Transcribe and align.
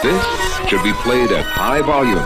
This 0.00 0.24
should 0.68 0.84
be 0.84 0.92
played 1.02 1.32
at 1.32 1.44
high 1.44 1.82
volume. 1.82 2.22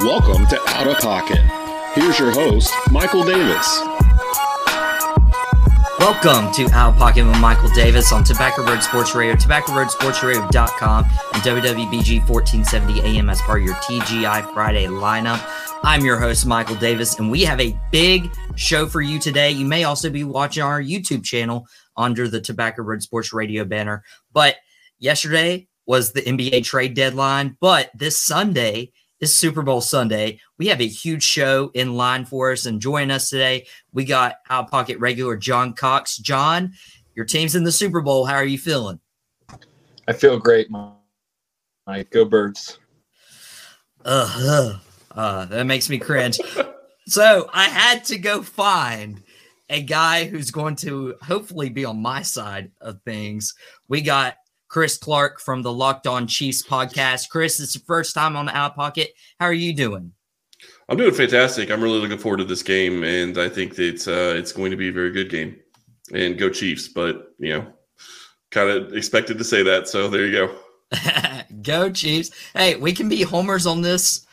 Welcome 0.00 0.46
to 0.48 0.60
Out 0.68 0.86
of 0.86 0.98
Pocket. 0.98 1.38
Here's 1.94 2.18
your 2.18 2.30
host, 2.30 2.70
Michael 2.90 3.24
Davis. 3.24 3.80
Welcome 5.98 6.52
to 6.52 6.70
Out 6.74 6.92
of 6.92 6.98
Pocket 6.98 7.24
with 7.24 7.38
Michael 7.40 7.70
Davis 7.70 8.12
on 8.12 8.22
Tobacco 8.22 8.64
Road 8.64 8.82
Sports 8.82 9.14
Radio, 9.14 9.34
tobacco-road-sports-radio.com, 9.34 11.04
and 11.04 11.42
WWBG 11.42 12.28
1470 12.28 13.00
AM 13.00 13.30
as 13.30 13.40
part 13.40 13.62
of 13.62 13.66
your 13.66 13.74
TGI 13.76 14.52
Friday 14.52 14.86
lineup. 14.86 15.44
I'm 15.86 16.04
your 16.04 16.18
host, 16.18 16.46
Michael 16.46 16.74
Davis, 16.74 17.16
and 17.20 17.30
we 17.30 17.44
have 17.44 17.60
a 17.60 17.78
big 17.92 18.28
show 18.56 18.88
for 18.88 19.00
you 19.00 19.20
today. 19.20 19.52
You 19.52 19.64
may 19.64 19.84
also 19.84 20.10
be 20.10 20.24
watching 20.24 20.64
our 20.64 20.82
YouTube 20.82 21.22
channel 21.22 21.64
under 21.96 22.26
the 22.26 22.40
Tobacco 22.40 22.82
Road 22.82 23.02
Sports 23.02 23.32
Radio 23.32 23.64
banner. 23.64 24.02
But 24.32 24.56
yesterday 24.98 25.68
was 25.86 26.10
the 26.10 26.22
NBA 26.22 26.64
trade 26.64 26.94
deadline, 26.94 27.56
but 27.60 27.92
this 27.94 28.20
Sunday 28.20 28.90
is 29.20 29.36
Super 29.36 29.62
Bowl 29.62 29.80
Sunday. 29.80 30.40
We 30.58 30.66
have 30.66 30.80
a 30.80 30.88
huge 30.88 31.22
show 31.22 31.70
in 31.72 31.94
line 31.94 32.24
for 32.24 32.50
us, 32.50 32.66
and 32.66 32.82
joining 32.82 33.12
us 33.12 33.30
today, 33.30 33.68
we 33.92 34.04
got 34.04 34.38
out 34.50 34.68
pocket 34.68 34.98
regular 34.98 35.36
John 35.36 35.72
Cox. 35.72 36.16
John, 36.16 36.72
your 37.14 37.26
team's 37.26 37.54
in 37.54 37.62
the 37.62 37.70
Super 37.70 38.00
Bowl. 38.00 38.26
How 38.26 38.34
are 38.34 38.44
you 38.44 38.58
feeling? 38.58 38.98
I 40.08 40.14
feel 40.14 40.36
great, 40.40 40.66
Mike. 40.68 42.10
Go 42.10 42.24
Birds. 42.24 42.80
Uh, 44.04 44.80
uh, 45.16 45.46
that 45.46 45.64
makes 45.64 45.88
me 45.88 45.98
cringe. 45.98 46.38
so 47.06 47.48
I 47.52 47.64
had 47.64 48.04
to 48.06 48.18
go 48.18 48.42
find 48.42 49.22
a 49.68 49.82
guy 49.82 50.24
who's 50.26 50.50
going 50.50 50.76
to 50.76 51.16
hopefully 51.22 51.70
be 51.70 51.84
on 51.84 52.00
my 52.00 52.22
side 52.22 52.70
of 52.80 53.00
things. 53.02 53.54
We 53.88 54.02
got 54.02 54.36
Chris 54.68 54.98
Clark 54.98 55.40
from 55.40 55.62
the 55.62 55.72
Locked 55.72 56.06
On 56.06 56.26
Chiefs 56.26 56.62
podcast. 56.62 57.30
Chris, 57.30 57.58
it's 57.58 57.74
your 57.74 57.84
first 57.86 58.14
time 58.14 58.36
on 58.36 58.46
the 58.46 58.56
Out 58.56 58.76
Pocket. 58.76 59.10
How 59.40 59.46
are 59.46 59.52
you 59.52 59.74
doing? 59.74 60.12
I'm 60.88 60.96
doing 60.96 61.14
fantastic. 61.14 61.70
I'm 61.70 61.82
really 61.82 61.98
looking 61.98 62.18
forward 62.18 62.38
to 62.38 62.44
this 62.44 62.62
game, 62.62 63.02
and 63.02 63.38
I 63.38 63.48
think 63.48 63.74
that 63.76 63.88
it's 63.88 64.08
uh, 64.08 64.34
it's 64.36 64.52
going 64.52 64.70
to 64.70 64.76
be 64.76 64.88
a 64.88 64.92
very 64.92 65.10
good 65.10 65.30
game. 65.30 65.56
And 66.14 66.38
go 66.38 66.48
Chiefs! 66.48 66.88
But 66.88 67.34
you 67.38 67.54
know, 67.54 67.66
kind 68.50 68.70
of 68.70 68.92
expected 68.94 69.38
to 69.38 69.44
say 69.44 69.62
that, 69.64 69.88
so 69.88 70.08
there 70.08 70.26
you 70.26 70.32
go. 70.32 70.58
go 71.62 71.90
Chiefs! 71.90 72.30
Hey, 72.54 72.76
we 72.76 72.92
can 72.92 73.08
be 73.08 73.22
homers 73.22 73.66
on 73.66 73.82
this 73.82 74.26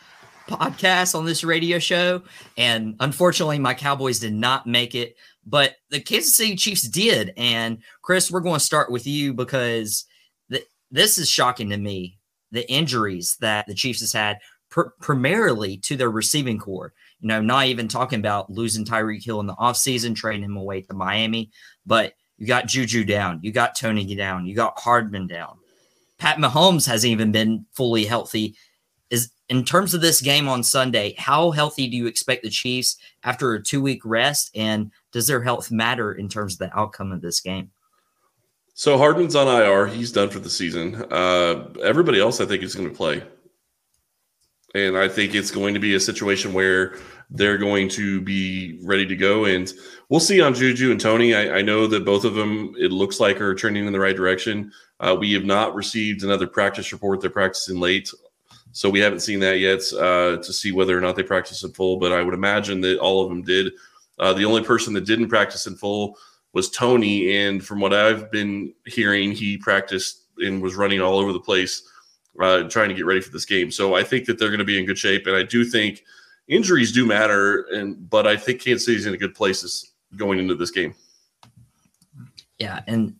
podcast 0.48 1.16
on 1.16 1.26
this 1.26 1.44
radio 1.44 1.80
show, 1.80 2.22
and 2.58 2.96
unfortunately, 3.00 3.60
my 3.60 3.74
Cowboys 3.74 4.20
did 4.20 4.34
not 4.34 4.68
make 4.68 4.96
it, 4.96 5.16
but 5.46 5.76
the 5.90 6.00
Kansas 6.00 6.36
City 6.36 6.56
Chiefs 6.56 6.88
did. 6.88 7.34
And 7.38 7.80
Chris, 8.02 8.32
we're 8.32 8.40
going 8.40 8.60
to 8.60 8.66
start 8.66 8.92
with 8.92 9.08
you 9.08 9.34
because 9.34 10.06
this 10.94 11.18
is 11.18 11.30
shocking 11.30 11.72
to 11.72 11.78
me. 11.78 12.18
The 12.52 12.72
injuries 12.72 13.36
that 13.42 13.66
the 13.66 13.74
Chiefs 13.74 14.02
has 14.02 14.14
had, 14.14 14.38
pr- 14.70 14.94
primarily 15.02 15.78
to 15.78 15.98
their 15.98 16.12
receiving 16.12 16.60
core. 16.60 16.94
You 17.20 17.30
know, 17.30 17.42
not 17.42 17.66
even 17.66 17.88
talking 17.88 18.20
about 18.20 18.52
losing 18.52 18.86
Tyreek 18.86 19.26
Hill 19.26 19.40
in 19.40 19.48
the 19.48 19.56
offseason, 19.56 20.16
trading 20.16 20.44
him 20.44 20.56
away 20.56 20.82
to 20.82 20.94
Miami, 20.94 21.50
but 21.86 22.14
you 22.38 22.46
got 22.46 22.68
Juju 22.68 23.06
down, 23.06 23.40
you 23.42 23.52
got 23.52 23.76
Tony 23.76 24.14
down, 24.16 24.46
you 24.46 24.56
got 24.56 24.80
Hardman 24.80 25.26
down. 25.26 25.58
Pat 26.20 26.38
Mahomes 26.38 26.86
hasn't 26.86 27.12
even 27.12 27.32
been 27.32 27.66
fully 27.74 28.06
healthy. 28.06 28.56
In 29.54 29.64
terms 29.64 29.94
of 29.94 30.02
this 30.02 30.20
game 30.20 30.50
on 30.50 30.64
Sunday, 30.64 31.14
how 31.16 31.52
healthy 31.52 31.88
do 31.88 31.96
you 31.96 32.08
expect 32.08 32.42
the 32.42 32.50
Chiefs 32.50 32.98
after 33.24 33.54
a 33.54 33.62
two 33.62 33.84
week 33.84 34.02
rest? 34.04 34.50
And 34.56 34.90
does 35.12 35.28
their 35.28 35.44
health 35.44 35.70
matter 35.70 36.12
in 36.12 36.28
terms 36.28 36.54
of 36.54 36.58
the 36.58 36.76
outcome 36.76 37.12
of 37.12 37.22
this 37.22 37.40
game? 37.40 37.70
So 38.74 38.98
Hardman's 38.98 39.36
on 39.36 39.48
IR. 39.48 39.86
He's 39.86 40.12
done 40.12 40.32
for 40.32 40.40
the 40.40 40.50
season. 40.50 41.06
Uh, 41.12 41.72
everybody 41.84 42.20
else, 42.20 42.42
I 42.42 42.46
think, 42.46 42.64
is 42.64 42.74
going 42.74 42.90
to 42.90 42.96
play. 42.96 43.22
And 44.74 44.98
I 44.98 45.08
think 45.08 45.36
it's 45.36 45.52
going 45.52 45.76
to 45.76 45.80
be 45.80 45.94
a 45.94 46.00
situation 46.00 46.52
where 46.52 46.98
they're 47.30 47.60
going 47.60 47.90
to 47.90 48.22
be 48.22 48.80
ready 48.84 49.06
to 49.06 49.16
go. 49.16 49.46
And 49.46 49.72
we'll 50.10 50.20
see 50.20 50.42
on 50.42 50.56
Juju 50.56 50.90
and 50.90 51.00
Tony. 51.00 51.36
I, 51.36 51.58
I 51.58 51.62
know 51.62 51.86
that 51.86 52.06
both 52.06 52.26
of 52.26 52.34
them, 52.34 52.74
it 52.80 52.92
looks 52.92 53.20
like, 53.20 53.40
are 53.40 53.54
trending 53.54 53.86
in 53.86 53.94
the 53.94 54.00
right 54.00 54.16
direction. 54.16 54.72
Uh, 55.00 55.16
we 55.20 55.32
have 55.34 55.46
not 55.46 55.76
received 55.76 56.24
another 56.24 56.48
practice 56.48 56.92
report. 56.92 57.22
They're 57.22 57.30
practicing 57.30 57.80
late. 57.80 58.10
So 58.74 58.90
we 58.90 59.00
haven't 59.00 59.22
seen 59.22 59.40
that 59.40 59.60
yet 59.60 59.82
uh, 59.94 60.38
to 60.38 60.54
see 60.54 60.72
whether 60.72 60.98
or 60.98 61.02
not 61.02 61.16
they 61.16 61.24
practice 61.24 61.64
in 61.64 61.72
full. 61.72 61.98
But 61.98 62.12
I 62.12 62.22
would 62.22 62.34
imagine 62.34 62.82
that 62.82 63.00
all 63.00 63.24
of 63.24 63.30
them 63.30 63.44
did. 63.44 63.72
Uh, 64.20 64.34
the 64.34 64.46
only 64.46 64.64
person 64.64 64.94
that 64.94 65.06
didn't 65.06 65.30
practice 65.30 65.68
in 65.68 65.76
full 65.76 66.18
was 66.54 66.70
Tony. 66.70 67.38
And 67.38 67.64
from 67.64 67.80
what 67.80 67.94
I've 67.94 68.32
been 68.32 68.74
hearing, 68.86 69.32
he 69.32 69.58
practiced 69.58 70.26
and 70.40 70.62
was 70.62 70.76
running 70.76 71.02
all 71.02 71.18
over 71.18 71.32
the 71.32 71.40
place 71.40 71.88
uh, 72.40 72.64
trying 72.64 72.90
to 72.90 72.96
get 72.96 73.06
ready 73.06 73.22
for 73.22 73.32
this 73.32 73.46
game. 73.46 73.72
So 73.72 73.96
I 73.96 74.04
think 74.04 74.26
that 74.26 74.40
they're 74.40 74.50
going 74.50 74.60
to 74.60 74.66
be 74.66 74.80
in 74.80 74.86
good 74.86 74.98
shape. 74.98 75.28
And 75.28 75.36
I 75.36 75.44
do 75.44 75.64
think 75.64 76.04
injuries 76.48 76.92
do 76.92 77.06
matter. 77.06 77.64
And 77.74 78.10
but 78.10 78.28
I 78.28 78.38
think 78.38 78.62
Kansas 78.62 78.86
City's 78.86 79.06
in 79.06 79.14
a 79.14 79.18
good 79.18 79.36
place 79.36 79.92
going 80.16 80.40
into 80.40 80.56
this 80.56 80.72
game. 80.72 80.96
Yeah, 82.60 82.82
and 82.88 83.16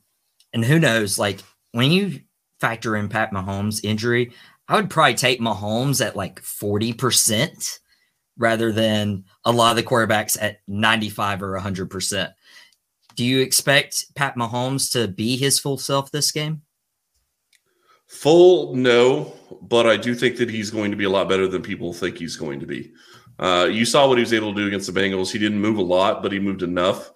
and 0.54 0.64
who 0.64 0.80
knows? 0.80 1.20
Like 1.20 1.40
when 1.72 1.92
you 1.92 2.22
factor 2.60 2.96
in 2.96 3.10
Pat 3.10 3.32
Mahomes' 3.32 3.84
injury, 3.84 4.32
I 4.68 4.76
would 4.76 4.90
probably 4.90 5.16
take 5.16 5.40
Mahomes 5.40 6.06
at 6.06 6.16
like 6.16 6.40
forty 6.42 6.94
percent 6.94 7.80
rather 8.38 8.72
than 8.72 9.26
a 9.46 9.52
lot 9.52 9.72
of 9.72 9.76
the 9.76 9.84
quarterbacks 9.84 10.38
at 10.42 10.62
ninety 10.68 11.10
five 11.10 11.44
or 11.44 11.58
hundred 11.58 11.90
percent. 11.90 12.32
Do 13.16 13.24
you 13.24 13.42
expect 13.42 14.06
Pat 14.16 14.36
Mahomes 14.36 14.92
to 14.94 15.08
be 15.08 15.38
his 15.38 15.60
full 15.60 15.78
self 15.78 16.12
this 16.12 16.32
game? 16.32 16.62
Full, 18.08 18.76
no, 18.76 19.34
but 19.62 19.88
I 19.88 19.98
do 19.98 20.14
think 20.16 20.38
that 20.38 20.50
he's 20.50 20.70
going 20.70 20.92
to 20.92 20.98
be 20.98 21.06
a 21.06 21.10
lot 21.10 21.30
better 21.30 21.48
than 21.48 21.62
people 21.62 21.94
think 21.94 22.18
he's 22.18 22.36
going 22.36 22.60
to 22.60 22.66
be. 22.66 22.92
Uh, 23.40 23.68
you 23.72 23.86
saw 23.86 24.08
what 24.08 24.18
he 24.18 24.24
was 24.24 24.34
able 24.34 24.54
to 24.54 24.62
do 24.62 24.68
against 24.68 24.92
the 24.92 25.00
Bengals. 25.00 25.32
He 25.32 25.40
didn't 25.40 25.60
move 25.60 25.78
a 25.78 25.84
lot, 25.84 26.22
but 26.22 26.32
he 26.32 26.40
moved 26.40 26.62
enough. 26.62 27.12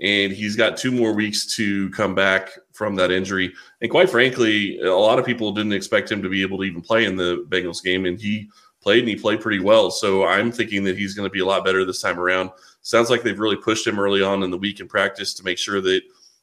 And 0.00 0.32
he's 0.32 0.56
got 0.56 0.76
two 0.76 0.90
more 0.90 1.12
weeks 1.12 1.54
to 1.56 1.90
come 1.90 2.14
back 2.14 2.50
from 2.72 2.96
that 2.96 3.10
injury. 3.10 3.52
And 3.82 3.90
quite 3.90 4.10
frankly, 4.10 4.80
a 4.80 4.90
lot 4.90 5.18
of 5.18 5.26
people 5.26 5.52
didn't 5.52 5.74
expect 5.74 6.10
him 6.10 6.22
to 6.22 6.28
be 6.28 6.42
able 6.42 6.58
to 6.58 6.64
even 6.64 6.80
play 6.80 7.04
in 7.04 7.14
the 7.14 7.46
Bengals 7.48 7.82
game. 7.82 8.06
And 8.06 8.20
he 8.20 8.48
played 8.82 9.00
and 9.00 9.08
he 9.08 9.16
played 9.16 9.40
pretty 9.40 9.60
well. 9.60 9.90
So 9.90 10.24
I'm 10.24 10.50
thinking 10.50 10.82
that 10.84 10.98
he's 10.98 11.14
going 11.14 11.28
to 11.28 11.32
be 11.32 11.40
a 11.40 11.46
lot 11.46 11.64
better 11.64 11.84
this 11.84 12.00
time 12.00 12.18
around 12.18 12.50
sounds 12.82 13.10
like 13.10 13.22
they've 13.22 13.38
really 13.38 13.56
pushed 13.56 13.86
him 13.86 13.98
early 13.98 14.22
on 14.22 14.42
in 14.42 14.50
the 14.50 14.58
week 14.58 14.80
in 14.80 14.88
practice 14.88 15.32
to 15.34 15.44
make 15.44 15.58
sure 15.58 15.80
that 15.80 16.02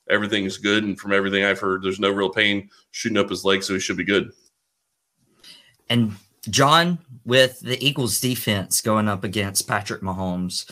everything's 0.10 0.58
good. 0.58 0.84
And 0.84 1.00
from 1.00 1.14
everything 1.14 1.44
I've 1.44 1.60
heard, 1.60 1.84
there's 1.84 2.00
no 2.00 2.10
real 2.10 2.30
pain 2.30 2.70
shooting 2.92 3.18
up 3.18 3.30
his 3.30 3.46
leg, 3.46 3.62
so 3.62 3.74
he 3.74 3.80
should 3.80 3.98
be 3.98 4.06
good. 4.06 4.32
And 5.90 6.14
John, 6.50 7.00
with 7.26 7.60
the 7.60 7.84
Eagles 7.86 8.20
defense 8.20 8.82
going 8.82 9.08
up 9.08 9.24
against 9.24 9.68
Patrick 9.68 10.02
Mahomes, 10.02 10.70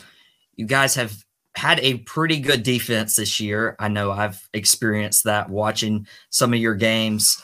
you 0.56 0.66
guys 0.66 0.94
have 0.96 1.24
had 1.58 1.80
a 1.80 1.98
pretty 1.98 2.38
good 2.38 2.62
defense 2.62 3.16
this 3.16 3.40
year. 3.40 3.74
I 3.80 3.88
know 3.88 4.12
I've 4.12 4.48
experienced 4.54 5.24
that 5.24 5.50
watching 5.50 6.06
some 6.30 6.54
of 6.54 6.60
your 6.60 6.76
games. 6.76 7.42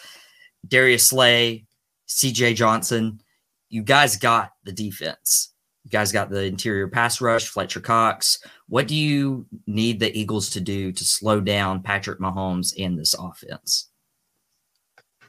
Darius 0.66 1.08
Slay, 1.08 1.66
CJ 2.08 2.54
Johnson, 2.54 3.20
you 3.68 3.82
guys 3.82 4.16
got 4.16 4.52
the 4.62 4.70
defense. 4.70 5.52
You 5.82 5.90
guys 5.90 6.12
got 6.12 6.30
the 6.30 6.44
interior 6.44 6.86
pass 6.86 7.20
rush, 7.20 7.48
Fletcher 7.48 7.80
Cox. 7.80 8.38
What 8.68 8.86
do 8.86 8.94
you 8.94 9.46
need 9.66 9.98
the 9.98 10.16
Eagles 10.16 10.48
to 10.50 10.60
do 10.60 10.92
to 10.92 11.04
slow 11.04 11.40
down 11.40 11.82
Patrick 11.82 12.20
Mahomes 12.20 12.72
in 12.74 12.94
this 12.94 13.14
offense? 13.14 13.90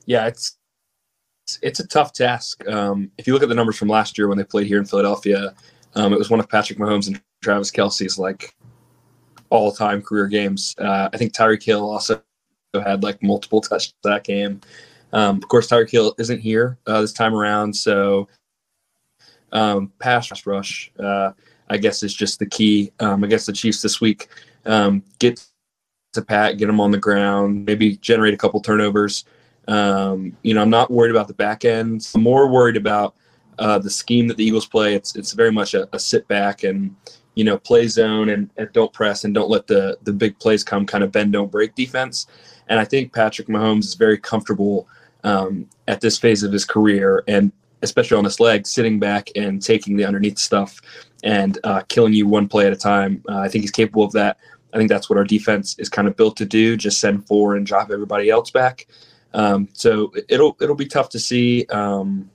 Yeah, 0.06 0.28
it's 0.28 0.58
it's 1.64 1.80
a 1.80 1.88
tough 1.88 2.14
task. 2.14 2.66
Um, 2.68 3.12
if 3.18 3.26
you 3.26 3.34
look 3.34 3.44
at 3.44 3.50
the 3.50 3.56
numbers 3.56 3.78
from 3.78 3.88
last 3.88 4.16
year 4.18 4.28
when 4.28 4.38
they 4.38 4.44
played 4.44 4.68
here 4.68 4.78
in 4.78 4.86
Philadelphia, 4.86 5.56
um, 5.96 6.14
it 6.14 6.20
was 6.20 6.30
one 6.30 6.40
of 6.40 6.48
Patrick 6.48 6.78
Mahomes 6.78 7.08
and 7.08 7.20
Travis 7.42 7.72
Kelce's 7.72 8.20
like 8.20 8.56
all-time 9.50 10.02
career 10.02 10.28
games. 10.28 10.76
Uh, 10.78 11.10
I 11.14 11.18
think 11.18 11.34
Tyreek 11.34 11.64
Hill 11.64 11.90
also 11.90 12.22
had 12.74 13.04
like 13.04 13.22
multiple 13.24 13.62
touches 13.62 13.94
that 14.04 14.24
game. 14.24 14.62
Um, 15.14 15.38
of 15.38 15.48
course, 15.48 15.68
Tyreek 15.68 15.90
Hill 15.90 16.14
isn't 16.18 16.40
here 16.40 16.78
uh, 16.88 17.02
this 17.02 17.14
time 17.14 17.34
around, 17.34 17.74
so 17.74 18.28
um, 19.52 19.92
pass 20.00 20.46
rush, 20.46 20.92
uh, 21.00 21.32
I 21.70 21.78
guess, 21.78 22.04
is 22.04 22.14
just 22.14 22.40
the 22.40 22.46
key. 22.46 22.92
Um, 23.00 23.22
guess 23.22 23.46
the 23.46 23.54
Chiefs 23.54 23.82
this 23.82 24.02
week 24.02 24.28
um, 24.66 25.04
get 25.20 25.46
to 26.14 26.22
Pat, 26.22 26.58
get 26.58 26.70
him 26.70 26.80
on 26.80 26.92
the 26.92 26.98
ground, 26.98 27.66
maybe 27.66 27.98
generate 27.98 28.34
a 28.34 28.38
couple 28.38 28.60
turnovers. 28.60 29.26
Um, 29.68 30.36
you 30.44 30.54
know, 30.54 30.62
I'm 30.62 30.70
not 30.70 30.92
worried 30.92 31.12
about 31.12 31.28
the 31.28 31.34
back 31.34 31.66
end. 31.66 32.08
I'm 32.14 32.24
more 32.24 32.50
worried 32.50 32.78
about 32.78 33.16
uh, 33.60 33.80
the 33.80 33.90
scheme 33.90 34.28
that 34.28 34.38
the 34.38 34.44
Eagles 34.44 34.66
play. 34.66 34.96
It's 34.96 35.16
it's 35.16 35.34
very 35.34 35.52
much 35.52 35.74
a, 35.74 35.88
a 35.94 36.00
sit 36.00 36.28
back 36.28 36.64
and 36.64 36.96
you 37.36 37.44
know 37.44 37.58
play 37.58 37.88
zone 37.88 38.30
and, 38.30 38.50
and, 38.58 38.72
don't 38.74 38.92
press 38.94 39.24
and 39.24 39.34
don't 39.34 39.50
let 39.50 39.68
the 39.68 39.98
the 40.04 40.14
big 40.14 40.40
plays 40.40 40.64
come. 40.64 40.86
Kind 40.86 41.04
of 41.04 41.12
bend 41.12 41.34
don't 41.34 41.52
break 41.52 41.76
defense. 41.76 42.28
And 42.68 42.80
I 42.80 42.86
think 42.86 43.14
Patrick 43.14 43.48
Mahomes 43.48 43.86
is 43.86 43.94
very 43.94 44.18
comfortable 44.18 44.88
um, 45.24 45.70
at 45.88 46.02
this 46.02 46.18
phase 46.18 46.42
of 46.42 46.52
his 46.52 46.66
career 46.66 47.24
and 47.28 47.52
especially 47.82 48.18
on 48.18 48.24
this 48.24 48.40
leg, 48.40 48.66
sitting 48.66 49.00
back 49.00 49.30
and 49.36 49.62
taking 49.62 49.96
the 49.96 50.06
underneath 50.06 50.38
stuff 50.38 50.82
and 51.24 51.60
uh, 51.64 51.82
killing 51.88 52.14
you 52.14 52.28
one 52.28 52.48
play 52.48 52.66
at 52.68 52.74
a 52.74 52.76
time. 52.76 53.24
Uh, 53.30 53.40
I 53.40 53.48
think 53.48 53.64
he's 53.64 53.72
capable 53.72 54.04
of 54.04 54.12
that. 54.14 54.38
I 54.74 54.78
think 54.78 54.90
that's 54.90 55.10
what 55.10 55.18
our 55.18 55.24
defense 55.24 55.78
is 55.80 55.88
kind 55.88 56.08
of 56.08 56.18
built 56.18 56.36
to 56.38 56.46
do: 56.46 56.76
just 56.76 57.00
send 57.00 57.26
four 57.28 57.56
and 57.56 57.66
drop 57.66 57.92
everybody 57.92 58.30
else 58.30 58.52
back. 58.52 58.88
Um, 59.34 59.70
so 59.74 60.12
it'll 60.28 60.58
it'll 60.60 60.76
be 60.76 60.86
tough 60.86 61.10
to 61.10 61.20
see. 61.20 61.66
Um, 61.68 62.30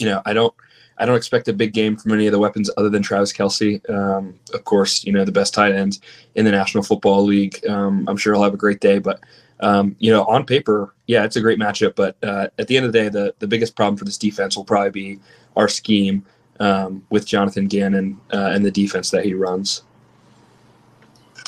you 0.00 0.06
know, 0.06 0.20
I 0.26 0.32
don't 0.32 0.54
I 0.98 1.06
don't 1.06 1.16
expect 1.16 1.48
a 1.48 1.52
big 1.52 1.72
game 1.72 1.96
from 1.96 2.12
any 2.12 2.26
of 2.26 2.32
the 2.32 2.38
weapons 2.38 2.70
other 2.76 2.88
than 2.88 3.02
Travis 3.02 3.32
Kelce. 3.32 3.88
Um, 3.90 4.38
of 4.54 4.64
course, 4.64 5.04
you 5.04 5.12
know 5.12 5.24
the 5.24 5.32
best 5.32 5.54
tight 5.54 5.72
end 5.72 5.98
in 6.34 6.44
the 6.44 6.50
National 6.50 6.82
Football 6.82 7.24
League. 7.24 7.64
Um, 7.66 8.04
I'm 8.08 8.16
sure 8.16 8.34
he'll 8.34 8.44
have 8.44 8.54
a 8.54 8.58
great 8.58 8.80
day, 8.80 8.98
but 8.98 9.20
um, 9.60 9.96
you 9.98 10.10
know, 10.10 10.24
on 10.24 10.44
paper, 10.44 10.94
yeah, 11.06 11.24
it's 11.24 11.36
a 11.36 11.40
great 11.40 11.58
matchup. 11.58 11.94
But 11.96 12.16
uh, 12.22 12.48
at 12.58 12.68
the 12.68 12.76
end 12.76 12.86
of 12.86 12.92
the 12.92 12.98
day, 12.98 13.08
the 13.08 13.34
the 13.38 13.46
biggest 13.46 13.76
problem 13.76 13.96
for 13.96 14.04
this 14.04 14.18
defense 14.18 14.56
will 14.56 14.64
probably 14.64 14.90
be 14.90 15.20
our 15.56 15.68
scheme 15.68 16.24
um, 16.60 17.04
with 17.10 17.26
Jonathan 17.26 17.66
Gannon 17.66 18.20
uh, 18.32 18.50
and 18.52 18.64
the 18.64 18.70
defense 18.70 19.10
that 19.10 19.24
he 19.24 19.34
runs. 19.34 19.82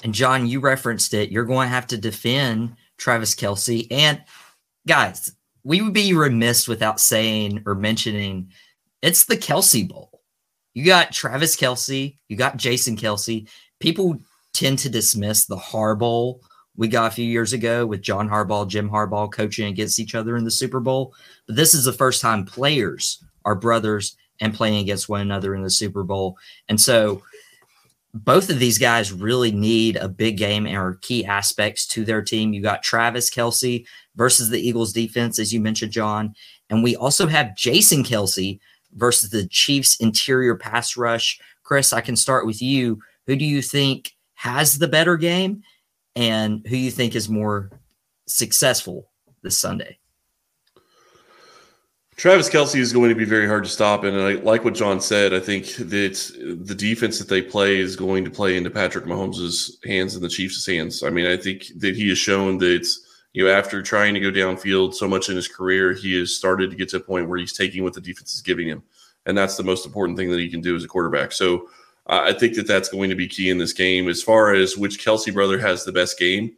And 0.05 0.15
John, 0.15 0.47
you 0.47 0.61
referenced 0.61 1.13
it. 1.15 1.31
You're 1.31 1.45
going 1.45 1.67
to 1.67 1.75
have 1.75 1.87
to 1.89 1.99
defend 1.99 2.77
Travis 2.99 3.35
Kelce. 3.35 3.87
And 3.91 4.23
guys, 4.87 5.33
we 5.65 5.81
would 5.81 5.93
be 5.93 6.15
remiss 6.15 6.69
without 6.69 7.01
saying 7.01 7.63
or 7.67 7.75
mentioning 7.75 8.53
it's 9.03 9.25
the 9.25 9.37
Kelce 9.37 9.89
Bowl. 9.89 10.23
You 10.75 10.85
got 10.85 11.13
Travis 11.13 11.57
Kelce, 11.57 12.17
you 12.29 12.37
got 12.37 12.57
Jason 12.57 12.97
Kelce. 12.97 13.49
People 13.81 14.19
tend 14.53 14.79
to 14.81 14.89
dismiss 14.89 15.47
the 15.47 15.57
Harbaugh 15.57 16.39
we 16.79 16.87
got 16.87 17.11
a 17.11 17.15
few 17.15 17.27
years 17.27 17.53
ago 17.53 17.85
with 17.85 18.03
John 18.03 18.29
Harbaugh, 18.29 18.69
Jim 18.69 18.89
Harbaugh 18.89 19.31
coaching 19.33 19.67
against 19.67 19.99
each 19.99 20.15
other 20.15 20.37
in 20.37 20.45
the 20.45 20.51
Super 20.51 20.79
Bowl. 20.79 21.13
But 21.49 21.57
this 21.57 21.75
is 21.75 21.85
the 21.85 21.93
first 21.93 22.23
time 22.23 22.47
players 22.47 23.23
are 23.45 23.57
brothers 23.57 24.17
and 24.41 24.55
playing 24.55 24.79
against 24.79 25.09
one 25.09 25.21
another 25.21 25.57
in 25.57 25.65
the 25.65 25.71
Super 25.71 26.05
Bowl. 26.05 26.39
And 26.69 26.81
so 26.81 27.21
both 28.15 28.49
of 28.49 28.61
these 28.61 28.79
guys 28.79 29.13
really 29.13 29.51
need 29.51 29.97
a 29.97 30.09
big 30.09 30.37
game 30.39 30.67
and 30.67 30.77
are 30.77 30.95
key 31.03 31.25
aspects 31.25 31.85
to 31.89 32.05
their 32.05 32.23
team. 32.23 32.53
You 32.53 32.63
got 32.63 32.85
Travis 32.85 33.29
Kelce 33.29 33.85
versus 34.15 34.49
the 34.49 34.61
Eagles 34.61 34.93
defense, 34.93 35.41
as 35.41 35.53
you 35.53 35.59
mentioned, 35.59 35.91
John. 35.91 36.33
And 36.71 36.85
we 36.85 36.95
also 36.95 37.27
have 37.27 37.57
Jason 37.57 38.05
Kelce 38.05 38.61
versus 38.99 39.31
the 39.31 39.47
Chiefs 39.49 39.97
interior 39.97 40.55
pass 40.57 40.97
rush. 40.97 41.41
Chris, 41.63 41.93
I 41.93 42.01
can 42.01 42.17
start 42.17 42.47
with 42.47 42.61
you. 42.61 43.01
Who 43.27 43.37
do 43.37 43.45
you 43.45 43.63
think 43.63 44.13
has 44.35 44.79
the 44.79 44.89
better 44.89 45.17
game 45.17 45.63
and 46.17 46.67
who 46.67 46.77
you 46.77 46.91
think 46.91 47.15
is 47.15 47.29
more 47.29 47.71
successful 48.27 49.11
this 49.43 49.59
Sunday? 49.59 49.99
Travis 52.17 52.51
Kelce 52.51 52.81
is 52.81 52.93
going 52.93 53.11
to 53.11 53.15
be 53.15 53.25
very 53.25 53.47
hard 53.47 53.63
to 53.63 53.71
stop. 53.71 54.03
And 54.03 54.17
I, 54.21 54.33
like 54.33 54.65
what 54.65 54.75
John 54.75 55.01
said, 55.01 55.33
I 55.33 55.39
think 55.39 55.67
that 55.77 56.59
the 56.65 56.75
defense 56.75 57.21
that 57.21 57.29
they 57.29 57.41
play 57.41 57.79
is 57.79 57.95
going 57.95 58.25
to 58.25 58.31
play 58.31 58.57
into 58.57 58.71
Patrick 58.71 59.05
Mahomes' 59.05 59.77
hands 59.87 60.17
and 60.17 60.25
the 60.25 60.29
Chiefs' 60.29 60.67
hands. 60.67 61.05
I 61.05 61.11
mean, 61.11 61.27
I 61.27 61.37
think 61.37 61.67
that 61.77 61.95
he 61.95 62.09
has 62.09 62.19
shown 62.19 62.59
that, 62.59 62.89
you 63.33 63.45
know, 63.45 63.51
after 63.51 63.83
trying 63.83 64.15
to 64.15 64.21
go 64.21 64.31
downfield 64.31 64.95
so 64.95 65.07
much 65.07 65.29
in 65.29 65.37
his 65.37 65.49
career, 65.49 65.93
he 65.93 66.19
has 66.19 66.35
started 66.35 66.71
to 66.71 66.77
get 66.77 66.89
to 66.91 66.97
a 66.97 67.01
point 67.01 67.29
where 67.29 67.39
he's 67.39 67.53
taking 67.53 67.83
what 67.83 67.95
the 67.95 68.01
defense 68.01 68.35
is 68.35 68.41
giving 68.41 68.69
him. 68.69 68.83
And 69.27 69.37
that's 69.37 69.57
the 69.57 69.63
most 69.63 69.85
important 69.85 70.17
thing 70.17 70.31
that 70.31 70.41
he 70.41 70.49
can 70.49 70.61
do 70.61 70.75
as 70.75 70.85
a 70.85 70.89
quarterback. 70.89 71.33
So 71.33 71.69
I 72.07 72.33
think 72.33 72.55
that 72.55 72.67
that's 72.67 72.89
going 72.89 73.11
to 73.11 73.17
be 73.17 73.29
key 73.29 73.51
in 73.51 73.59
this 73.59 73.75
game. 73.75 74.09
As 74.09 74.23
far 74.23 74.55
as 74.55 74.77
which 74.77 75.05
Kelce 75.05 75.33
brother 75.33 75.59
has 75.59 75.85
the 75.85 75.93
best 75.93 76.19
game, 76.19 76.57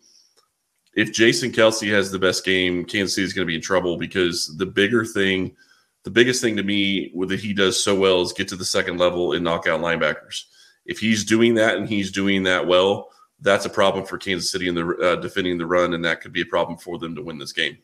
if 0.95 1.13
Jason 1.13 1.51
Kelce 1.51 1.93
has 1.93 2.11
the 2.11 2.19
best 2.19 2.45
game, 2.45 2.85
Kansas 2.85 3.15
City 3.15 3.25
is 3.25 3.33
going 3.33 3.47
to 3.47 3.51
be 3.51 3.57
in 3.57 3.61
trouble 3.61 3.97
because 3.97 4.57
the 4.57 4.67
bigger 4.67 5.05
thing, 5.05 5.57
the 6.05 6.11
biggest 6.11 6.41
thing 6.41 6.57
to 6.57 6.63
me 6.63 7.13
that 7.27 7.41
he 7.41 7.53
does 7.53 7.83
so 7.83 7.99
well 7.99 8.23
is 8.23 8.33
get 8.33 8.49
to 8.49 8.57
the 8.57 8.65
second 8.65 8.99
level 8.99 9.33
and 9.33 9.45
knock 9.45 9.67
out 9.67 9.81
linebackers. 9.81 10.45
If 10.87 10.99
he's 10.99 11.25
doing 11.25 11.55
that 11.55 11.77
and 11.77 11.89
he's 11.89 12.11
doing 12.13 12.45
that 12.45 12.67
well, 12.67 13.11
that's 13.41 13.65
a 13.65 13.71
problem 13.71 14.05
for 14.05 14.19
Kansas 14.19 14.51
City 14.51 14.69
in 14.69 14.75
the 14.75 14.87
uh, 14.97 15.17
defending 15.17 15.59
the 15.59 15.67
run, 15.67 15.95
and 15.95 16.05
that 16.05 16.21
could 16.21 16.33
be 16.33 16.43
a 16.43 16.47
problem 16.47 16.79
for 16.79 16.99
them 16.99 17.15
to 17.15 17.23
win 17.23 17.39
this 17.39 17.53
game. 17.53 17.79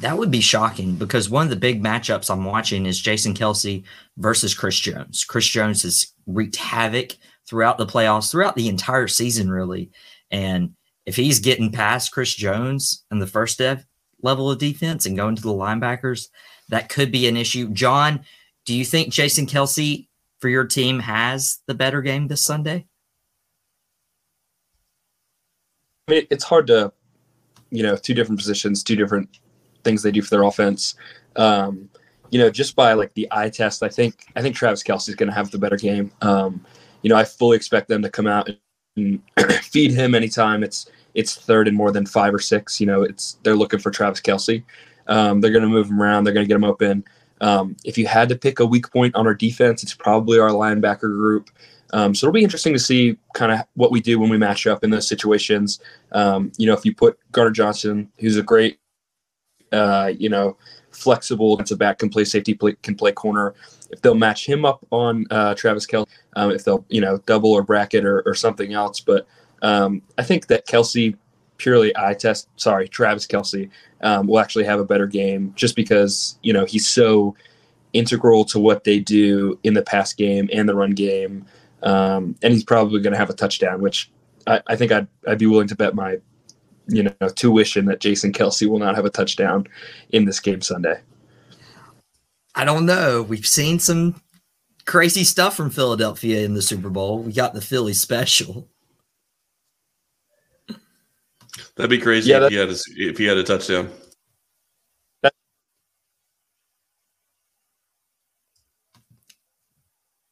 That 0.00 0.18
would 0.18 0.30
be 0.30 0.40
shocking 0.40 0.96
because 0.96 1.30
one 1.30 1.44
of 1.44 1.50
the 1.50 1.56
big 1.56 1.82
matchups 1.82 2.30
I'm 2.30 2.44
watching 2.44 2.84
is 2.84 3.00
Jason 3.00 3.32
Kelce 3.32 3.84
versus 4.16 4.52
Chris 4.52 4.78
Jones. 4.78 5.24
Chris 5.24 5.46
Jones 5.46 5.82
has 5.82 6.12
wreaked 6.26 6.56
havoc 6.56 7.12
throughout 7.46 7.78
the 7.78 7.86
playoffs, 7.86 8.30
throughout 8.30 8.56
the 8.56 8.68
entire 8.68 9.06
season, 9.06 9.50
really. 9.50 9.90
And 10.30 10.74
if 11.06 11.14
he's 11.14 11.38
getting 11.38 11.70
past 11.70 12.10
Chris 12.10 12.34
Jones 12.34 13.04
in 13.12 13.20
the 13.20 13.26
first 13.26 13.60
level 14.22 14.50
of 14.50 14.58
defense 14.58 15.06
and 15.06 15.16
going 15.16 15.36
to 15.36 15.42
the 15.42 15.48
linebackers, 15.50 16.28
that 16.70 16.88
could 16.88 17.12
be 17.12 17.28
an 17.28 17.36
issue. 17.36 17.68
John, 17.68 18.24
do 18.64 18.74
you 18.74 18.84
think 18.84 19.12
Jason 19.12 19.46
Kelce 19.46 20.08
for 20.40 20.48
your 20.48 20.64
team 20.64 20.98
has 20.98 21.60
the 21.66 21.74
better 21.74 22.02
game 22.02 22.26
this 22.26 22.42
Sunday? 22.42 22.86
I 26.08 26.12
mean, 26.12 26.26
it's 26.30 26.44
hard 26.44 26.66
to, 26.66 26.92
you 27.70 27.82
know, 27.82 27.96
two 27.96 28.14
different 28.14 28.38
positions, 28.38 28.82
two 28.82 28.96
different 28.96 29.38
things 29.84 30.02
they 30.02 30.10
do 30.10 30.22
for 30.22 30.30
their 30.30 30.42
offense. 30.42 30.94
Um, 31.36 31.88
you 32.30 32.38
know, 32.38 32.50
just 32.50 32.76
by 32.76 32.92
like 32.92 33.14
the 33.14 33.28
eye 33.30 33.48
test, 33.48 33.82
I 33.82 33.88
think 33.88 34.26
I 34.36 34.42
think 34.42 34.56
Travis 34.56 34.82
Kelce 34.82 35.08
is 35.08 35.14
going 35.14 35.28
to 35.28 35.34
have 35.34 35.50
the 35.50 35.58
better 35.58 35.76
game. 35.76 36.10
Um, 36.20 36.64
you 37.02 37.10
know, 37.10 37.16
I 37.16 37.24
fully 37.24 37.56
expect 37.56 37.88
them 37.88 38.02
to 38.02 38.10
come 38.10 38.26
out 38.26 38.50
and 38.96 39.22
feed 39.62 39.92
him 39.92 40.14
anytime 40.14 40.62
it's 40.62 40.90
it's 41.14 41.36
third 41.36 41.68
and 41.68 41.76
more 41.76 41.92
than 41.92 42.06
five 42.06 42.34
or 42.34 42.38
six. 42.38 42.80
You 42.80 42.86
know, 42.86 43.02
it's 43.02 43.38
they're 43.42 43.56
looking 43.56 43.80
for 43.80 43.90
Travis 43.90 44.20
Kelce. 44.20 44.62
Um, 45.06 45.40
they're 45.40 45.52
going 45.52 45.62
to 45.62 45.68
move 45.68 45.88
him 45.88 46.00
around. 46.00 46.24
They're 46.24 46.34
going 46.34 46.44
to 46.44 46.48
get 46.48 46.56
him 46.56 46.64
open. 46.64 47.04
Um, 47.40 47.76
if 47.84 47.98
you 47.98 48.06
had 48.06 48.28
to 48.30 48.36
pick 48.36 48.60
a 48.60 48.66
weak 48.66 48.90
point 48.90 49.14
on 49.14 49.26
our 49.26 49.34
defense, 49.34 49.82
it's 49.82 49.94
probably 49.94 50.38
our 50.38 50.50
linebacker 50.50 51.00
group. 51.00 51.50
Um, 51.94 52.14
so 52.14 52.26
it'll 52.26 52.34
be 52.34 52.44
interesting 52.44 52.74
to 52.74 52.78
see 52.78 53.16
kind 53.34 53.52
of 53.52 53.60
what 53.74 53.90
we 53.90 54.00
do 54.00 54.18
when 54.18 54.28
we 54.28 54.36
match 54.36 54.66
up 54.66 54.84
in 54.84 54.90
those 54.90 55.08
situations. 55.08 55.80
Um, 56.12 56.52
you 56.58 56.66
know, 56.66 56.74
if 56.74 56.84
you 56.84 56.94
put 56.94 57.18
Gardner 57.32 57.52
Johnson, 57.52 58.10
who's 58.18 58.36
a 58.36 58.42
great 58.42 58.78
uh, 59.74 60.12
you 60.18 60.28
know, 60.28 60.56
flexible 60.92 61.58
a 61.58 61.76
back, 61.76 61.98
can 61.98 62.08
play 62.08 62.24
safety, 62.24 62.54
play, 62.54 62.76
can 62.82 62.94
play 62.94 63.12
corner. 63.12 63.54
If 63.90 64.00
they'll 64.00 64.14
match 64.14 64.46
him 64.46 64.64
up 64.64 64.86
on 64.90 65.26
uh, 65.30 65.54
Travis 65.54 65.86
Kelce, 65.86 66.06
um, 66.36 66.50
if 66.50 66.64
they'll, 66.64 66.84
you 66.88 67.00
know, 67.00 67.18
double 67.26 67.52
or 67.52 67.62
bracket 67.62 68.04
or, 68.04 68.22
or 68.24 68.34
something 68.34 68.72
else. 68.72 69.00
But 69.00 69.26
um, 69.62 70.02
I 70.16 70.22
think 70.22 70.46
that 70.46 70.66
Kelce 70.66 71.16
purely 71.56 71.96
eye 71.96 72.14
test, 72.14 72.48
sorry, 72.56 72.88
Travis 72.88 73.26
Kelce 73.26 73.68
um, 74.02 74.26
will 74.26 74.38
actually 74.38 74.64
have 74.64 74.80
a 74.80 74.84
better 74.84 75.06
game 75.06 75.52
just 75.56 75.76
because, 75.76 76.38
you 76.42 76.52
know, 76.52 76.64
he's 76.64 76.86
so 76.86 77.34
integral 77.92 78.44
to 78.44 78.58
what 78.58 78.84
they 78.84 78.98
do 78.98 79.58
in 79.62 79.74
the 79.74 79.82
pass 79.82 80.12
game 80.12 80.48
and 80.52 80.68
the 80.68 80.74
run 80.74 80.92
game. 80.92 81.44
Um, 81.84 82.34
and 82.42 82.52
he's 82.52 82.64
probably 82.64 83.00
going 83.00 83.12
to 83.12 83.18
have 83.18 83.30
a 83.30 83.34
touchdown, 83.34 83.80
which 83.80 84.10
I, 84.46 84.60
I 84.66 84.76
think 84.76 84.90
I'd, 84.90 85.06
I'd 85.28 85.38
be 85.38 85.46
willing 85.46 85.68
to 85.68 85.76
bet 85.76 85.94
my 85.94 86.18
you 86.88 87.02
know, 87.02 87.28
tuition 87.34 87.86
that 87.86 88.00
Jason 88.00 88.32
Kelce 88.32 88.68
will 88.68 88.78
not 88.78 88.94
have 88.94 89.04
a 89.04 89.10
touchdown 89.10 89.66
in 90.10 90.24
this 90.24 90.40
game 90.40 90.60
Sunday. 90.60 91.00
I 92.54 92.64
don't 92.64 92.86
know. 92.86 93.22
We've 93.22 93.46
seen 93.46 93.78
some 93.78 94.20
crazy 94.84 95.24
stuff 95.24 95.56
from 95.56 95.70
Philadelphia 95.70 96.44
in 96.44 96.54
the 96.54 96.62
Super 96.62 96.90
Bowl. 96.90 97.20
We 97.20 97.32
got 97.32 97.54
the 97.54 97.60
Philly 97.60 97.94
special. 97.94 98.68
That'd 101.76 101.90
be 101.90 101.98
crazy 101.98 102.30
yeah, 102.30 102.44
if, 102.44 102.50
he 102.50 102.56
had 102.56 102.68
a, 102.68 102.76
if 102.96 103.18
he 103.18 103.24
had 103.24 103.36
a 103.36 103.42
touchdown. 103.42 103.90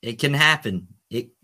It 0.03 0.19
can 0.19 0.35
happen. 0.35 0.89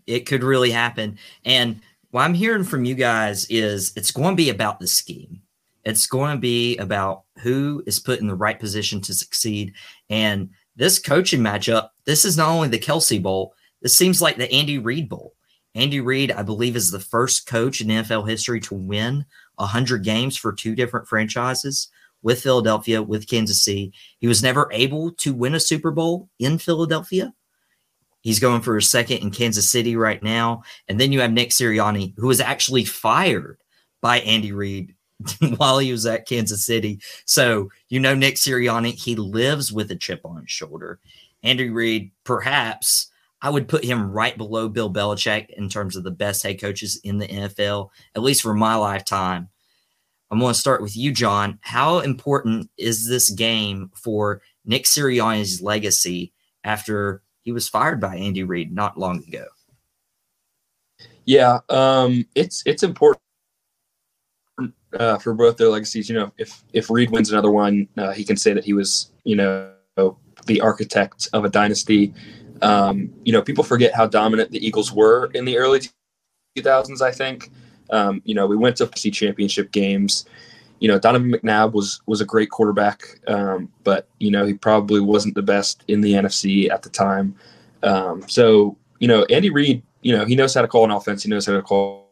It 0.09 0.25
could 0.25 0.43
really 0.43 0.71
happen. 0.71 1.17
And 1.45 1.79
what 2.11 2.23
I'm 2.23 2.33
hearing 2.33 2.63
from 2.63 2.85
you 2.85 2.95
guys 2.95 3.45
is 3.49 3.93
it's 3.95 4.11
going 4.11 4.31
to 4.31 4.35
be 4.35 4.49
about 4.49 4.79
the 4.79 4.87
scheme. 4.87 5.41
It's 5.85 6.07
going 6.07 6.31
to 6.31 6.41
be 6.41 6.77
about 6.77 7.23
who 7.39 7.83
is 7.85 7.99
put 7.99 8.19
in 8.19 8.27
the 8.27 8.35
right 8.35 8.59
position 8.59 9.01
to 9.01 9.13
succeed. 9.13 9.73
And 10.09 10.49
this 10.75 10.99
coaching 10.99 11.41
matchup, 11.41 11.89
this 12.05 12.25
is 12.25 12.37
not 12.37 12.49
only 12.49 12.67
the 12.67 12.79
Kelce 12.79 13.21
Bowl, 13.21 13.53
this 13.81 13.97
seems 13.97 14.21
like 14.21 14.37
the 14.37 14.51
Andy 14.51 14.77
Reid 14.79 15.07
Bowl. 15.07 15.35
Andy 15.75 16.01
Reid, 16.01 16.31
I 16.31 16.41
believe, 16.41 16.75
is 16.75 16.89
the 16.89 16.99
first 16.99 17.45
coach 17.45 17.79
in 17.79 17.87
NFL 17.87 18.27
history 18.27 18.59
to 18.61 18.75
win 18.75 19.25
100 19.55 20.03
games 20.03 20.35
for 20.35 20.51
two 20.51 20.75
different 20.75 21.07
franchises 21.07 21.89
with 22.21 22.41
Philadelphia, 22.41 23.01
with 23.01 23.29
Kansas 23.29 23.63
City. 23.63 23.93
He 24.19 24.27
was 24.27 24.43
never 24.43 24.69
able 24.73 25.11
to 25.13 25.33
win 25.33 25.55
a 25.55 25.59
Super 25.59 25.91
Bowl 25.91 26.29
in 26.39 26.57
Philadelphia. 26.57 27.33
He's 28.21 28.39
going 28.39 28.61
for 28.61 28.75
a 28.75 28.81
second 28.81 29.17
in 29.17 29.31
Kansas 29.31 29.71
City 29.71 29.95
right 29.95 30.21
now. 30.21 30.63
And 30.87 30.99
then 30.99 31.11
you 31.11 31.21
have 31.21 31.31
Nick 31.31 31.49
Sirianni, 31.49 32.13
who 32.17 32.27
was 32.27 32.41
actually 32.41 32.85
fired 32.85 33.59
by 34.01 34.19
Andy 34.19 34.51
Reid 34.51 34.95
while 35.57 35.79
he 35.79 35.91
was 35.91 36.05
at 36.05 36.27
Kansas 36.27 36.65
City. 36.65 36.99
So, 37.25 37.69
you 37.87 37.99
know, 37.99 38.15
Nick 38.15 38.35
Sirianni, 38.35 38.93
he 38.93 39.15
lives 39.15 39.71
with 39.71 39.91
a 39.91 39.95
chip 39.95 40.21
on 40.25 40.41
his 40.41 40.51
shoulder. 40.51 40.99
Andy 41.43 41.69
Reid, 41.69 42.11
perhaps 42.23 43.09
I 43.41 43.49
would 43.49 43.69
put 43.69 43.85
him 43.85 44.11
right 44.11 44.37
below 44.37 44.67
Bill 44.67 44.91
Belichick 44.91 45.49
in 45.51 45.69
terms 45.69 45.95
of 45.95 46.03
the 46.03 46.11
best 46.11 46.43
head 46.43 46.59
coaches 46.59 46.99
in 47.03 47.19
the 47.19 47.27
NFL, 47.27 47.89
at 48.15 48.21
least 48.21 48.41
for 48.41 48.53
my 48.53 48.75
lifetime. 48.75 49.49
I'm 50.31 50.39
going 50.39 50.53
to 50.53 50.59
start 50.59 50.81
with 50.81 50.95
you, 50.95 51.11
John. 51.11 51.57
How 51.61 51.99
important 51.99 52.69
is 52.77 53.07
this 53.07 53.29
game 53.31 53.91
for 53.95 54.41
Nick 54.65 54.83
Sirianni's 54.83 55.61
legacy 55.61 56.33
after 56.63 57.23
he 57.49 57.51
was 57.51 57.67
fired 57.67 57.99
by 57.99 58.15
Andy 58.15 58.43
Reid 58.43 58.71
not 58.71 58.95
long 58.95 59.23
ago? 59.27 59.45
Yeah, 61.25 61.61
um, 61.69 62.27
it's 62.35 62.61
it's 62.67 62.83
important 62.83 63.23
uh, 64.99 65.17
for 65.17 65.33
both 65.33 65.57
their 65.57 65.69
legacies. 65.69 66.07
You 66.07 66.15
know, 66.19 66.31
if 66.37 66.63
if 66.73 66.91
Reid 66.91 67.09
wins 67.09 67.31
another 67.31 67.49
one, 67.49 67.87
uh, 67.97 68.11
he 68.11 68.23
can 68.23 68.37
say 68.37 68.53
that 68.53 68.63
he 68.63 68.73
was, 68.73 69.11
you 69.23 69.35
know, 69.35 69.71
the 70.45 70.61
architect 70.61 71.27
of 71.33 71.43
a 71.43 71.49
dynasty. 71.49 72.13
Um, 72.61 73.11
you 73.25 73.33
know, 73.33 73.41
people 73.41 73.63
forget 73.63 73.95
how 73.95 74.05
dominant 74.05 74.51
the 74.51 74.63
Eagles 74.63 74.93
were 74.93 75.31
in 75.33 75.43
the 75.43 75.57
early 75.57 75.79
2000s. 76.55 77.01
I 77.01 77.11
think, 77.11 77.49
um, 77.89 78.21
you 78.25 78.35
know, 78.35 78.45
we 78.45 78.57
went 78.57 78.75
to 78.77 78.91
see 78.95 79.09
championship 79.09 79.71
games. 79.71 80.25
You 80.79 80.87
know, 80.87 80.99
Donovan 80.99 81.31
McNabb 81.31 81.73
was 81.73 82.01
was 82.05 82.21
a 82.21 82.25
great 82.25 82.49
quarterback, 82.49 83.19
um, 83.27 83.71
but 83.83 84.07
you 84.19 84.31
know 84.31 84.45
he 84.45 84.53
probably 84.53 84.99
wasn't 84.99 85.35
the 85.35 85.41
best 85.41 85.83
in 85.87 86.01
the 86.01 86.13
NFC 86.13 86.69
at 86.69 86.83
the 86.83 86.89
time. 86.89 87.35
Um, 87.83 88.23
so 88.27 88.77
you 88.99 89.07
know, 89.07 89.25
Andy 89.25 89.49
Reid, 89.49 89.81
you 90.01 90.15
know, 90.15 90.25
he 90.25 90.35
knows 90.35 90.53
how 90.53 90.61
to 90.61 90.67
call 90.67 90.85
an 90.85 90.91
offense. 90.91 91.23
He 91.23 91.29
knows 91.29 91.45
how 91.45 91.53
to 91.53 91.61
call, 91.61 92.09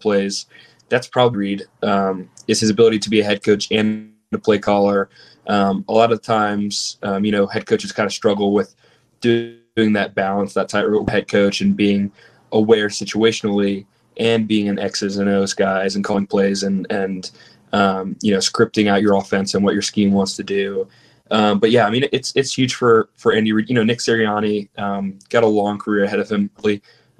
plays 0.00 0.46
that's 0.88 1.06
probably 1.06 1.38
Reid 1.38 1.66
um, 1.82 2.30
is 2.46 2.60
his 2.60 2.70
ability 2.70 2.98
to 3.00 3.10
be 3.10 3.20
a 3.20 3.24
head 3.24 3.42
coach 3.42 3.68
and 3.70 4.12
a 4.32 4.38
play 4.38 4.58
caller. 4.58 5.08
Um, 5.46 5.84
a 5.88 5.92
lot 5.92 6.12
of 6.12 6.22
times, 6.22 6.98
um, 7.02 7.24
you 7.24 7.32
know, 7.32 7.46
head 7.46 7.66
coaches 7.66 7.92
kind 7.92 8.06
of 8.06 8.12
struggle 8.12 8.52
with 8.52 8.74
doing 9.20 9.92
that 9.94 10.14
balance, 10.14 10.54
that 10.54 10.68
tightrope 10.68 11.08
head 11.08 11.28
coach, 11.28 11.60
and 11.60 11.76
being 11.76 12.12
aware 12.52 12.88
situationally 12.88 13.86
and 14.18 14.48
being 14.48 14.68
an 14.68 14.78
X's 14.78 15.16
and 15.16 15.28
O's 15.28 15.54
guys 15.54 15.96
and 15.96 16.04
calling 16.04 16.26
plays 16.26 16.62
and 16.62 16.86
and 16.90 17.30
um, 17.72 18.16
you 18.20 18.32
know 18.32 18.38
scripting 18.38 18.88
out 18.88 19.02
your 19.02 19.16
offense 19.16 19.54
and 19.54 19.64
what 19.64 19.74
your 19.74 19.82
scheme 19.82 20.12
wants 20.12 20.36
to 20.36 20.42
do. 20.42 20.88
Um, 21.30 21.58
but 21.58 21.70
yeah, 21.70 21.86
I 21.86 21.90
mean 21.90 22.06
it's 22.12 22.32
it's 22.34 22.56
huge 22.56 22.74
for 22.74 23.08
for 23.16 23.32
Andy. 23.32 23.50
You 23.50 23.74
know, 23.74 23.84
Nick 23.84 23.98
Sirianni 23.98 24.68
um, 24.78 25.18
got 25.28 25.44
a 25.44 25.46
long 25.46 25.78
career 25.78 26.04
ahead 26.04 26.20
of 26.20 26.30
him. 26.30 26.50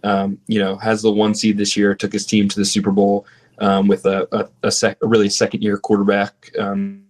Um, 0.05 0.39
you 0.47 0.61
know, 0.61 0.77
has 0.77 1.03
the 1.03 1.11
one 1.11 1.35
seed 1.35 1.59
this 1.59 1.77
year, 1.77 1.95
took 1.95 2.13
his 2.13 2.25
team 2.25 2.49
to 2.49 2.59
the 2.59 2.65
Super 2.65 2.93
Bowl 2.93 3.27
um, 3.59 3.89
with 3.89 4.07
a 4.07 4.29
a, 4.33 4.49
a, 4.69 4.71
sec, 4.71 4.97
a, 5.03 5.07
really 5.07 5.29
second 5.29 5.63
year 5.63 5.77
quarterback 5.77 6.51
um, 6.59 7.03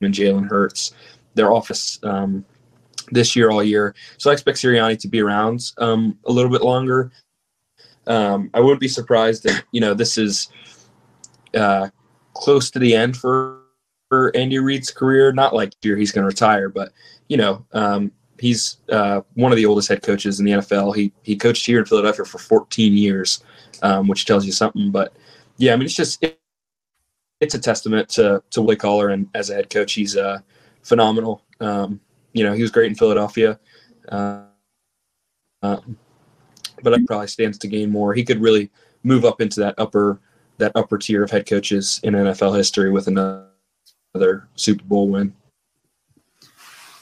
and 0.00 0.14
Jalen 0.14 0.48
Hurts. 0.48 0.92
Their 1.34 1.52
office 1.52 2.00
this 3.12 3.36
year 3.36 3.50
all 3.50 3.62
year, 3.62 3.94
so 4.18 4.30
I 4.30 4.32
expect 4.32 4.58
Sirianni 4.58 4.98
to 4.98 5.08
be 5.08 5.20
around 5.20 5.72
a 5.78 6.32
little 6.32 6.50
bit 6.50 6.62
longer. 6.62 7.12
Um, 8.06 8.50
I 8.54 8.60
wouldn't 8.60 8.80
be 8.80 8.88
surprised 8.88 9.44
that 9.44 9.64
you 9.72 9.80
know 9.80 9.94
this 9.94 10.18
is 10.18 10.48
uh, 11.54 11.88
close 12.34 12.70
to 12.70 12.78
the 12.78 12.94
end 12.94 13.16
for 13.16 13.60
for 14.08 14.34
Andy 14.36 14.58
Reid's 14.58 14.90
career. 14.90 15.32
Not 15.32 15.54
like 15.54 15.72
year 15.82 15.96
he's 15.96 16.12
going 16.12 16.22
to 16.22 16.28
retire, 16.28 16.68
but 16.68 16.92
you 17.28 17.36
know 17.36 17.64
um, 17.72 18.12
he's 18.38 18.78
uh, 18.90 19.22
one 19.34 19.52
of 19.52 19.56
the 19.56 19.66
oldest 19.66 19.88
head 19.88 20.02
coaches 20.02 20.38
in 20.38 20.46
the 20.46 20.52
NFL. 20.52 20.94
He 20.94 21.12
he 21.22 21.36
coached 21.36 21.66
here 21.66 21.78
in 21.78 21.84
Philadelphia 21.84 22.24
for 22.24 22.38
14 22.38 22.92
years, 22.92 23.42
um, 23.82 24.08
which 24.08 24.24
tells 24.24 24.46
you 24.46 24.52
something. 24.52 24.90
But 24.90 25.12
yeah, 25.56 25.72
I 25.72 25.76
mean, 25.76 25.86
it's 25.86 25.94
just 25.94 26.22
it, 26.22 26.40
it's 27.40 27.54
a 27.54 27.58
testament 27.58 28.08
to 28.10 28.42
to 28.50 28.62
Willie 28.62 28.76
Collar 28.76 29.08
and 29.10 29.28
as 29.34 29.50
a 29.50 29.54
head 29.54 29.70
coach, 29.70 29.92
he's 29.92 30.16
uh, 30.16 30.40
phenomenal. 30.82 31.42
Um, 31.60 32.00
you 32.32 32.44
know, 32.44 32.52
he 32.52 32.62
was 32.62 32.70
great 32.70 32.88
in 32.88 32.94
Philadelphia, 32.94 33.58
uh, 34.10 34.42
uh, 35.62 35.78
but 36.82 36.94
I 36.94 36.98
probably 37.06 37.28
stands 37.28 37.58
to 37.58 37.68
gain 37.68 37.90
more. 37.90 38.14
He 38.14 38.24
could 38.24 38.40
really 38.40 38.70
move 39.02 39.24
up 39.24 39.40
into 39.40 39.60
that 39.60 39.74
upper 39.78 40.20
that 40.58 40.72
upper 40.74 40.98
tier 40.98 41.22
of 41.22 41.30
head 41.30 41.46
coaches 41.46 42.00
in 42.02 42.14
NFL 42.14 42.56
history 42.56 42.90
with 42.90 43.08
another, 43.08 44.48
Super 44.54 44.84
Bowl 44.84 45.08
win. 45.08 45.34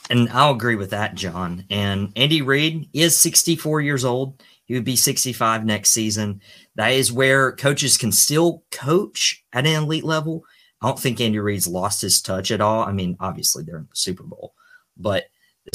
And 0.09 0.29
I'll 0.29 0.51
agree 0.51 0.75
with 0.75 0.89
that, 0.91 1.15
John. 1.15 1.63
And 1.69 2.11
Andy 2.15 2.41
Reid 2.41 2.89
is 2.93 3.15
64 3.17 3.81
years 3.81 4.03
old. 4.03 4.43
He 4.65 4.73
would 4.73 4.83
be 4.83 4.95
65 4.95 5.65
next 5.65 5.91
season. 5.91 6.41
That 6.75 6.89
is 6.89 7.11
where 7.11 7.53
coaches 7.53 7.97
can 7.97 8.11
still 8.11 8.63
coach 8.71 9.43
at 9.53 9.65
an 9.65 9.83
elite 9.83 10.03
level. 10.03 10.43
I 10.81 10.87
don't 10.87 10.99
think 10.99 11.21
Andy 11.21 11.39
Reid's 11.39 11.67
lost 11.67 12.01
his 12.01 12.21
touch 12.21 12.51
at 12.51 12.61
all. 12.61 12.83
I 12.83 12.91
mean, 12.91 13.15
obviously 13.19 13.63
they're 13.63 13.77
in 13.77 13.87
the 13.89 13.95
Super 13.95 14.23
Bowl, 14.23 14.53
but 14.97 15.25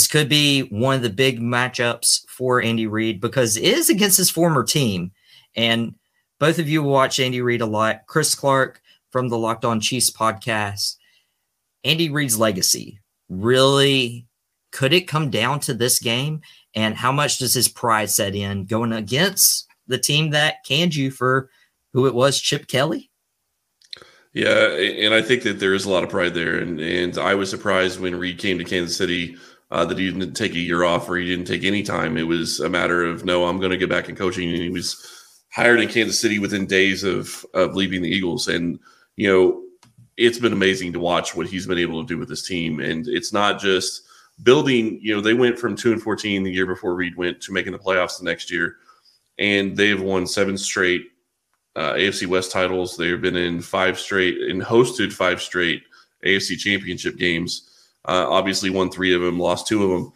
this 0.00 0.07
could 0.07 0.30
be 0.30 0.62
one 0.62 0.95
of 0.95 1.02
the 1.02 1.11
big 1.11 1.40
matchups 1.40 2.26
for 2.26 2.62
Andy 2.62 2.87
Reid 2.87 3.21
because 3.21 3.59
it 3.59 3.64
is 3.64 3.90
against 3.90 4.16
his 4.16 4.30
former 4.30 4.64
team. 4.64 5.12
And 5.54 5.95
both 6.38 6.59
of 6.59 6.71
you 6.71 6.83
watch 6.83 7.21
Andy 7.21 7.42
Reid 7.42 7.61
a 7.61 7.66
lot. 7.66 8.07
Chris 8.07 8.35
Clark 8.35 8.80
from 9.11 9.28
the 9.28 9.37
Locked 9.37 9.66
On 9.66 9.78
Chiefs 9.78 10.11
podcast. 10.11 10.97
Andy 11.85 12.09
Reid's 12.09 12.38
legacy 12.38 12.99
really 13.28 14.26
could 14.73 14.95
it 14.95 15.02
come 15.02 15.28
down 15.28 15.61
to 15.61 15.75
this 15.75 15.99
game? 15.99 16.40
And 16.75 16.95
how 16.95 17.12
much 17.12 17.37
does 17.37 17.52
his 17.52 17.69
pride 17.69 18.09
set 18.09 18.35
in 18.35 18.64
going 18.64 18.95
against 18.95 19.66
the 19.87 19.99
team 19.99 20.30
that 20.30 20.64
canned 20.64 20.95
you 20.95 21.11
for 21.11 21.50
who 21.92 22.07
it 22.07 22.14
was, 22.14 22.40
Chip 22.40 22.69
Kelly? 22.69 23.11
Yeah, 24.33 24.69
and 24.76 25.12
I 25.12 25.21
think 25.21 25.42
that 25.42 25.61
there 25.61 25.75
is 25.75 25.85
a 25.85 25.90
lot 25.90 26.04
of 26.04 26.09
pride 26.09 26.33
there. 26.33 26.57
And 26.57 26.80
and 26.80 27.19
I 27.19 27.35
was 27.35 27.50
surprised 27.50 28.00
when 28.00 28.19
Reid 28.19 28.38
came 28.38 28.57
to 28.57 28.64
Kansas 28.64 28.97
City 28.97 29.37
uh, 29.71 29.85
that 29.85 29.99
he 29.99 30.11
didn't 30.11 30.35
take 30.35 30.53
a 30.55 30.59
year 30.59 30.85
off 30.85 31.09
or 31.09 31.17
he 31.17 31.27
didn't 31.27 31.47
take 31.47 31.65
any 31.65 31.83
time. 31.83 32.17
It 32.17 32.27
was 32.27 32.61
a 32.61 32.69
matter 32.69 33.05
of 33.05 33.25
no, 33.25 33.47
I'm 33.47 33.59
going 33.59 33.71
to 33.71 33.77
get 33.77 33.91
back 33.91 34.09
in 34.09 34.17
coaching. 34.17 34.49
And 34.49 34.59
he 34.59 34.71
was 34.71 35.37
hired 35.53 35.81
in 35.81 35.89
Kansas 35.89 36.21
City 36.21 36.39
within 36.39 36.67
days 36.67 37.05
of 37.05 37.45
of 37.55 37.75
leaving 37.75 38.03
the 38.03 38.11
Eagles. 38.11 38.49
And 38.49 38.79
you 39.17 39.29
know, 39.29 39.62
it's 40.17 40.39
been 40.39 40.53
amazing 40.53 40.93
to 40.95 41.00
watch 41.00 41.35
what 41.35 41.47
he's 41.47 41.67
been 41.67 41.79
able 41.79 42.03
to 42.03 42.09
do 42.09 42.19
with 42.19 42.29
this 42.29 42.47
team. 42.47 42.81
And 42.81 43.07
it's 43.07 43.33
not 43.33 43.61
just 43.61 44.03
building. 44.43 44.99
You 45.03 45.15
know, 45.15 45.21
they 45.21 45.35
went 45.35 45.59
from 45.59 45.77
two 45.77 45.93
and 45.93 46.03
fourteen 46.03 46.43
the 46.43 46.53
year 46.53 46.67
before 46.67 46.95
Reid 46.95 47.17
went 47.17 47.41
to 47.43 47.53
making 47.53 47.73
the 47.73 47.79
playoffs 47.79 48.19
the 48.19 48.25
next 48.25 48.50
year 48.50 48.77
and 49.41 49.75
they've 49.77 50.00
won 50.00 50.27
seven 50.27 50.57
straight 50.57 51.07
uh, 51.75 51.95
AFC 51.95 52.27
West 52.27 52.53
titles. 52.53 52.97
They've 52.97 53.21
been 53.21 53.37
in 53.37 53.62
five 53.62 53.99
straight 53.99 54.39
and 54.39 54.62
hosted 54.62 55.12
five 55.12 55.43
straight 55.43 55.83
AFC 56.25 56.59
Championship 56.59 57.17
games. 57.17 57.70
Uh, 58.07 58.26
obviously, 58.28 58.71
won 58.71 58.90
three 58.90 59.14
of 59.14 59.21
them, 59.21 59.38
lost 59.38 59.66
two 59.66 59.85
of 59.85 59.90
them. 59.90 60.12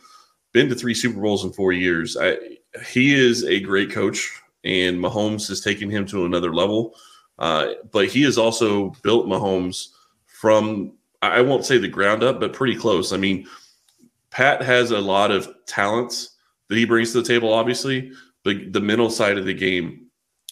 Been 0.53 0.69
to 0.69 0.75
three 0.75 0.95
Super 0.95 1.21
Bowls 1.21 1.45
in 1.45 1.53
four 1.53 1.73
years. 1.73 2.17
I, 2.19 2.39
he 2.87 3.15
is 3.15 3.45
a 3.45 3.61
great 3.61 3.91
coach, 3.91 4.31
and 4.65 4.99
Mahomes 4.99 5.49
has 5.49 5.61
taken 5.61 5.91
him 5.91 6.07
to 6.07 6.25
another 6.25 6.55
level. 6.55 6.95
Uh, 7.39 7.73
but 7.91 8.07
he 8.07 8.23
has 8.23 8.39
also 8.39 8.91
built 9.03 9.27
Mahomes 9.27 9.89
from 10.27 10.93
I 11.23 11.41
won't 11.41 11.65
say 11.65 11.79
the 11.79 11.89
ground 11.89 12.23
up, 12.23 12.39
but 12.39 12.53
pretty 12.53 12.77
close. 12.77 13.13
I 13.13 13.17
mean, 13.17 13.47
Pat 14.31 14.63
has 14.63 14.91
a 14.91 15.01
lot 15.01 15.31
of 15.31 15.49
talents 15.67 16.37
that 16.69 16.77
he 16.77 16.85
brings 16.85 17.13
to 17.13 17.23
the 17.23 17.29
table, 17.29 17.53
obviously, 17.53 18.13
the, 18.45 18.69
the 18.71 18.81
mental 18.81 19.09
side 19.11 19.39
of 19.39 19.47
the 19.47 19.55
game, 19.55 20.07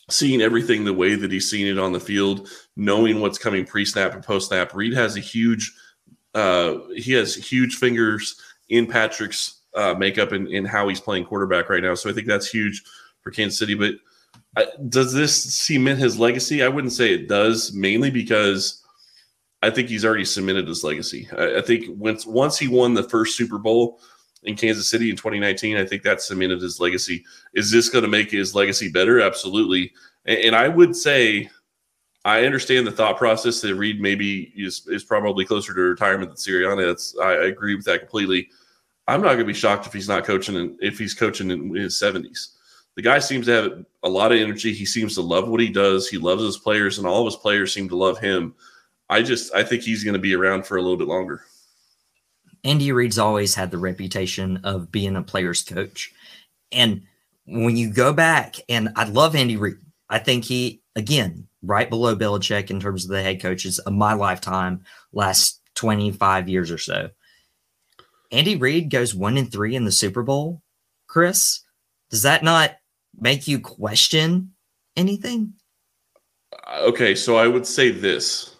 seeing 0.09 0.41
everything 0.41 0.85
the 0.85 0.93
way 0.93 1.15
that 1.15 1.33
he's 1.33 1.51
seen 1.51 1.67
it 1.67 1.79
on 1.79 1.93
the 1.93 2.01
field, 2.01 2.49
knowing 2.77 3.21
what's 3.21 3.39
coming 3.39 3.67
pre 3.67 3.85
snap 3.85 4.15
and 4.15 4.25
post 4.25 4.49
snap. 4.49 4.75
Reid 4.75 4.95
has 4.95 5.17
a 5.17 5.21
huge, 5.21 5.73
uh, 6.35 6.79
he 6.95 7.12
has 7.12 7.35
huge 7.35 7.77
fingers 7.77 8.41
in 8.69 8.87
Patrick's 8.87 9.61
uh, 9.75 9.95
makeup 9.95 10.33
and 10.33 10.49
in 10.49 10.65
how 10.65 10.89
he's 10.89 11.01
playing 11.01 11.25
quarterback 11.25 11.69
right 11.69 11.83
now. 11.83 11.95
So 11.95 12.11
I 12.11 12.12
think 12.12 12.27
that's 12.27 12.49
huge 12.49 12.83
for 13.21 13.31
Kansas 13.31 13.59
City. 13.59 13.75
But 13.75 13.95
uh, 14.57 14.71
does 14.89 15.12
this 15.12 15.35
cement 15.35 15.99
his 15.99 16.19
legacy? 16.19 16.62
I 16.62 16.69
wouldn't 16.69 16.93
say 16.93 17.15
it 17.15 17.29
does, 17.29 17.73
mainly 17.73 18.11
because 18.11 18.85
I 19.62 19.71
think 19.71 19.89
he's 19.89 20.05
already 20.05 20.25
cemented 20.25 20.69
his 20.69 20.85
legacy. 20.85 21.29
I, 21.37 21.59
I 21.59 21.62
think 21.62 21.87
once 21.99 22.27
once 22.27 22.59
he 22.59 22.69
won 22.69 22.95
the 22.95 23.09
first 23.09 23.37
Super 23.37 23.59
Bowl 23.59 24.01
in 24.45 24.57
Kansas 24.57 24.91
City 24.91 25.11
in 25.11 25.17
2019. 25.17 25.77
I 25.77 25.85
think 25.85 26.03
that 26.03 26.21
cemented 26.21 26.61
his 26.61 26.81
legacy. 26.81 27.25
Is 27.55 27.71
this 27.71 27.89
going 27.89 28.03
to 28.03 28.09
make 28.09 28.31
his 28.31 28.55
legacy 28.55 28.89
better? 28.89 29.21
Absolutely. 29.21 29.93
And, 30.25 30.39
and, 30.39 30.57
I 30.57 30.69
would 30.69 30.97
say, 30.97 31.49
I 32.25 32.45
understand 32.45 32.87
the 32.87 32.93
thought 32.93 33.19
process 33.19 33.61
that 33.61 33.75
Reid 33.75 34.00
maybe 34.00 34.52
is, 34.57 34.87
is 34.88 35.02
probably 35.02 35.45
closer 35.45 35.75
to 35.75 35.81
retirement 35.81 36.31
than 36.31 36.37
Sirianni. 36.37 36.87
That's 36.87 37.17
I, 37.19 37.47
agree 37.47 37.75
with 37.75 37.85
that 37.87 38.00
completely. 38.00 38.49
I'm 39.09 39.21
not 39.21 39.29
going 39.29 39.41
to 39.41 39.45
be 39.45 39.55
shocked 39.55 39.87
if 39.87 39.93
he's 39.93 40.09
not 40.09 40.25
coaching 40.25 40.55
in, 40.55 40.79
if 40.81 40.99
he's 40.99 41.14
coaching 41.14 41.50
in 41.50 41.75
his 41.75 42.00
70s. 42.00 42.55
The 42.95 43.02
guy 43.02 43.19
seems 43.19 43.47
to 43.47 43.52
have 43.52 43.85
a 44.05 44.09
lot 44.09 44.31
of 44.31 44.38
energy. 44.38 44.73
He 44.73 44.87
seems 44.87 45.14
to 45.14 45.23
love 45.23 45.49
what 45.49 45.61
he 45.61 45.71
does. 45.71 46.09
He 46.09 46.19
loves 46.19 46.43
his 46.43 46.59
players, 46.59 46.99
and 46.99 47.07
all 47.07 47.21
of 47.21 47.33
his 47.33 47.37
players 47.37 47.73
seem 47.73 47.88
to 47.88 47.97
love 47.97 48.19
him. 48.19 48.55
I 49.09 49.23
just 49.23 49.55
I 49.55 49.64
think 49.64 49.83
he's 49.83 50.05
going 50.05 50.14
to 50.14 50.21
be 50.21 50.35
around 50.35 50.67
for 50.67 50.76
a 50.76 50.83
little 50.83 50.97
bit 50.97 51.09
longer. 51.09 51.43
Andy 52.64 52.93
Reid's 52.93 53.19
always 53.19 53.55
had 53.55 53.71
the 53.71 53.79
reputation 53.79 54.59
of 54.62 54.93
being 54.93 55.17
a 55.17 55.23
player's 55.23 55.62
coach. 55.62 56.12
And 56.71 57.02
when 57.47 57.76
you 57.76 57.91
go 57.91 58.12
back, 58.12 58.57
and 58.69 58.91
I 58.95 59.05
love 59.05 59.35
Andy 59.35 59.57
Reid, 59.57 59.79
I 60.09 60.19
think 60.19 60.45
he, 60.45 60.83
again, 60.95 61.49
right 61.62 61.88
below 61.88 62.16
Belichick 62.16 62.71
in 62.71 62.81
terms 62.81 63.04
of 63.04 63.11
the 63.11 63.23
head 63.23 63.40
coaches 63.40 63.78
of 63.78 63.92
my 63.92 64.12
lifetime, 64.12 64.83
last 65.12 65.61
25 65.75 66.49
years 66.49 66.71
or 66.71 66.78
so. 66.78 67.11
Andy 68.31 68.57
Reid 68.57 68.90
goes 68.90 69.14
one 69.14 69.37
and 69.37 69.50
three 69.50 69.76
in 69.76 69.85
the 69.85 69.92
Super 69.92 70.23
Bowl. 70.23 70.62
Chris, 71.07 71.61
does 72.11 72.23
that 72.23 72.42
not 72.42 72.73
make 73.19 73.47
you 73.47 73.61
question 73.61 74.52
anything? 74.97 75.54
Uh, 76.66 76.81
okay, 76.85 77.14
so 77.14 77.37
I 77.37 77.47
would 77.47 77.66
say 77.66 77.90
this. 77.90 78.57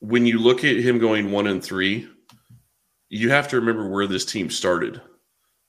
When 0.00 0.26
you 0.26 0.38
look 0.38 0.64
at 0.64 0.76
him 0.76 0.98
going 0.98 1.32
one 1.32 1.46
and 1.46 1.64
three, 1.64 2.08
you 3.08 3.30
have 3.30 3.48
to 3.48 3.56
remember 3.56 3.88
where 3.88 4.06
this 4.06 4.24
team 4.24 4.50
started. 4.50 5.00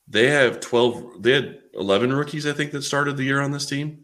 They 0.08 0.28
have 0.28 0.60
12, 0.60 1.24
they 1.24 1.32
had 1.34 1.60
11 1.74 2.14
rookies, 2.14 2.46
I 2.46 2.54
think, 2.54 2.72
that 2.72 2.82
started 2.82 3.16
the 3.16 3.24
year 3.24 3.42
on 3.42 3.52
this 3.52 3.66
team. 3.66 4.04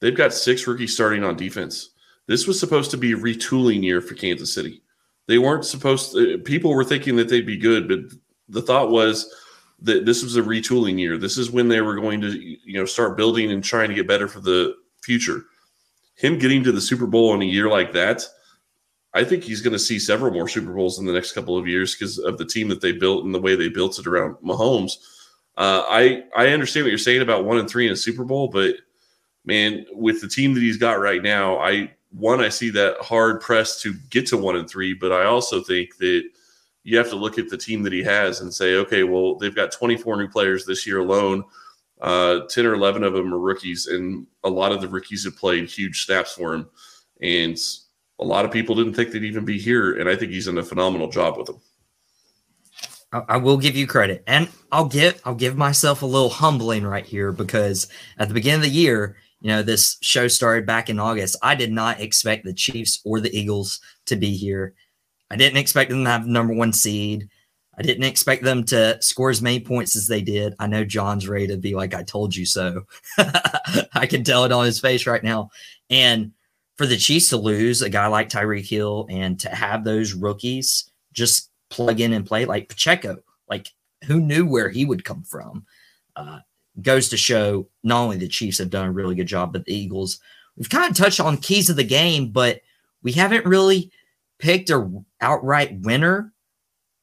They've 0.00 0.16
got 0.16 0.32
six 0.32 0.66
rookies 0.66 0.94
starting 0.94 1.24
on 1.24 1.36
defense. 1.36 1.90
This 2.26 2.46
was 2.46 2.60
supposed 2.60 2.90
to 2.92 2.96
be 2.96 3.12
a 3.12 3.16
retooling 3.16 3.82
year 3.82 4.00
for 4.00 4.14
Kansas 4.14 4.52
City. 4.54 4.82
They 5.26 5.38
weren't 5.38 5.64
supposed 5.64 6.12
to, 6.12 6.38
people 6.38 6.74
were 6.74 6.84
thinking 6.84 7.16
that 7.16 7.28
they'd 7.28 7.46
be 7.46 7.56
good, 7.56 7.88
but 7.88 8.00
the 8.48 8.62
thought 8.62 8.90
was 8.90 9.34
that 9.80 10.04
this 10.04 10.22
was 10.22 10.36
a 10.36 10.42
retooling 10.42 10.98
year. 10.98 11.18
This 11.18 11.38
is 11.38 11.50
when 11.50 11.68
they 11.68 11.80
were 11.80 11.96
going 11.96 12.20
to, 12.20 12.28
you 12.28 12.78
know, 12.78 12.84
start 12.84 13.16
building 13.16 13.50
and 13.50 13.62
trying 13.62 13.88
to 13.88 13.94
get 13.94 14.08
better 14.08 14.28
for 14.28 14.40
the 14.40 14.74
future. 15.02 15.44
Him 16.16 16.38
getting 16.38 16.64
to 16.64 16.72
the 16.72 16.80
Super 16.80 17.06
Bowl 17.06 17.34
in 17.34 17.42
a 17.42 17.46
year 17.46 17.68
like 17.68 17.92
that, 17.92 18.24
I 19.14 19.24
think 19.24 19.44
he's 19.44 19.62
going 19.62 19.72
to 19.72 19.78
see 19.78 19.98
several 19.98 20.32
more 20.32 20.48
Super 20.48 20.72
Bowls 20.72 20.98
in 20.98 21.06
the 21.06 21.12
next 21.12 21.32
couple 21.32 21.56
of 21.56 21.66
years 21.66 21.94
because 21.94 22.18
of 22.18 22.38
the 22.38 22.44
team 22.44 22.68
that 22.68 22.80
they 22.80 22.92
built 22.92 23.24
and 23.24 23.34
the 23.34 23.40
way 23.40 23.54
they 23.54 23.68
built 23.68 23.98
it 23.98 24.06
around 24.06 24.36
Mahomes. 24.36 24.92
Uh, 25.56 25.82
I 25.88 26.24
I 26.36 26.48
understand 26.48 26.84
what 26.84 26.90
you're 26.90 26.98
saying 26.98 27.22
about 27.22 27.44
one 27.44 27.58
and 27.58 27.68
three 27.68 27.86
in 27.86 27.92
a 27.92 27.96
Super 27.96 28.24
Bowl, 28.24 28.48
but 28.48 28.76
man, 29.48 29.86
with 29.92 30.20
the 30.20 30.28
team 30.28 30.52
that 30.54 30.62
he's 30.62 30.76
got 30.76 31.00
right 31.00 31.22
now, 31.22 31.58
I 31.58 31.90
one 32.10 32.40
I 32.40 32.50
see 32.50 32.70
that 32.70 32.98
hard 33.00 33.40
press 33.40 33.80
to 33.82 33.94
get 34.10 34.26
to 34.28 34.36
one 34.36 34.56
and 34.56 34.68
three, 34.68 34.94
but 34.94 35.10
I 35.10 35.24
also 35.24 35.62
think 35.62 35.96
that 35.96 36.22
you 36.84 36.96
have 36.98 37.08
to 37.08 37.16
look 37.16 37.38
at 37.38 37.48
the 37.48 37.56
team 37.56 37.82
that 37.82 37.92
he 37.92 38.02
has 38.02 38.40
and 38.40 38.52
say, 38.52 38.76
okay, 38.76 39.04
well, 39.04 39.36
they've 39.36 39.54
got 39.54 39.72
24 39.72 40.16
new 40.16 40.28
players 40.28 40.64
this 40.64 40.86
year 40.86 41.00
alone. 41.00 41.44
Uh, 42.00 42.40
10 42.48 42.64
or 42.64 42.74
11 42.74 43.02
of 43.02 43.12
them 43.14 43.34
are 43.34 43.38
rookies, 43.38 43.86
and 43.86 44.26
a 44.44 44.48
lot 44.48 44.70
of 44.70 44.80
the 44.80 44.88
rookies 44.88 45.24
have 45.24 45.36
played 45.36 45.68
huge 45.68 46.04
snaps 46.04 46.32
for 46.32 46.54
him. 46.54 46.68
And 47.20 47.58
a 48.20 48.24
lot 48.24 48.44
of 48.44 48.52
people 48.52 48.74
didn't 48.74 48.94
think 48.94 49.10
they'd 49.10 49.24
even 49.24 49.44
be 49.44 49.58
here, 49.58 49.98
and 49.98 50.08
I 50.08 50.14
think 50.14 50.30
he's 50.30 50.46
done 50.46 50.58
a 50.58 50.62
phenomenal 50.62 51.08
job 51.08 51.36
with 51.36 51.46
them. 51.46 51.60
I, 53.10 53.38
will 53.38 53.56
give 53.56 53.74
you 53.74 53.86
credit, 53.86 54.22
and 54.26 54.48
I'll 54.70 54.84
give 54.84 55.20
I'll 55.24 55.34
give 55.34 55.56
myself 55.56 56.02
a 56.02 56.06
little 56.06 56.28
humbling 56.28 56.84
right 56.84 57.06
here 57.06 57.32
because 57.32 57.88
at 58.18 58.28
the 58.28 58.34
beginning 58.34 58.60
of 58.60 58.64
the 58.64 58.68
year, 58.68 59.16
you 59.40 59.48
know, 59.48 59.62
this 59.62 59.98
show 60.02 60.28
started 60.28 60.66
back 60.66 60.90
in 60.90 60.98
August. 60.98 61.36
I 61.42 61.54
did 61.54 61.70
not 61.70 62.00
expect 62.00 62.44
the 62.44 62.52
Chiefs 62.52 63.00
or 63.04 63.20
the 63.20 63.36
Eagles 63.36 63.80
to 64.06 64.16
be 64.16 64.36
here. 64.36 64.74
I 65.30 65.36
didn't 65.36 65.58
expect 65.58 65.90
them 65.90 66.04
to 66.04 66.10
have 66.10 66.24
the 66.24 66.30
number 66.30 66.54
one 66.54 66.72
seed. 66.72 67.28
I 67.78 67.82
didn't 67.82 68.04
expect 68.04 68.42
them 68.42 68.64
to 68.64 69.00
score 69.00 69.30
as 69.30 69.40
many 69.40 69.60
points 69.60 69.94
as 69.94 70.08
they 70.08 70.20
did. 70.20 70.54
I 70.58 70.66
know 70.66 70.84
John's 70.84 71.28
ready 71.28 71.46
to 71.48 71.56
be 71.56 71.74
like, 71.74 71.94
I 71.94 72.02
told 72.02 72.34
you 72.34 72.44
so. 72.44 72.86
I 73.94 74.06
can 74.08 74.24
tell 74.24 74.44
it 74.44 74.52
on 74.52 74.64
his 74.64 74.80
face 74.80 75.06
right 75.06 75.22
now. 75.22 75.50
And 75.88 76.32
for 76.76 76.86
the 76.86 76.96
Chiefs 76.96 77.28
to 77.28 77.36
lose 77.36 77.82
a 77.82 77.90
guy 77.90 78.08
like 78.08 78.28
Tyreek 78.28 78.68
Hill 78.68 79.06
and 79.08 79.38
to 79.40 79.48
have 79.50 79.84
those 79.84 80.12
rookies 80.12 80.90
just 81.12 81.50
plug 81.70 82.00
in 82.00 82.12
and 82.12 82.26
play 82.26 82.46
like 82.46 82.68
Pacheco, 82.68 83.18
like 83.48 83.72
who 84.06 84.20
knew 84.20 84.44
where 84.44 84.68
he 84.68 84.84
would 84.84 85.04
come 85.04 85.22
from? 85.22 85.64
Uh, 86.16 86.40
goes 86.82 87.08
to 87.08 87.16
show 87.16 87.68
not 87.82 88.02
only 88.02 88.16
the 88.16 88.28
Chiefs 88.28 88.58
have 88.58 88.70
done 88.70 88.88
a 88.88 88.92
really 88.92 89.14
good 89.14 89.26
job, 89.26 89.52
but 89.52 89.64
the 89.64 89.74
Eagles. 89.74 90.20
We've 90.56 90.70
kind 90.70 90.90
of 90.90 90.96
touched 90.96 91.20
on 91.20 91.36
keys 91.36 91.70
of 91.70 91.76
the 91.76 91.84
game, 91.84 92.30
but 92.30 92.60
we 93.02 93.12
haven't 93.12 93.46
really 93.46 93.90
picked 94.38 94.70
a 94.70 94.90
outright 95.20 95.78
winner. 95.80 96.32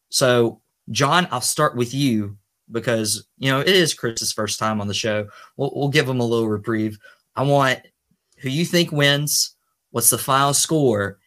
So, 0.10 0.62
John, 0.92 1.28
I'll 1.32 1.42
start 1.42 1.76
with 1.76 1.94
you 1.94 2.38
because 2.72 3.28
you 3.38 3.52
know 3.52 3.60
it 3.60 3.68
is 3.68 3.94
Chris's 3.94 4.34
first 4.34 4.60
time 4.60 4.82
on 4.82 4.88
the 4.88 4.94
show. 4.94 5.28
We'll, 5.58 5.72
we'll 5.76 5.90
give 5.90 6.08
him 6.08 6.20
a 6.20 6.26
little 6.26 6.50
reprieve. 6.50 6.98
I 7.36 7.44
want 7.44 7.82
who 8.40 8.50
you 8.50 8.66
think 8.66 8.92
wins 8.92 9.56
what's 9.96 10.10
the 10.10 10.18
final 10.18 10.54
score, 10.54 11.20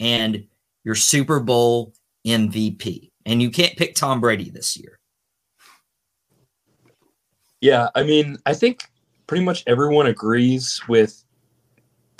and 0.00 0.44
your 0.82 0.96
Super 0.96 1.38
Bowl 1.38 1.94
MVP. 2.26 3.12
And 3.24 3.40
you 3.40 3.48
can't 3.48 3.76
pick 3.76 3.94
Tom 3.94 4.20
Brady 4.20 4.50
this 4.50 4.76
year. 4.76 4.97
Yeah, 7.60 7.88
I 7.94 8.02
mean, 8.04 8.38
I 8.46 8.54
think 8.54 8.84
pretty 9.26 9.44
much 9.44 9.64
everyone 9.66 10.06
agrees 10.06 10.80
with, 10.88 11.24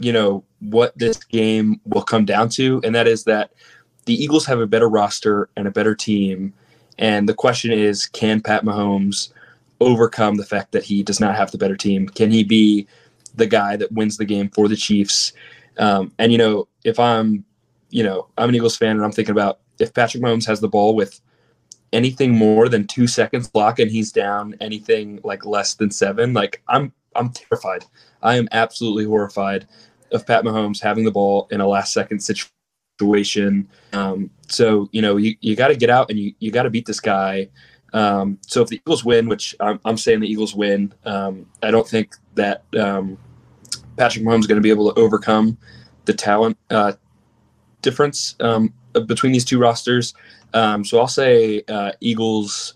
you 0.00 0.12
know, 0.12 0.44
what 0.60 0.96
this 0.98 1.16
game 1.24 1.80
will 1.84 2.02
come 2.02 2.24
down 2.24 2.48
to, 2.50 2.80
and 2.84 2.94
that 2.94 3.06
is 3.06 3.24
that 3.24 3.52
the 4.06 4.14
Eagles 4.14 4.46
have 4.46 4.60
a 4.60 4.66
better 4.66 4.88
roster 4.88 5.48
and 5.56 5.68
a 5.68 5.70
better 5.70 5.94
team. 5.94 6.52
And 6.98 7.28
the 7.28 7.34
question 7.34 7.70
is, 7.70 8.06
can 8.06 8.40
Pat 8.40 8.64
Mahomes 8.64 9.32
overcome 9.80 10.36
the 10.36 10.44
fact 10.44 10.72
that 10.72 10.82
he 10.82 11.02
does 11.02 11.20
not 11.20 11.36
have 11.36 11.50
the 11.52 11.58
better 11.58 11.76
team? 11.76 12.08
Can 12.08 12.30
he 12.30 12.42
be 12.42 12.86
the 13.36 13.46
guy 13.46 13.76
that 13.76 13.92
wins 13.92 14.16
the 14.16 14.24
game 14.24 14.48
for 14.50 14.66
the 14.66 14.76
Chiefs? 14.76 15.32
Um, 15.78 16.12
and 16.18 16.32
you 16.32 16.38
know, 16.38 16.66
if 16.84 16.98
I'm, 16.98 17.44
you 17.90 18.02
know, 18.02 18.26
I'm 18.36 18.48
an 18.48 18.54
Eagles 18.54 18.76
fan 18.76 18.96
and 18.96 19.04
I'm 19.04 19.12
thinking 19.12 19.32
about 19.32 19.60
if 19.78 19.94
Patrick 19.94 20.22
Mahomes 20.22 20.46
has 20.46 20.60
the 20.60 20.68
ball 20.68 20.96
with 20.96 21.20
anything 21.92 22.32
more 22.32 22.68
than 22.68 22.86
two 22.86 23.06
seconds 23.06 23.48
block 23.48 23.78
and 23.78 23.90
he's 23.90 24.12
down 24.12 24.54
anything 24.60 25.20
like 25.24 25.44
less 25.44 25.74
than 25.74 25.90
seven, 25.90 26.32
like 26.34 26.62
I'm 26.68 26.92
I'm 27.14 27.30
terrified. 27.30 27.84
I 28.22 28.36
am 28.36 28.48
absolutely 28.52 29.04
horrified 29.04 29.66
of 30.12 30.26
Pat 30.26 30.44
Mahomes 30.44 30.80
having 30.80 31.04
the 31.04 31.10
ball 31.10 31.48
in 31.50 31.60
a 31.60 31.66
last 31.66 31.92
second 31.92 32.20
situation. 32.20 33.68
Um, 33.92 34.30
so 34.48 34.88
you 34.92 35.02
know, 35.02 35.16
you, 35.16 35.36
you 35.40 35.56
got 35.56 35.68
to 35.68 35.76
get 35.76 35.90
out 35.90 36.10
and 36.10 36.18
you 36.18 36.34
you 36.38 36.50
got 36.50 36.64
to 36.64 36.70
beat 36.70 36.86
this 36.86 37.00
guy. 37.00 37.48
Um, 37.92 38.38
so 38.46 38.62
if 38.62 38.68
the 38.68 38.76
Eagles 38.76 39.04
win, 39.04 39.28
which 39.28 39.54
I'm, 39.60 39.80
I'm 39.84 39.96
saying 39.96 40.20
the 40.20 40.30
Eagles 40.30 40.54
win, 40.54 40.92
um, 41.06 41.46
I 41.62 41.70
don't 41.70 41.88
think 41.88 42.16
that 42.34 42.62
um, 42.78 43.16
Patrick 43.96 44.24
Mahomes 44.24 44.40
is 44.40 44.46
going 44.46 44.60
to 44.60 44.62
be 44.62 44.70
able 44.70 44.92
to 44.92 45.00
overcome 45.00 45.56
the 46.04 46.12
talent 46.12 46.58
uh, 46.70 46.92
difference 47.80 48.36
um, 48.40 48.72
between 49.06 49.32
these 49.32 49.44
two 49.44 49.58
rosters. 49.58 50.14
Um, 50.54 50.84
so 50.84 50.98
I'll 50.98 51.08
say 51.08 51.62
uh, 51.68 51.92
Eagles 52.00 52.74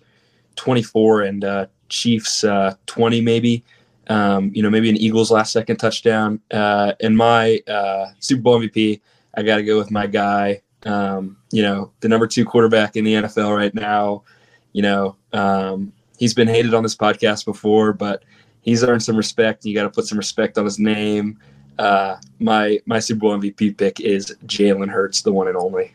24 0.56 1.22
and 1.22 1.44
uh, 1.44 1.66
Chiefs 1.88 2.44
uh, 2.44 2.74
20, 2.86 3.20
maybe. 3.20 3.64
Um, 4.08 4.50
you 4.54 4.62
know, 4.62 4.70
maybe 4.70 4.90
an 4.90 4.96
Eagles 4.96 5.30
last 5.30 5.52
second 5.52 5.76
touchdown. 5.76 6.40
Uh, 6.50 6.92
and 7.00 7.16
my 7.16 7.60
uh, 7.68 8.06
Super 8.18 8.42
Bowl 8.42 8.60
MVP, 8.60 9.00
I 9.36 9.42
got 9.42 9.56
to 9.56 9.62
go 9.62 9.78
with 9.78 9.90
my 9.90 10.06
guy. 10.06 10.62
Um, 10.84 11.36
you 11.52 11.62
know, 11.62 11.92
the 12.00 12.08
number 12.08 12.26
two 12.26 12.44
quarterback 12.44 12.96
in 12.96 13.04
the 13.04 13.14
NFL 13.14 13.56
right 13.56 13.74
now. 13.74 14.24
You 14.72 14.82
know, 14.82 15.16
um, 15.32 15.92
he's 16.18 16.34
been 16.34 16.48
hated 16.48 16.74
on 16.74 16.82
this 16.82 16.96
podcast 16.96 17.44
before, 17.44 17.92
but 17.92 18.24
he's 18.62 18.82
earned 18.82 19.02
some 19.02 19.16
respect. 19.16 19.64
You 19.64 19.74
got 19.74 19.84
to 19.84 19.90
put 19.90 20.06
some 20.06 20.18
respect 20.18 20.58
on 20.58 20.64
his 20.64 20.78
name. 20.78 21.38
Uh, 21.78 22.16
my 22.38 22.80
my 22.86 22.98
Super 22.98 23.20
Bowl 23.20 23.38
MVP 23.38 23.76
pick 23.76 24.00
is 24.00 24.34
Jalen 24.46 24.90
Hurts, 24.90 25.22
the 25.22 25.32
one 25.32 25.48
and 25.48 25.56
only. 25.56 25.94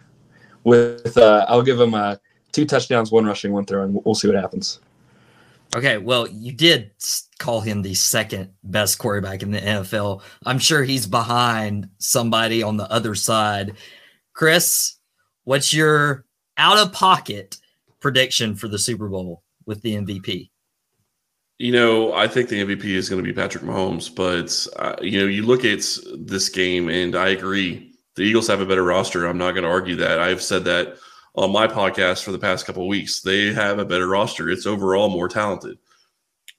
With 0.67 1.17
uh, 1.17 1.45
I'll 1.47 1.61
give 1.61 1.79
him 1.79 1.93
uh, 1.93 2.17
two 2.51 2.65
touchdowns, 2.65 3.09
one 3.09 3.25
rushing, 3.25 3.53
one 3.53 3.65
throw, 3.65 3.83
and 3.83 4.01
we'll 4.03 4.15
see 4.15 4.27
what 4.27 4.35
happens. 4.35 4.81
Okay, 5.73 5.97
well, 5.97 6.27
you 6.27 6.51
did 6.51 6.91
call 7.39 7.61
him 7.61 7.81
the 7.81 7.93
second 7.93 8.51
best 8.65 8.97
quarterback 8.97 9.43
in 9.43 9.51
the 9.51 9.61
NFL. 9.61 10.23
I'm 10.45 10.59
sure 10.59 10.83
he's 10.83 11.07
behind 11.07 11.87
somebody 11.99 12.63
on 12.63 12.75
the 12.75 12.91
other 12.91 13.15
side. 13.15 13.75
Chris, 14.33 14.97
what's 15.45 15.73
your 15.73 16.25
out 16.57 16.77
of 16.77 16.91
pocket 16.91 17.55
prediction 18.01 18.53
for 18.53 18.67
the 18.67 18.77
Super 18.77 19.07
Bowl 19.07 19.43
with 19.65 19.81
the 19.83 19.95
MVP? 19.95 20.49
You 21.59 21.71
know, 21.71 22.11
I 22.11 22.27
think 22.27 22.49
the 22.49 22.61
MVP 22.61 22.83
is 22.83 23.07
going 23.07 23.23
to 23.23 23.25
be 23.25 23.33
Patrick 23.33 23.63
Mahomes, 23.63 24.13
but 24.13 24.67
uh, 24.77 24.97
you 25.01 25.17
know, 25.21 25.27
you 25.27 25.45
look 25.45 25.63
at 25.63 25.87
this 26.17 26.49
game, 26.49 26.89
and 26.89 27.15
I 27.15 27.29
agree. 27.29 27.93
The 28.17 28.23
Eagles 28.23 28.47
have 28.47 28.61
a 28.61 28.65
better 28.65 28.83
roster. 28.83 29.27
I'm 29.27 29.37
not 29.37 29.51
going 29.51 29.63
to 29.63 29.69
argue 29.69 29.95
that. 29.97 30.19
I've 30.19 30.41
said 30.41 30.65
that 30.65 30.97
on 31.35 31.51
my 31.51 31.67
podcast 31.67 32.23
for 32.23 32.31
the 32.31 32.39
past 32.39 32.65
couple 32.65 32.87
weeks. 32.87 33.21
They 33.21 33.53
have 33.53 33.77
a 33.77 33.85
better 33.85 34.07
roster. 34.07 34.49
It's 34.49 34.65
overall 34.65 35.07
more 35.07 35.29
talented. 35.29 35.77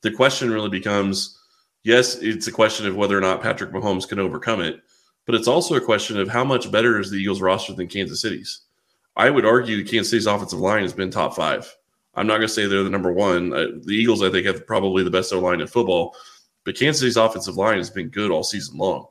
The 0.02 0.12
question 0.12 0.52
really 0.52 0.68
becomes, 0.68 1.36
yes, 1.82 2.14
it's 2.14 2.46
a 2.46 2.52
question 2.52 2.86
of 2.86 2.94
whether 2.94 3.18
or 3.18 3.20
not 3.20 3.42
Patrick 3.42 3.72
Mahomes 3.72 4.08
can 4.08 4.20
overcome 4.20 4.60
it, 4.60 4.80
but 5.26 5.34
it's 5.34 5.48
also 5.48 5.74
a 5.74 5.80
question 5.80 6.20
of 6.20 6.28
how 6.28 6.44
much 6.44 6.70
better 6.70 7.00
is 7.00 7.10
the 7.10 7.16
Eagles 7.16 7.40
roster 7.40 7.72
than 7.72 7.88
Kansas 7.88 8.22
City's. 8.22 8.60
I 9.16 9.28
would 9.28 9.44
argue 9.44 9.84
Kansas 9.84 10.10
City's 10.10 10.26
offensive 10.26 10.60
line 10.60 10.82
has 10.82 10.92
been 10.92 11.10
top 11.10 11.34
five. 11.34 11.74
I'm 12.14 12.28
not 12.28 12.36
going 12.36 12.46
to 12.46 12.54
say 12.54 12.66
they're 12.66 12.84
the 12.84 12.90
number 12.90 13.12
one. 13.12 13.52
Uh, 13.52 13.66
the 13.82 13.94
Eagles, 13.94 14.22
I 14.22 14.30
think, 14.30 14.46
have 14.46 14.64
probably 14.64 15.02
the 15.02 15.10
best 15.10 15.32
line 15.32 15.60
in 15.60 15.66
football, 15.66 16.14
but 16.64 16.76
Kansas 16.76 17.00
City's 17.00 17.16
offensive 17.16 17.56
line 17.56 17.78
has 17.78 17.90
been 17.90 18.10
good 18.10 18.30
all 18.30 18.44
season 18.44 18.78
long. 18.78 19.06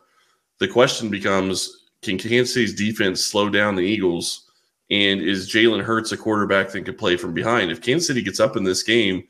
The 0.60 0.70
question 0.70 1.10
becomes 1.10 1.77
can 2.02 2.18
Kansas 2.18 2.54
City's 2.54 2.76
defense 2.76 3.26
slow 3.26 3.50
down 3.50 3.76
the 3.76 3.82
Eagles? 3.82 4.50
And 4.90 5.22
is 5.22 5.52
Jalen 5.52 5.84
Hurts 5.84 6.12
a 6.14 6.18
quarterback 6.18 6.70
that 6.70 6.86
can 6.86 6.96
play 6.96 7.18
from 7.18 7.34
behind? 7.34 7.72
If 7.72 7.82
Kansas 7.82 8.08
City 8.08 8.22
gets 8.22 8.40
up 8.40 8.56
in 8.56 8.64
this 8.64 8.84
game, 8.84 9.24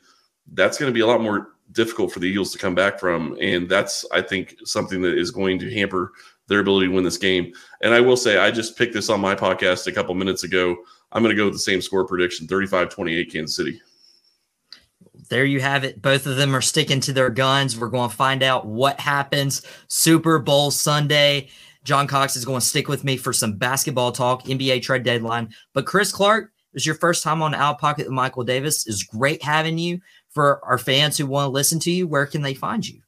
that's 0.52 0.78
going 0.78 0.88
to 0.88 0.94
be 0.94 1.00
a 1.00 1.06
lot 1.06 1.20
more 1.20 1.52
difficult 1.72 2.12
for 2.12 2.20
the 2.20 2.26
Eagles 2.26 2.52
to 2.52 2.58
come 2.58 2.74
back 2.74 2.98
from. 2.98 3.36
And 3.40 3.68
that's, 3.68 4.04
I 4.12 4.22
think, 4.22 4.56
something 4.64 5.02
that 5.02 5.18
is 5.18 5.30
going 5.30 5.58
to 5.58 5.74
hamper 5.74 6.12
their 6.46 6.60
ability 6.60 6.86
to 6.86 6.92
win 6.92 7.04
this 7.04 7.18
game. 7.18 7.52
And 7.82 7.92
I 7.92 8.00
will 8.00 8.16
say, 8.16 8.38
I 8.38 8.50
just 8.50 8.78
picked 8.78 8.94
this 8.94 9.10
on 9.10 9.20
my 9.20 9.34
podcast 9.34 9.86
a 9.86 9.92
couple 9.92 10.14
minutes 10.14 10.44
ago. 10.44 10.76
I'm 11.12 11.22
going 11.22 11.34
to 11.34 11.40
go 11.40 11.46
with 11.46 11.54
the 11.54 11.58
same 11.58 11.80
score 11.80 12.06
prediction 12.06 12.46
35 12.46 12.88
28 12.90 13.32
Kansas 13.32 13.56
City. 13.56 13.80
There 15.28 15.44
you 15.44 15.60
have 15.60 15.84
it. 15.84 16.00
Both 16.00 16.26
of 16.26 16.36
them 16.36 16.56
are 16.56 16.62
sticking 16.62 17.00
to 17.00 17.12
their 17.12 17.28
guns. 17.28 17.78
We're 17.78 17.88
going 17.88 18.08
to 18.08 18.16
find 18.16 18.42
out 18.42 18.66
what 18.66 18.98
happens 18.98 19.62
Super 19.88 20.38
Bowl 20.38 20.70
Sunday. 20.70 21.48
John 21.88 22.06
Cox 22.06 22.36
is 22.36 22.44
going 22.44 22.60
to 22.60 22.66
stick 22.66 22.86
with 22.86 23.02
me 23.02 23.16
for 23.16 23.32
some 23.32 23.54
basketball 23.54 24.12
talk, 24.12 24.44
NBA 24.44 24.82
trade 24.82 25.04
deadline. 25.04 25.54
But 25.72 25.86
Chris 25.86 26.12
Clark, 26.12 26.52
is 26.74 26.84
your 26.84 26.94
first 26.94 27.24
time 27.24 27.40
on 27.40 27.54
Out 27.54 27.78
Pocket 27.78 28.04
with 28.04 28.12
Michael 28.12 28.44
Davis. 28.44 28.86
It's 28.86 29.02
great 29.02 29.42
having 29.42 29.78
you. 29.78 30.02
For 30.28 30.62
our 30.66 30.76
fans 30.76 31.16
who 31.16 31.26
want 31.26 31.46
to 31.46 31.50
listen 31.50 31.80
to 31.80 31.90
you, 31.90 32.06
where 32.06 32.26
can 32.26 32.42
they 32.42 32.52
find 32.52 32.86
you? 32.86 33.00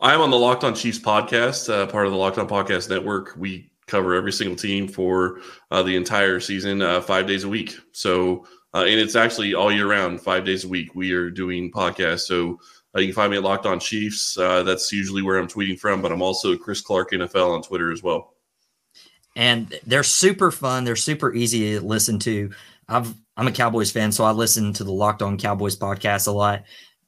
I'm 0.00 0.20
on 0.20 0.30
the 0.30 0.38
Locked 0.38 0.62
On 0.62 0.72
Chiefs 0.72 1.00
podcast, 1.00 1.68
uh, 1.68 1.88
part 1.88 2.06
of 2.06 2.12
the 2.12 2.18
Locked 2.18 2.38
On 2.38 2.48
Podcast 2.48 2.88
Network. 2.88 3.34
We 3.36 3.72
cover 3.88 4.14
every 4.14 4.32
single 4.32 4.56
team 4.56 4.86
for 4.86 5.40
uh, 5.72 5.82
the 5.82 5.96
entire 5.96 6.38
season, 6.38 6.80
uh, 6.80 7.00
five 7.00 7.26
days 7.26 7.42
a 7.42 7.48
week. 7.48 7.76
So, 7.90 8.46
uh, 8.72 8.84
and 8.86 9.00
it's 9.00 9.16
actually 9.16 9.52
all 9.52 9.72
year 9.72 9.90
round, 9.90 10.20
five 10.20 10.44
days 10.44 10.62
a 10.62 10.68
week. 10.68 10.94
We 10.94 11.10
are 11.10 11.28
doing 11.28 11.72
podcasts. 11.72 12.20
So 12.20 12.60
uh, 12.94 13.00
you 13.00 13.08
can 13.08 13.14
find 13.14 13.30
me 13.30 13.36
at 13.36 13.42
Locked 13.42 13.66
On 13.66 13.80
Chiefs. 13.80 14.38
Uh, 14.38 14.62
that's 14.62 14.92
usually 14.92 15.22
where 15.22 15.38
I'm 15.38 15.48
tweeting 15.48 15.78
from, 15.78 16.00
but 16.00 16.12
I'm 16.12 16.22
also 16.22 16.56
Chris 16.56 16.80
Clark 16.80 17.10
NFL 17.10 17.50
on 17.50 17.62
Twitter 17.62 17.92
as 17.92 18.02
well. 18.02 18.34
And 19.36 19.74
they're 19.86 20.04
super 20.04 20.50
fun. 20.50 20.84
They're 20.84 20.94
super 20.94 21.34
easy 21.34 21.72
to 21.72 21.80
listen 21.80 22.18
to. 22.20 22.52
I've 22.88 23.12
I'm 23.36 23.48
a 23.48 23.52
Cowboys 23.52 23.90
fan, 23.90 24.12
so 24.12 24.22
I 24.24 24.30
listen 24.30 24.72
to 24.74 24.84
the 24.84 24.92
Locked 24.92 25.22
On 25.22 25.36
Cowboys 25.36 25.76
podcast 25.76 26.28
a 26.28 26.30
lot. 26.30 26.62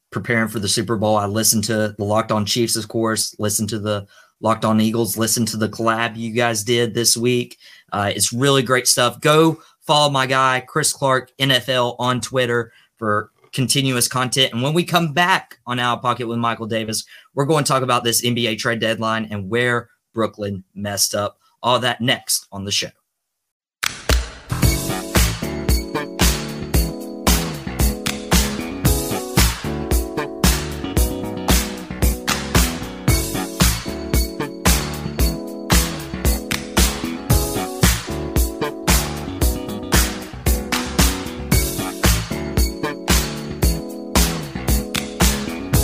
Preparing 0.09 0.49
for 0.49 0.59
the 0.59 0.67
Super 0.67 0.97
Bowl, 0.97 1.15
I 1.15 1.25
listen 1.25 1.61
to 1.63 1.95
the 1.97 2.03
Locked 2.03 2.31
On 2.31 2.45
Chiefs, 2.45 2.75
of 2.75 2.87
course. 2.87 3.35
Listen 3.39 3.65
to 3.67 3.79
the 3.79 4.07
Locked 4.41 4.65
On 4.65 4.81
Eagles. 4.81 5.17
Listen 5.17 5.45
to 5.45 5.57
the 5.57 5.69
collab 5.69 6.17
you 6.17 6.31
guys 6.31 6.63
did 6.63 6.93
this 6.93 7.15
week. 7.15 7.57
Uh, 7.93 8.11
it's 8.13 8.33
really 8.33 8.61
great 8.61 8.87
stuff. 8.87 9.21
Go 9.21 9.61
follow 9.81 10.09
my 10.09 10.25
guy 10.25 10.63
Chris 10.67 10.91
Clark 10.91 11.31
NFL 11.39 11.95
on 11.99 12.19
Twitter 12.19 12.73
for 12.97 13.31
continuous 13.57 14.07
content. 14.07 14.53
And 14.53 14.61
when 14.61 14.75
we 14.75 14.83
come 14.83 15.13
back 15.13 15.57
on 15.65 15.79
Out 15.79 16.03
Pocket 16.03 16.27
with 16.27 16.37
Michael 16.37 16.67
Davis, 16.67 17.03
we're 17.33 17.47
going 17.47 17.63
to 17.63 17.67
talk 17.67 17.81
about 17.81 18.03
this 18.03 18.23
NBA 18.23 18.59
trade 18.59 18.79
deadline 18.79 19.27
and 19.31 19.49
where 19.49 19.89
Brooklyn 20.13 20.63
messed 20.75 21.15
up. 21.15 21.39
All 21.63 21.79
that 21.79 21.99
next 21.99 22.45
on 22.51 22.65
the 22.65 22.71
show. 22.71 22.91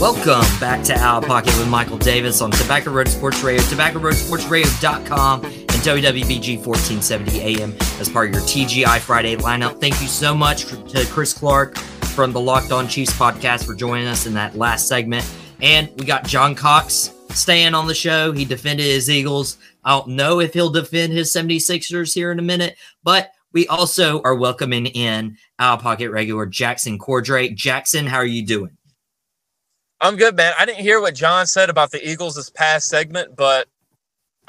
Welcome 0.04 0.60
back 0.60 0.84
to 0.88 0.94
Out 0.96 1.26
Pocket 1.26 1.58
with 1.58 1.70
Michael 1.70 1.98
Davis 1.98 2.42
on 2.42 2.52
Tobacco 2.52 2.92
Road 2.92 3.08
Sports 3.08 3.42
Radio, 3.42 3.62
tobaccoroadsportsradio.com, 3.62 5.46
and 5.46 5.54
WWBG 5.56 6.58
1470 6.58 7.40
AM 7.40 7.74
as 8.02 8.10
part 8.10 8.28
of 8.28 8.34
your 8.34 8.44
TGI 8.44 9.00
Friday 9.00 9.38
lineup. 9.38 9.80
Thank 9.80 10.02
you 10.02 10.10
so 10.10 10.36
much 10.36 10.66
to 10.66 11.06
Chris 11.10 11.32
Clark 11.32 11.78
from 11.78 12.34
the 12.34 12.42
Locked 12.42 12.74
On 12.74 12.86
Chiefs 12.86 13.14
podcast 13.14 13.66
for 13.66 13.74
joining 13.74 14.08
us 14.08 14.26
in 14.26 14.34
that 14.34 14.58
last 14.58 14.90
segment. 14.90 15.26
And 15.62 15.90
we 15.98 16.06
got 16.06 16.26
John 16.26 16.54
Cox 16.54 17.14
staying 17.30 17.74
on 17.74 17.88
the 17.88 17.96
show. 17.96 18.34
He 18.34 18.44
defended 18.44 18.86
his 18.86 19.10
Eagles. 19.10 19.58
I 19.86 19.92
don't 19.92 20.10
know 20.10 20.42
if 20.42 20.54
he'll 20.54 20.70
defend 20.70 21.14
his 21.14 21.34
76ers 21.34 22.14
here 22.14 22.30
in 22.30 22.40
a 22.40 22.44
minute, 22.44 22.76
but 23.06 23.32
we 23.54 23.68
also 23.68 24.22
are 24.24 24.36
welcoming 24.36 24.88
in 24.88 25.38
Out 25.60 25.82
Pocket 25.82 26.10
regular 26.10 26.46
Jackson 26.46 27.00
Cordray. 27.00 27.56
Jackson, 27.56 28.06
how 28.06 28.18
are 28.18 28.26
you 28.26 28.46
doing? 28.46 28.78
I'm 30.04 30.18
good, 30.18 30.36
man. 30.36 30.54
I 30.60 30.66
didn't 30.66 30.82
hear 30.82 31.00
what 31.00 31.16
John 31.16 31.48
said 31.48 31.70
about 31.70 31.92
the 31.92 32.08
Eagles 32.08 32.36
this 32.36 32.50
past 32.50 32.90
segment, 32.90 33.38
but 33.38 33.70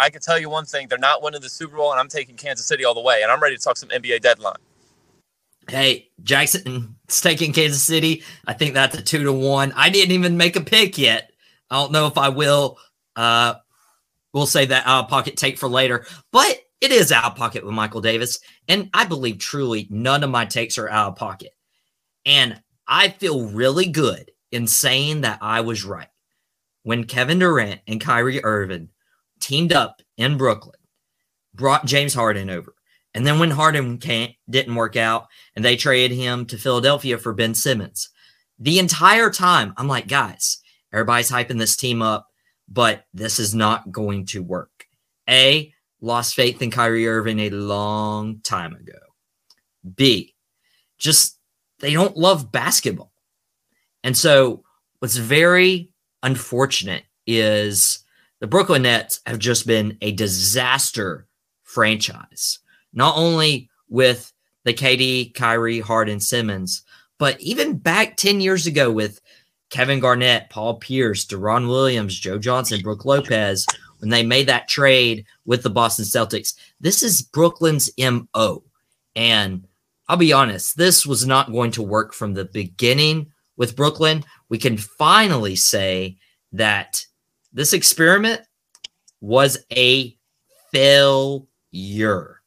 I 0.00 0.10
can 0.10 0.20
tell 0.20 0.36
you 0.36 0.50
one 0.50 0.64
thing: 0.64 0.88
they're 0.88 0.98
not 0.98 1.22
winning 1.22 1.40
the 1.40 1.48
Super 1.48 1.76
Bowl, 1.76 1.92
and 1.92 2.00
I'm 2.00 2.08
taking 2.08 2.34
Kansas 2.34 2.66
City 2.66 2.84
all 2.84 2.92
the 2.92 3.00
way. 3.00 3.22
And 3.22 3.30
I'm 3.30 3.40
ready 3.40 3.56
to 3.56 3.62
talk 3.62 3.76
some 3.76 3.88
NBA 3.90 4.20
deadline. 4.20 4.56
Hey, 5.68 6.10
Jackson, 6.24 6.96
it's 7.04 7.20
taking 7.20 7.52
Kansas 7.52 7.84
City. 7.84 8.24
I 8.48 8.52
think 8.52 8.74
that's 8.74 8.98
a 8.98 9.02
two 9.02 9.22
to 9.22 9.32
one. 9.32 9.72
I 9.76 9.90
didn't 9.90 10.10
even 10.10 10.36
make 10.36 10.56
a 10.56 10.60
pick 10.60 10.98
yet. 10.98 11.30
I 11.70 11.76
don't 11.76 11.92
know 11.92 12.08
if 12.08 12.18
I 12.18 12.30
will. 12.30 12.78
Uh, 13.14 13.54
we'll 14.32 14.46
say 14.46 14.66
that 14.66 14.88
out 14.88 15.08
pocket 15.08 15.36
take 15.36 15.56
for 15.56 15.68
later, 15.68 16.04
but 16.32 16.58
it 16.80 16.90
is 16.90 17.12
out 17.12 17.36
pocket 17.36 17.64
with 17.64 17.74
Michael 17.74 18.00
Davis, 18.00 18.40
and 18.66 18.90
I 18.92 19.04
believe 19.04 19.38
truly 19.38 19.86
none 19.88 20.24
of 20.24 20.30
my 20.30 20.46
takes 20.46 20.78
are 20.78 20.88
out 20.88 21.12
of 21.12 21.16
pocket, 21.16 21.52
and 22.26 22.60
I 22.88 23.10
feel 23.10 23.46
really 23.50 23.86
good 23.86 24.32
in 24.54 24.66
saying 24.66 25.22
that 25.22 25.38
I 25.42 25.60
was 25.60 25.84
right. 25.84 26.08
When 26.84 27.04
Kevin 27.04 27.38
Durant 27.40 27.80
and 27.86 28.00
Kyrie 28.00 28.44
Irving 28.44 28.90
teamed 29.40 29.72
up 29.72 30.00
in 30.16 30.36
Brooklyn, 30.36 30.78
brought 31.54 31.86
James 31.86 32.14
Harden 32.14 32.50
over. 32.50 32.74
And 33.14 33.26
then 33.26 33.38
when 33.38 33.50
Harden 33.50 33.98
didn't 33.98 34.74
work 34.74 34.96
out 34.96 35.26
and 35.54 35.64
they 35.64 35.76
traded 35.76 36.16
him 36.16 36.46
to 36.46 36.58
Philadelphia 36.58 37.16
for 37.16 37.32
Ben 37.32 37.54
Simmons, 37.54 38.10
the 38.58 38.78
entire 38.78 39.30
time 39.30 39.72
I'm 39.76 39.88
like, 39.88 40.08
guys, 40.08 40.60
everybody's 40.92 41.30
hyping 41.30 41.58
this 41.58 41.76
team 41.76 42.02
up, 42.02 42.28
but 42.68 43.04
this 43.14 43.38
is 43.38 43.54
not 43.54 43.90
going 43.92 44.26
to 44.26 44.42
work. 44.42 44.86
A, 45.28 45.72
lost 46.00 46.34
faith 46.34 46.60
in 46.60 46.70
Kyrie 46.70 47.08
Irving 47.08 47.40
a 47.40 47.50
long 47.50 48.40
time 48.42 48.74
ago. 48.74 48.98
B, 49.96 50.34
just 50.98 51.38
they 51.78 51.92
don't 51.92 52.16
love 52.16 52.52
basketball. 52.52 53.13
And 54.04 54.16
so 54.16 54.62
what's 55.00 55.16
very 55.16 55.90
unfortunate 56.22 57.02
is 57.26 58.04
the 58.38 58.46
Brooklyn 58.46 58.82
Nets 58.82 59.20
have 59.26 59.38
just 59.38 59.66
been 59.66 59.98
a 60.02 60.12
disaster 60.12 61.26
franchise, 61.62 62.60
not 62.92 63.16
only 63.16 63.70
with 63.88 64.32
the 64.64 64.74
KD, 64.74 65.34
Kyrie, 65.34 65.80
Harden, 65.80 66.20
Simmons, 66.20 66.82
but 67.18 67.40
even 67.40 67.78
back 67.78 68.16
10 68.16 68.40
years 68.40 68.66
ago 68.66 68.90
with 68.90 69.20
Kevin 69.70 70.00
Garnett, 70.00 70.50
Paul 70.50 70.74
Pierce, 70.78 71.24
Deron 71.24 71.66
Williams, 71.66 72.18
Joe 72.18 72.38
Johnson, 72.38 72.82
Brook 72.82 73.04
Lopez, 73.04 73.66
when 73.98 74.10
they 74.10 74.22
made 74.22 74.46
that 74.48 74.68
trade 74.68 75.24
with 75.46 75.62
the 75.62 75.70
Boston 75.70 76.04
Celtics. 76.04 76.54
This 76.80 77.02
is 77.02 77.22
Brooklyn's 77.22 77.90
MO. 77.98 78.62
And 79.16 79.66
I'll 80.08 80.18
be 80.18 80.32
honest, 80.32 80.76
this 80.76 81.06
was 81.06 81.26
not 81.26 81.52
going 81.52 81.70
to 81.72 81.82
work 81.82 82.12
from 82.12 82.34
the 82.34 82.44
beginning 82.44 83.32
with 83.56 83.76
Brooklyn, 83.76 84.24
we 84.48 84.58
can 84.58 84.76
finally 84.76 85.56
say 85.56 86.16
that 86.52 87.04
this 87.52 87.72
experiment 87.72 88.42
was 89.20 89.58
a 89.72 90.16
failure. 90.72 92.40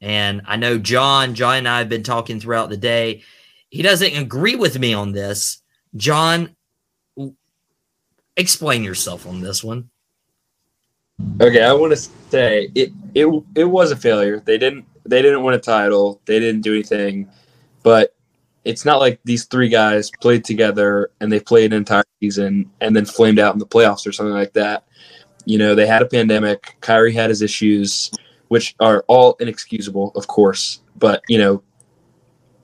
And 0.00 0.42
I 0.46 0.56
know 0.56 0.78
John, 0.78 1.34
John 1.34 1.56
and 1.56 1.68
I 1.68 1.78
have 1.78 1.88
been 1.88 2.02
talking 2.02 2.40
throughout 2.40 2.70
the 2.70 2.76
day. 2.76 3.22
He 3.70 3.82
doesn't 3.82 4.16
agree 4.16 4.54
with 4.54 4.78
me 4.78 4.94
on 4.94 5.12
this. 5.12 5.62
John, 5.96 6.56
explain 8.36 8.84
yourself 8.84 9.26
on 9.26 9.40
this 9.40 9.62
one. 9.64 9.90
Okay, 11.40 11.64
I 11.64 11.72
want 11.72 11.90
to 11.92 11.96
say 11.96 12.70
it 12.74 12.92
it 13.14 13.26
it 13.56 13.64
was 13.64 13.90
a 13.90 13.96
failure. 13.96 14.40
They 14.40 14.56
didn't 14.56 14.86
they 15.04 15.20
didn't 15.20 15.42
win 15.42 15.54
a 15.54 15.58
title. 15.58 16.20
They 16.26 16.38
didn't 16.38 16.60
do 16.60 16.74
anything. 16.74 17.28
But 17.82 18.14
it's 18.64 18.84
not 18.84 19.00
like 19.00 19.20
these 19.24 19.44
three 19.44 19.68
guys 19.68 20.10
played 20.20 20.44
together 20.44 21.10
and 21.20 21.30
they 21.30 21.40
played 21.40 21.72
an 21.72 21.78
entire 21.78 22.04
season 22.20 22.70
and 22.80 22.94
then 22.94 23.04
flamed 23.04 23.38
out 23.38 23.54
in 23.54 23.58
the 23.58 23.66
playoffs 23.66 24.06
or 24.06 24.12
something 24.12 24.34
like 24.34 24.52
that. 24.52 24.84
You 25.44 25.58
know, 25.58 25.74
they 25.74 25.86
had 25.86 26.02
a 26.02 26.06
pandemic. 26.06 26.76
Kyrie 26.80 27.14
had 27.14 27.30
his 27.30 27.40
issues, 27.40 28.10
which 28.48 28.74
are 28.80 29.04
all 29.08 29.36
inexcusable, 29.40 30.12
of 30.14 30.26
course. 30.26 30.82
But, 30.98 31.22
you 31.28 31.38
know, 31.38 31.62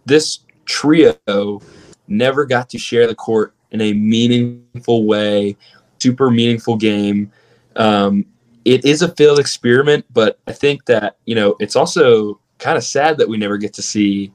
this 0.04 0.40
trio 0.66 1.62
never 2.08 2.44
got 2.44 2.68
to 2.70 2.78
share 2.78 3.06
the 3.06 3.14
court 3.14 3.54
in 3.70 3.80
a 3.80 3.92
meaningful 3.92 5.06
way, 5.06 5.56
super 5.98 6.30
meaningful 6.30 6.76
game. 6.76 7.32
Um, 7.76 8.26
it 8.64 8.84
is 8.84 9.02
a 9.02 9.08
failed 9.14 9.38
experiment, 9.38 10.04
but 10.12 10.38
I 10.46 10.52
think 10.52 10.84
that, 10.86 11.16
you 11.24 11.34
know, 11.34 11.56
it's 11.60 11.76
also 11.76 12.40
kind 12.58 12.76
of 12.76 12.84
sad 12.84 13.18
that 13.18 13.28
we 13.28 13.36
never 13.36 13.58
get 13.58 13.72
to 13.74 13.82
see 13.82 14.32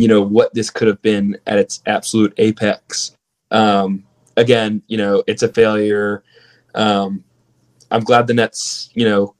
you 0.00 0.08
know 0.08 0.22
what 0.22 0.52
this 0.54 0.70
could 0.70 0.88
have 0.88 1.02
been 1.02 1.36
at 1.46 1.58
its 1.58 1.82
absolute 1.86 2.32
apex. 2.38 3.16
Um, 3.50 4.04
again, 4.36 4.82
you 4.86 4.96
know 4.96 5.22
it's 5.26 5.42
a 5.42 5.52
failure. 5.52 6.24
Um, 6.74 7.22
I'm 7.90 8.02
glad 8.04 8.26
the 8.26 8.34
Nets, 8.34 8.90
you 8.94 9.04
know, 9.04 9.34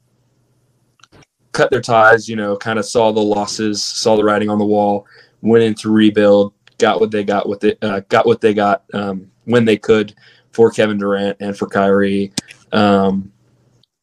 cut 1.52 1.70
their 1.70 1.80
ties. 1.80 2.28
You 2.28 2.36
know, 2.36 2.56
kind 2.56 2.78
of 2.78 2.84
saw 2.84 3.10
the 3.12 3.20
losses, 3.20 3.82
saw 3.82 4.16
the 4.16 4.24
writing 4.24 4.50
on 4.50 4.58
the 4.58 4.66
wall, 4.66 5.06
went 5.40 5.64
into 5.64 5.90
rebuild, 5.90 6.52
got 6.78 7.00
what 7.00 7.10
they 7.10 7.24
got 7.24 7.48
with 7.48 7.64
it, 7.64 7.78
uh, 7.82 8.00
got 8.08 8.26
what 8.26 8.40
they 8.40 8.52
got 8.52 8.84
um, 8.92 9.30
when 9.44 9.64
they 9.64 9.78
could 9.78 10.14
for 10.52 10.70
Kevin 10.70 10.98
Durant 10.98 11.36
and 11.40 11.56
for 11.56 11.68
Kyrie. 11.68 12.32
Um, 12.72 13.32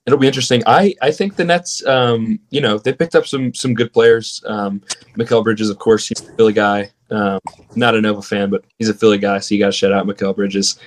it'll 0.07 0.17
be 0.17 0.25
interesting. 0.25 0.63
I, 0.65 0.95
I 1.01 1.11
think 1.11 1.35
the 1.35 1.43
Nets, 1.43 1.85
um, 1.85 2.39
you 2.49 2.61
know, 2.61 2.77
they 2.77 2.93
picked 2.93 3.13
up 3.13 3.27
some 3.27 3.53
some 3.53 3.73
good 3.73 3.93
players. 3.93 4.41
Um, 4.47 4.81
Mikal 5.17 5.43
Bridges, 5.43 5.69
of 5.69 5.77
course, 5.77 6.07
he's 6.07 6.21
a 6.21 6.33
Philly 6.33 6.53
guy. 6.53 6.89
Um, 7.11 7.39
not 7.75 7.93
a 7.93 8.01
Nova 8.01 8.21
fan, 8.21 8.49
but 8.49 8.63
he's 8.79 8.89
a 8.89 8.93
Philly 8.93 9.17
guy, 9.17 9.39
so 9.39 9.53
you 9.53 9.59
got 9.59 9.67
to 9.67 9.71
shout 9.73 9.91
out 9.91 10.07
Mikal 10.07 10.35
Bridges. 10.35 10.79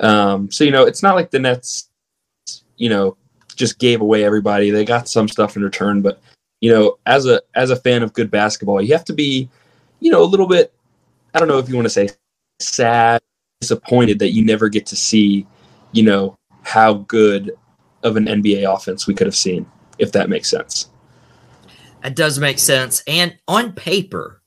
Um, 0.00 0.50
so 0.50 0.64
you 0.64 0.70
know, 0.70 0.84
it's 0.84 1.02
not 1.02 1.16
like 1.16 1.30
the 1.30 1.40
Nets, 1.40 1.90
you 2.76 2.88
know, 2.88 3.16
just 3.56 3.78
gave 3.80 4.00
away 4.00 4.24
everybody. 4.24 4.70
They 4.70 4.84
got 4.84 5.08
some 5.08 5.28
stuff 5.28 5.56
in 5.56 5.62
return, 5.62 6.00
but 6.00 6.20
you 6.60 6.72
know, 6.72 6.98
as 7.04 7.26
a 7.26 7.42
as 7.54 7.70
a 7.70 7.76
fan 7.76 8.04
of 8.04 8.12
good 8.12 8.30
basketball, 8.30 8.80
you 8.80 8.92
have 8.94 9.04
to 9.06 9.12
be, 9.12 9.50
you 9.98 10.10
know, 10.12 10.22
a 10.22 10.24
little 10.24 10.46
bit. 10.46 10.72
I 11.34 11.40
don't 11.40 11.48
know 11.48 11.58
if 11.58 11.68
you 11.68 11.74
want 11.74 11.86
to 11.86 11.90
say 11.90 12.08
sad, 12.60 13.20
disappointed 13.60 14.20
that 14.20 14.30
you 14.30 14.44
never 14.44 14.68
get 14.68 14.86
to 14.86 14.96
see, 14.96 15.46
you 15.92 16.04
know, 16.04 16.36
how 16.62 16.94
good 16.94 17.56
of 18.02 18.16
an 18.16 18.26
NBA 18.26 18.72
offense 18.72 19.06
we 19.06 19.14
could 19.14 19.26
have 19.26 19.36
seen, 19.36 19.66
if 19.98 20.12
that 20.12 20.28
makes 20.28 20.50
sense. 20.50 20.90
It 22.04 22.14
does 22.14 22.38
make 22.38 22.58
sense. 22.58 23.02
And 23.06 23.36
on 23.48 23.72
paper, 23.72 24.42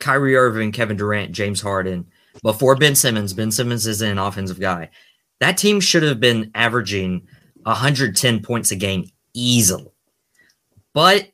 Kyrie 0.00 0.36
Irving, 0.36 0.72
Kevin 0.72 0.96
Durant, 0.96 1.32
James 1.32 1.60
Harden, 1.60 2.06
before 2.42 2.76
Ben 2.76 2.94
Simmons, 2.94 3.32
Ben 3.32 3.50
Simmons 3.50 3.86
is 3.86 4.02
an 4.02 4.18
offensive 4.18 4.60
guy. 4.60 4.90
That 5.40 5.58
team 5.58 5.80
should 5.80 6.02
have 6.02 6.20
been 6.20 6.50
averaging 6.54 7.26
110 7.64 8.42
points 8.42 8.70
a 8.70 8.76
game 8.76 9.06
easily. 9.34 9.90
But 10.92 11.28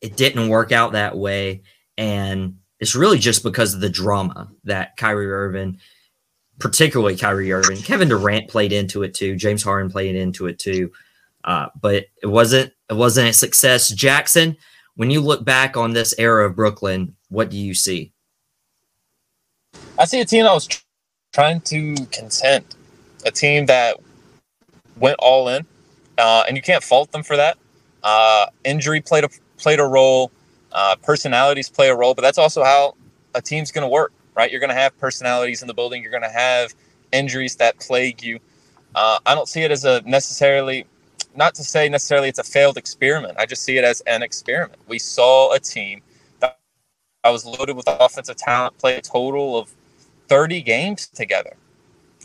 it 0.00 0.16
didn't 0.16 0.48
work 0.48 0.72
out 0.72 0.92
that 0.92 1.16
way. 1.16 1.62
And 1.96 2.58
it's 2.80 2.94
really 2.94 3.18
just 3.18 3.42
because 3.42 3.74
of 3.74 3.80
the 3.80 3.88
drama 3.88 4.50
that 4.64 4.96
Kyrie 4.96 5.30
Irving, 5.30 5.78
particularly 6.58 7.16
Kyrie 7.16 7.52
Irving, 7.52 7.78
Kevin 7.78 8.08
Durant 8.08 8.48
played 8.48 8.72
into 8.72 9.02
it 9.02 9.14
too. 9.14 9.36
James 9.36 9.62
Harden 9.62 9.90
played 9.90 10.16
into 10.16 10.46
it 10.46 10.58
too. 10.58 10.92
Uh, 11.44 11.68
but 11.80 12.06
it 12.22 12.26
wasn't 12.26 12.72
it 12.90 12.94
wasn't 12.94 13.28
a 13.28 13.32
success. 13.32 13.90
Jackson, 13.90 14.56
when 14.96 15.10
you 15.10 15.20
look 15.20 15.44
back 15.44 15.76
on 15.76 15.92
this 15.92 16.14
era 16.18 16.46
of 16.46 16.56
Brooklyn, 16.56 17.14
what 17.28 17.50
do 17.50 17.56
you 17.56 17.74
see? 17.74 18.12
I 19.98 20.06
see 20.06 20.20
a 20.20 20.24
team 20.24 20.44
that 20.44 20.52
was 20.52 20.66
tr- 20.66 20.82
trying 21.32 21.60
to 21.62 21.94
contend, 22.10 22.64
a 23.26 23.30
team 23.30 23.66
that 23.66 23.98
went 24.96 25.16
all 25.18 25.48
in, 25.48 25.66
uh, 26.18 26.44
and 26.46 26.56
you 26.56 26.62
can't 26.62 26.82
fault 26.82 27.12
them 27.12 27.22
for 27.22 27.36
that. 27.36 27.58
Uh, 28.02 28.46
injury 28.64 29.00
played 29.00 29.24
a 29.24 29.28
played 29.58 29.80
a 29.80 29.84
role, 29.84 30.30
uh, 30.72 30.96
personalities 31.02 31.68
play 31.68 31.88
a 31.88 31.96
role, 31.96 32.14
but 32.14 32.22
that's 32.22 32.38
also 32.38 32.62
how 32.64 32.94
a 33.34 33.42
team's 33.42 33.70
going 33.70 33.82
to 33.82 33.88
work, 33.88 34.12
right? 34.34 34.50
You're 34.50 34.60
going 34.60 34.70
to 34.70 34.76
have 34.76 34.96
personalities 34.98 35.62
in 35.62 35.68
the 35.68 35.74
building. 35.74 36.02
You're 36.02 36.10
going 36.10 36.22
to 36.22 36.28
have 36.28 36.74
injuries 37.12 37.56
that 37.56 37.78
plague 37.80 38.22
you. 38.22 38.38
Uh, 38.94 39.18
I 39.26 39.34
don't 39.34 39.48
see 39.48 39.62
it 39.62 39.70
as 39.70 39.84
a 39.84 40.02
necessarily, 40.02 40.86
not 41.36 41.54
to 41.56 41.64
say 41.64 41.88
necessarily 41.88 42.28
it's 42.28 42.38
a 42.38 42.44
failed 42.44 42.76
experiment. 42.76 43.36
I 43.38 43.46
just 43.46 43.62
see 43.62 43.78
it 43.78 43.84
as 43.84 44.00
an 44.02 44.22
experiment. 44.22 44.80
We 44.88 44.98
saw 44.98 45.52
a 45.52 45.60
team 45.60 46.02
that 46.40 46.58
I 47.24 47.30
was 47.30 47.46
loaded 47.46 47.76
with 47.76 47.86
offensive 47.88 48.36
talent 48.36 48.78
play 48.78 48.96
a 48.96 49.02
total 49.02 49.58
of 49.58 49.72
30 50.28 50.62
games 50.62 51.08
together. 51.08 51.54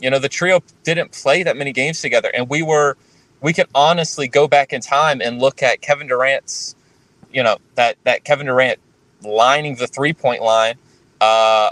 You 0.00 0.10
know, 0.10 0.18
the 0.18 0.28
trio 0.30 0.62
didn't 0.84 1.12
play 1.12 1.42
that 1.42 1.56
many 1.56 1.72
games 1.72 2.00
together, 2.00 2.30
and 2.34 2.48
we 2.48 2.62
were, 2.62 2.96
we 3.42 3.52
could 3.52 3.68
honestly 3.74 4.28
go 4.28 4.48
back 4.48 4.72
in 4.72 4.80
time 4.80 5.20
and 5.22 5.40
look 5.40 5.62
at 5.62 5.82
Kevin 5.82 6.08
Durant's 6.08 6.74
you 7.32 7.42
know 7.42 7.58
that 7.76 7.96
that 8.04 8.24
Kevin 8.24 8.46
Durant 8.46 8.78
lining 9.22 9.76
the 9.76 9.86
three 9.86 10.12
point 10.12 10.42
line 10.42 10.74
uh, 11.20 11.70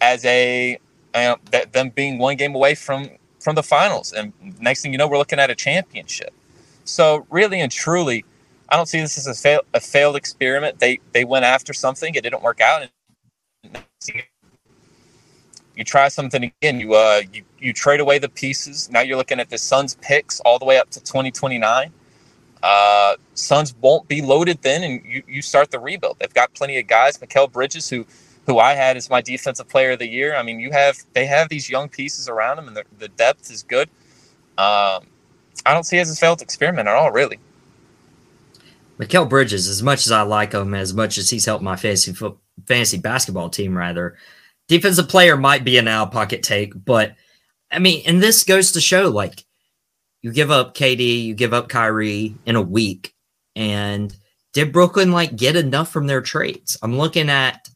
as 0.00 0.24
a 0.24 0.78
that 1.14 1.72
them 1.72 1.90
being 1.90 2.18
one 2.18 2.36
game 2.36 2.54
away 2.54 2.74
from 2.74 3.10
from 3.40 3.54
the 3.54 3.62
finals, 3.62 4.12
and 4.12 4.32
next 4.60 4.82
thing 4.82 4.92
you 4.92 4.98
know, 4.98 5.08
we're 5.08 5.18
looking 5.18 5.38
at 5.38 5.50
a 5.50 5.54
championship. 5.54 6.32
So 6.84 7.26
really 7.30 7.60
and 7.60 7.72
truly, 7.72 8.24
I 8.70 8.76
don't 8.76 8.86
see 8.88 9.00
this 9.00 9.18
as 9.18 9.26
a, 9.26 9.34
fail, 9.34 9.60
a 9.74 9.80
failed 9.80 10.16
experiment. 10.16 10.80
They 10.80 11.00
they 11.12 11.24
went 11.24 11.44
after 11.46 11.72
something, 11.74 12.14
it 12.14 12.22
didn't 12.22 12.42
work 12.42 12.60
out, 12.60 12.82
and 12.82 14.22
you 15.76 15.84
try 15.84 16.08
something 16.08 16.44
again. 16.60 16.80
You 16.80 16.94
uh 16.94 17.22
you 17.32 17.44
you 17.60 17.72
trade 17.72 18.00
away 18.00 18.18
the 18.18 18.28
pieces. 18.30 18.90
Now 18.90 19.00
you're 19.02 19.18
looking 19.18 19.40
at 19.40 19.50
the 19.50 19.58
Suns 19.58 19.96
picks 20.02 20.40
all 20.40 20.58
the 20.58 20.66
way 20.66 20.78
up 20.78 20.90
to 20.90 21.00
2029. 21.00 21.92
Uh, 22.62 23.16
Suns 23.34 23.74
won't 23.80 24.08
be 24.08 24.22
loaded 24.22 24.62
then, 24.62 24.84
and 24.84 25.02
you, 25.06 25.24
you 25.28 25.42
start 25.42 25.72
the 25.72 25.80
rebuild. 25.80 26.18
They've 26.20 26.34
got 26.34 26.54
plenty 26.54 26.78
of 26.78 26.88
guys. 26.88 27.18
Mikal 27.18 27.52
Bridges, 27.52 27.90
who 27.90 28.06
who 28.46 28.58
I 28.58 28.74
had 28.74 28.98
as 28.98 29.10
my 29.10 29.22
defensive 29.22 29.68
player 29.70 29.92
of 29.92 30.00
the 30.00 30.08
year. 30.08 30.36
I 30.36 30.42
mean, 30.44 30.60
you 30.60 30.72
have 30.72 30.98
they 31.14 31.26
have 31.26 31.48
these 31.50 31.70
young 31.70 31.88
pieces 31.88 32.28
around 32.28 32.58
them, 32.58 32.68
and 32.68 32.76
the, 32.76 32.84
the 32.98 33.08
depth 33.08 33.50
is 33.50 33.64
good. 33.64 33.90
Um, 34.58 35.06
I 35.66 35.72
don't 35.72 35.84
see 35.84 35.98
it 35.98 36.02
as 36.02 36.10
a 36.10 36.16
failed 36.16 36.42
experiment 36.42 36.88
at 36.88 36.94
all, 36.94 37.10
really. 37.10 37.38
Mikal 38.98 39.28
Bridges, 39.28 39.68
as 39.68 39.82
much 39.82 40.06
as 40.06 40.12
I 40.12 40.22
like 40.22 40.52
him, 40.52 40.74
as 40.74 40.94
much 40.94 41.18
as 41.18 41.28
he's 41.28 41.44
helped 41.44 41.64
my 41.64 41.76
fantasy 41.76 42.12
foot, 42.12 42.36
fantasy 42.66 42.98
basketball 42.98 43.50
team, 43.50 43.76
rather, 43.76 44.16
defensive 44.68 45.08
player 45.08 45.36
might 45.36 45.64
be 45.64 45.78
an 45.78 45.88
out 45.88 46.12
pocket 46.12 46.42
take, 46.42 46.72
but 46.84 47.14
I 47.70 47.78
mean, 47.78 48.02
and 48.06 48.22
this 48.22 48.44
goes 48.44 48.72
to 48.72 48.80
show 48.80 49.08
like 49.08 49.44
you 50.22 50.32
give 50.32 50.50
up 50.50 50.74
KD, 50.74 51.24
you 51.24 51.34
give 51.34 51.52
up 51.52 51.68
Kyrie 51.68 52.34
in 52.46 52.56
a 52.56 52.62
week, 52.62 53.14
and 53.56 54.14
did 54.52 54.72
Brooklyn 54.72 55.12
like 55.12 55.36
get 55.36 55.56
enough 55.56 55.90
from 55.90 56.06
their 56.06 56.22
trades? 56.22 56.78
I'm 56.82 56.96
looking 56.96 57.28
at 57.28 57.68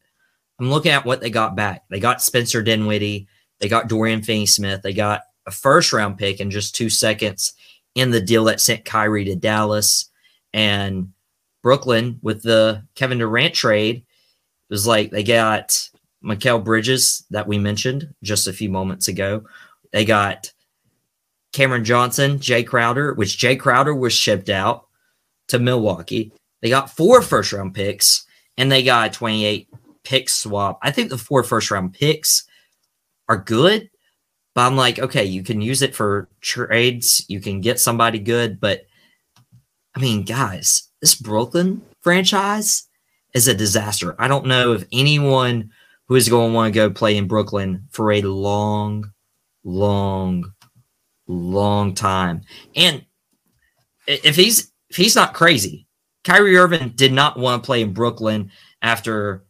I'm 0.60 0.70
looking 0.70 0.92
at 0.92 1.04
what 1.04 1.20
they 1.20 1.30
got 1.30 1.56
back. 1.56 1.84
They 1.88 2.00
got 2.00 2.22
Spencer 2.22 2.62
Dinwiddie, 2.62 3.28
they 3.60 3.68
got 3.68 3.88
Dorian 3.88 4.22
Finney-Smith, 4.22 4.82
they 4.82 4.92
got 4.92 5.22
a 5.46 5.50
first 5.50 5.92
round 5.92 6.18
pick 6.18 6.40
in 6.40 6.50
just 6.50 6.74
two 6.74 6.90
seconds 6.90 7.54
in 7.98 8.10
the 8.10 8.20
deal 8.20 8.44
that 8.44 8.60
sent 8.60 8.84
Kyrie 8.84 9.24
to 9.24 9.36
Dallas, 9.36 10.10
and 10.52 11.12
Brooklyn 11.62 12.18
with 12.22 12.42
the 12.42 12.84
Kevin 12.94 13.18
Durant 13.18 13.54
trade 13.54 14.04
it 14.68 14.74
was 14.74 14.86
like 14.86 15.10
they 15.10 15.22
got 15.22 15.88
Mikal 16.22 16.62
Bridges 16.62 17.24
that 17.30 17.46
we 17.48 17.58
mentioned 17.58 18.14
just 18.22 18.46
a 18.46 18.52
few 18.52 18.68
moments 18.68 19.08
ago. 19.08 19.44
They 19.92 20.04
got 20.04 20.52
Cameron 21.52 21.84
Johnson, 21.84 22.38
Jae 22.38 22.66
Crowder, 22.66 23.14
which 23.14 23.38
Jae 23.38 23.58
Crowder 23.58 23.94
was 23.94 24.12
shipped 24.12 24.50
out 24.50 24.86
to 25.48 25.58
Milwaukee. 25.58 26.32
They 26.60 26.68
got 26.68 26.90
four 26.90 27.22
first 27.22 27.52
round 27.52 27.74
picks 27.74 28.26
and 28.58 28.70
they 28.70 28.82
got 28.82 29.08
a 29.08 29.12
28 29.12 29.68
pick 30.04 30.28
swap. 30.28 30.78
I 30.82 30.90
think 30.90 31.08
the 31.08 31.16
four 31.16 31.42
first 31.42 31.70
round 31.70 31.94
picks 31.94 32.46
are 33.28 33.38
good, 33.38 33.88
but 34.58 34.66
I'm 34.66 34.74
like, 34.74 34.98
okay, 34.98 35.24
you 35.24 35.44
can 35.44 35.60
use 35.60 35.82
it 35.82 35.94
for 35.94 36.28
trades, 36.40 37.24
you 37.28 37.40
can 37.40 37.60
get 37.60 37.78
somebody 37.78 38.18
good, 38.18 38.58
but 38.58 38.86
I 39.94 40.00
mean, 40.00 40.24
guys, 40.24 40.88
this 41.00 41.14
Brooklyn 41.14 41.80
franchise 42.00 42.88
is 43.34 43.46
a 43.46 43.54
disaster. 43.54 44.16
I 44.18 44.26
don't 44.26 44.46
know 44.46 44.72
if 44.72 44.84
anyone 44.90 45.70
who 46.08 46.16
is 46.16 46.28
going 46.28 46.50
to 46.50 46.54
want 46.56 46.74
to 46.74 46.76
go 46.76 46.90
play 46.90 47.16
in 47.16 47.28
Brooklyn 47.28 47.86
for 47.92 48.10
a 48.10 48.22
long, 48.22 49.12
long 49.62 50.52
long 51.28 51.94
time. 51.94 52.40
And 52.74 53.06
if 54.08 54.34
he's 54.34 54.72
if 54.90 54.96
he's 54.96 55.14
not 55.14 55.34
crazy, 55.34 55.86
Kyrie 56.24 56.56
Irving 56.56 56.94
did 56.96 57.12
not 57.12 57.38
want 57.38 57.62
to 57.62 57.66
play 57.66 57.82
in 57.82 57.92
Brooklyn 57.92 58.50
after 58.82 59.44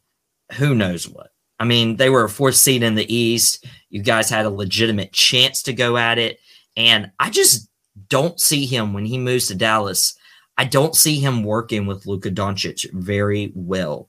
who 0.59 0.75
knows 0.75 1.09
what. 1.09 1.31
I 1.59 1.65
mean, 1.65 1.97
they 1.97 2.11
were 2.11 2.25
a 2.25 2.29
fourth 2.29 2.55
seed 2.55 2.83
in 2.83 2.95
the 2.95 3.13
East. 3.13 3.67
You 3.91 4.03
guys 4.03 4.31
had 4.31 4.47
a 4.47 4.51
legitimate 4.51 5.13
chance 5.13 5.63
to 5.65 5.73
go 5.73 5.97
at 5.97 6.19
it. 6.19 6.39
And 6.77 7.11
I 7.19 7.31
just 7.31 7.69
don't 8.09 8.41
see 8.41 8.67
him 8.67 8.93
when 8.93 9.05
he 9.05 9.19
moves 9.19 9.49
to 9.49 9.55
Dallas. 9.55 10.17
I 10.57 10.65
don't 10.65 10.95
see 10.95 11.19
him 11.19 11.43
working 11.43 11.87
with 11.87 12.07
Luka 12.07 12.31
Doncic 12.31 12.91
very 12.93 13.53
well. 13.55 14.09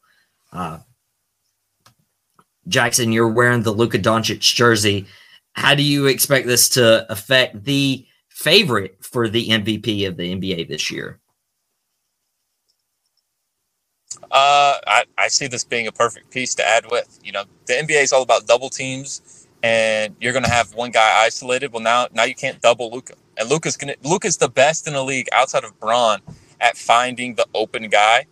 Uh, 0.52 0.80
Jackson, 2.68 3.12
you're 3.12 3.28
wearing 3.28 3.64
the 3.64 3.72
Luka 3.72 3.98
Doncic 3.98 4.40
jersey. 4.40 5.08
How 5.54 5.76
do 5.76 5.84
you 5.84 6.06
expect 6.06 6.48
this 6.48 6.70
to 6.70 7.12
affect 7.12 7.64
the 7.64 8.06
favorite 8.30 8.98
for 9.02 9.28
the 9.28 9.50
MVP 9.50 10.08
of 10.08 10.18
the 10.18 10.36
NBA 10.36 10.68
this 10.68 10.92
year? 10.92 11.20
Uh, 14.32 14.76
I, 14.88 15.06
I 15.18 15.30
see 15.30 15.48
this 15.48 15.64
being 15.64 15.88
a 15.88 15.92
perfect 15.94 16.32
piece 16.32 16.56
to 16.56 16.68
add 16.68 16.86
with. 16.92 17.20
You 17.24 17.32
know, 17.34 17.46
the 17.68 17.74
NBA 17.76 18.04
is 18.04 18.14
all 18.14 18.24
about 18.24 18.48
double 18.48 18.70
teams, 18.70 19.48
and 19.64 20.16
you're 20.22 20.34
going 20.34 20.46
to 20.46 20.52
have 20.52 20.74
one 20.76 20.92
guy 20.92 21.24
isolated. 21.26 21.74
Well, 21.74 21.84
now 21.84 22.08
now 22.14 22.24
you 22.26 22.36
can't 22.36 22.62
double 22.62 22.92
Luka, 22.92 23.16
and 23.38 23.50
Luka's 23.50 23.78
gonna 23.78 23.96
Luka's 24.04 24.38
the 24.38 24.50
best 24.50 24.88
in 24.88 24.94
the 24.94 25.04
league 25.04 25.30
outside 25.34 25.64
of 25.66 25.80
Bron 25.80 26.22
at 26.62 26.78
finding 26.78 27.36
the 27.36 27.48
open 27.56 27.90
guy. 27.90 28.28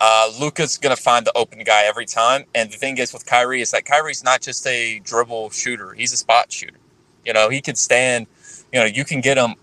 Uh, 0.00 0.30
Luka's 0.40 0.78
going 0.78 0.94
to 0.96 1.02
find 1.02 1.26
the 1.26 1.36
open 1.36 1.62
guy 1.64 1.84
every 1.84 2.06
time. 2.06 2.44
And 2.54 2.70
the 2.72 2.78
thing 2.78 2.98
is 2.98 3.12
with 3.12 3.26
Kyrie 3.26 3.62
is 3.62 3.72
that 3.72 3.84
Kyrie's 3.86 4.24
not 4.24 4.42
just 4.42 4.66
a 4.66 5.00
dribble 5.00 5.50
shooter, 5.50 5.94
he's 5.94 6.12
a 6.12 6.16
spot 6.18 6.52
shooter. 6.52 6.78
You 7.24 7.32
know, 7.34 7.50
he 7.50 7.60
can 7.62 7.76
stand, 7.76 8.26
you 8.72 8.80
know, 8.80 8.86
you 8.86 9.04
can 9.04 9.20
get 9.20 9.38
him, 9.38 9.56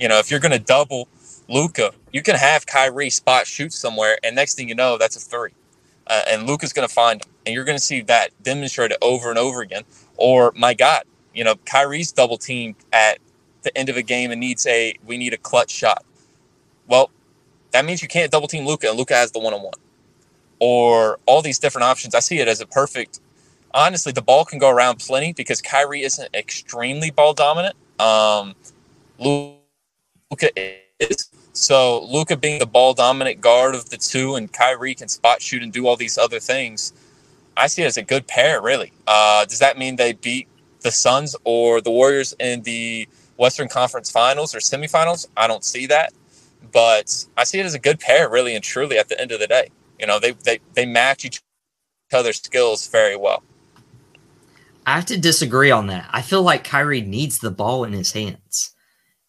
you 0.00 0.08
know, 0.08 0.18
if 0.18 0.30
you're 0.30 0.40
going 0.40 0.52
to 0.52 0.60
double 0.60 1.08
Luka, 1.48 1.92
you 2.12 2.22
can 2.22 2.36
have 2.36 2.66
Kyrie 2.66 3.10
spot 3.10 3.46
shoot 3.46 3.72
somewhere. 3.72 4.18
And 4.22 4.36
next 4.36 4.54
thing 4.54 4.68
you 4.68 4.74
know, 4.74 4.98
that's 4.98 5.16
a 5.16 5.20
three. 5.20 5.52
Uh, 6.06 6.22
and 6.30 6.46
Luka's 6.46 6.72
going 6.72 6.86
to 6.86 6.92
find 6.92 7.24
him. 7.24 7.30
And 7.46 7.54
you're 7.54 7.64
going 7.64 7.78
to 7.78 7.84
see 7.84 8.02
that 8.02 8.30
demonstrated 8.42 8.98
over 9.02 9.30
and 9.30 9.38
over 9.38 9.62
again. 9.62 9.82
Or, 10.16 10.52
my 10.56 10.74
God, 10.74 11.04
you 11.34 11.44
know, 11.44 11.56
Kyrie's 11.64 12.12
double 12.12 12.36
teamed 12.36 12.76
at 12.92 13.18
the 13.62 13.76
end 13.76 13.88
of 13.88 13.96
a 13.96 14.02
game 14.02 14.30
and 14.30 14.40
needs 14.40 14.66
a, 14.66 14.94
we 15.06 15.16
need 15.16 15.32
a 15.32 15.38
clutch 15.38 15.70
shot. 15.70 16.04
Well, 16.86 17.10
that 17.72 17.84
means 17.84 18.02
you 18.02 18.08
can't 18.08 18.30
double 18.30 18.48
team 18.48 18.66
Luka, 18.66 18.88
and 18.88 18.96
Luka 18.96 19.14
has 19.14 19.32
the 19.32 19.38
one 19.38 19.54
on 19.54 19.62
one. 19.62 19.74
Or 20.60 21.18
all 21.26 21.42
these 21.42 21.58
different 21.58 21.84
options. 21.84 22.14
I 22.14 22.20
see 22.20 22.38
it 22.38 22.48
as 22.48 22.60
a 22.60 22.66
perfect. 22.66 23.20
Honestly, 23.72 24.12
the 24.12 24.22
ball 24.22 24.44
can 24.44 24.58
go 24.58 24.70
around 24.70 24.98
plenty 24.98 25.32
because 25.32 25.60
Kyrie 25.60 26.02
isn't 26.02 26.34
extremely 26.34 27.10
ball 27.10 27.34
dominant. 27.34 27.76
Um, 28.00 28.54
Luka 29.18 30.50
is. 31.00 31.27
So 31.58 32.04
Luka 32.04 32.36
being 32.36 32.60
the 32.60 32.66
ball 32.66 32.94
dominant 32.94 33.40
guard 33.40 33.74
of 33.74 33.90
the 33.90 33.96
two, 33.96 34.36
and 34.36 34.50
Kyrie 34.50 34.94
can 34.94 35.08
spot 35.08 35.42
shoot 35.42 35.60
and 35.60 35.72
do 35.72 35.88
all 35.88 35.96
these 35.96 36.16
other 36.16 36.38
things. 36.38 36.92
I 37.56 37.66
see 37.66 37.82
it 37.82 37.86
as 37.86 37.96
a 37.96 38.02
good 38.02 38.28
pair, 38.28 38.62
really. 38.62 38.92
Uh, 39.08 39.44
does 39.44 39.58
that 39.58 39.76
mean 39.76 39.96
they 39.96 40.12
beat 40.12 40.46
the 40.82 40.92
Suns 40.92 41.34
or 41.42 41.80
the 41.80 41.90
Warriors 41.90 42.32
in 42.38 42.62
the 42.62 43.08
Western 43.38 43.66
Conference 43.66 44.08
Finals 44.08 44.54
or 44.54 44.60
semifinals? 44.60 45.26
I 45.36 45.48
don't 45.48 45.64
see 45.64 45.86
that, 45.88 46.12
but 46.72 47.26
I 47.36 47.42
see 47.42 47.58
it 47.58 47.66
as 47.66 47.74
a 47.74 47.80
good 47.80 47.98
pair, 47.98 48.30
really 48.30 48.54
and 48.54 48.62
truly. 48.62 48.96
At 48.96 49.08
the 49.08 49.20
end 49.20 49.32
of 49.32 49.40
the 49.40 49.48
day, 49.48 49.70
you 49.98 50.06
know, 50.06 50.20
they 50.20 50.30
they 50.44 50.60
they 50.74 50.86
match 50.86 51.24
each 51.24 51.42
other's 52.12 52.40
skills 52.40 52.86
very 52.86 53.16
well. 53.16 53.42
I 54.86 54.94
have 54.94 55.06
to 55.06 55.18
disagree 55.18 55.72
on 55.72 55.88
that. 55.88 56.08
I 56.12 56.22
feel 56.22 56.42
like 56.42 56.62
Kyrie 56.62 57.00
needs 57.00 57.40
the 57.40 57.50
ball 57.50 57.82
in 57.82 57.92
his 57.92 58.12
hands 58.12 58.76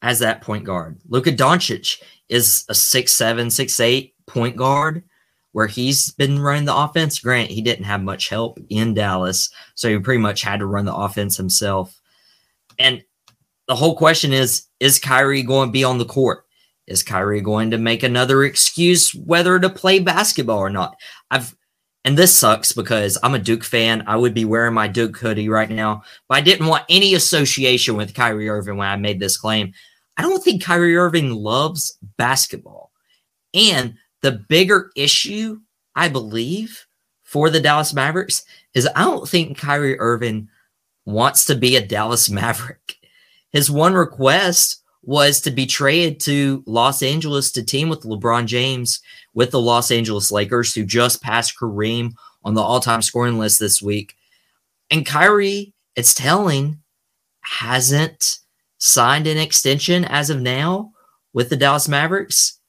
as 0.04 0.20
that 0.20 0.42
point 0.42 0.64
guard. 0.64 1.00
Luka 1.10 1.32
Doncic 1.32 2.02
is 2.30 2.66
a 2.70 2.76
six 2.76 3.14
seven, 3.14 3.50
six 3.50 3.80
eight 3.80 4.14
point 4.26 4.56
guard 4.56 5.04
where 5.52 5.68
he's 5.68 6.12
been 6.12 6.40
running 6.40 6.66
the 6.66 6.76
offense. 6.76 7.20
Grant, 7.20 7.50
he 7.50 7.62
didn't 7.62 7.86
have 7.86 8.02
much 8.02 8.30
help 8.30 8.60
in 8.70 8.94
Dallas, 8.94 9.50
so 9.76 9.90
he 9.90 9.98
pretty 10.00 10.22
much 10.22 10.42
had 10.42 10.60
to 10.60 10.68
run 10.68 10.86
the 10.86 10.96
offense 10.96 11.36
himself. 11.36 12.00
And 12.78 13.04
the 13.68 13.76
whole 13.76 13.96
question 13.96 14.34
is 14.34 14.68
is 14.80 15.00
Kyrie 15.00 15.44
going 15.44 15.70
to 15.70 15.74
be 15.74 15.84
on 15.84 15.98
the 15.98 16.06
court? 16.06 16.46
Is 16.88 17.04
Kyrie 17.04 17.42
going 17.42 17.72
to 17.72 17.78
make 17.78 18.02
another 18.04 18.44
excuse 18.44 19.14
whether 19.14 19.60
to 19.60 19.70
play 19.70 20.00
basketball 20.00 20.60
or 20.60 20.70
not? 20.70 20.96
I've 21.30 21.56
and 22.06 22.18
this 22.18 22.36
sucks 22.36 22.72
because 22.72 23.18
I'm 23.22 23.36
a 23.36 23.40
Duke 23.40 23.64
fan. 23.64 24.04
I 24.08 24.16
would 24.16 24.34
be 24.34 24.46
wearing 24.46 24.74
my 24.74 24.88
Duke 24.88 25.18
hoodie 25.18 25.50
right 25.50 25.70
now, 25.70 26.04
but 26.28 26.38
I 26.38 26.42
didn't 26.42 26.68
want 26.68 26.86
any 26.90 27.14
association 27.14 27.98
with 27.98 28.14
Kyrie 28.14 28.50
Irving 28.50 28.78
when 28.78 28.88
I 28.88 28.96
made 28.96 29.20
this 29.20 29.38
claim. 29.38 29.74
I 30.20 30.22
don't 30.22 30.44
think 30.44 30.62
Kyrie 30.62 30.98
Irving 30.98 31.32
loves 31.32 31.98
basketball. 32.18 32.92
And 33.54 33.94
the 34.22 34.34
bigger 34.34 34.92
issue, 34.98 35.62
I 35.96 36.10
believe, 36.10 36.86
for 37.24 37.50
the 37.50 37.62
Dallas 37.62 37.94
Mavericks 37.94 38.44
is 38.74 38.86
I 38.98 39.04
don't 39.04 39.30
think 39.30 39.58
Kyrie 39.58 39.98
Irving 39.98 40.50
wants 41.06 41.46
to 41.46 41.56
be 41.56 41.78
a 41.78 41.86
Dallas 41.86 42.30
Maverick. 42.30 42.98
His 43.52 43.72
one 43.72 43.94
request 43.94 44.84
was 45.04 45.40
to 45.40 45.52
be 45.52 45.66
traded 45.66 46.20
to 46.20 46.64
Los 46.66 47.02
Angeles 47.02 47.50
to 47.54 47.64
team 47.64 47.88
with 47.88 48.02
LeBron 48.02 48.46
James 48.46 49.00
with 49.34 49.52
the 49.52 49.62
Los 49.62 49.90
Angeles 49.90 50.34
Lakers, 50.34 50.76
who 50.76 50.84
just 50.84 51.24
passed 51.24 51.58
Kareem 51.58 52.12
on 52.44 52.56
the 52.56 52.62
all 52.62 52.82
time 52.82 53.02
scoring 53.02 53.40
list 53.40 53.58
this 53.58 53.82
week. 53.82 54.16
And 54.92 55.06
Kyrie, 55.06 55.74
it's 55.96 56.14
telling, 56.14 56.82
hasn't 57.40 58.40
signed 58.80 59.28
an 59.28 59.38
extension 59.38 60.06
as 60.06 60.30
of 60.30 60.42
now 60.42 60.94
with 61.34 61.50
the 61.50 61.58
Dallas 61.58 61.88
Mavericks. 61.88 62.60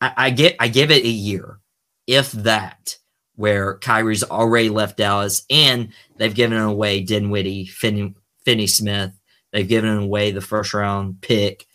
I, 0.00 0.12
I 0.16 0.30
get 0.30 0.56
I 0.58 0.68
give 0.68 0.90
it 0.90 1.04
a 1.04 1.08
year, 1.08 1.60
if 2.06 2.32
that, 2.32 2.98
where 3.36 3.78
Kyrie's 3.78 4.24
already 4.24 4.68
left 4.68 4.96
Dallas 4.96 5.44
and 5.48 5.90
they've 6.16 6.34
given 6.34 6.58
away 6.58 7.02
Dinwiddie, 7.02 7.66
Finney, 7.66 8.14
Finney 8.44 8.66
Smith. 8.66 9.12
They've 9.52 9.68
given 9.68 9.96
away 9.96 10.30
the 10.30 10.40
first 10.40 10.74
round 10.74 11.20
pick. 11.20 11.66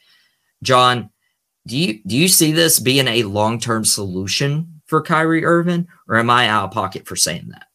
John, 0.64 1.10
do 1.68 1.78
you 1.78 2.02
do 2.06 2.18
you 2.18 2.28
see 2.28 2.52
this 2.52 2.80
being 2.80 3.08
a 3.08 3.24
long 3.24 3.60
term 3.60 3.86
solution 3.86 4.82
for 4.86 5.02
Kyrie 5.02 5.46
Irving, 5.46 5.88
or 6.08 6.18
am 6.18 6.30
I 6.30 6.48
out 6.48 6.66
of 6.66 6.72
pocket 6.72 7.08
for 7.08 7.16
saying 7.16 7.52
that? 7.52 7.68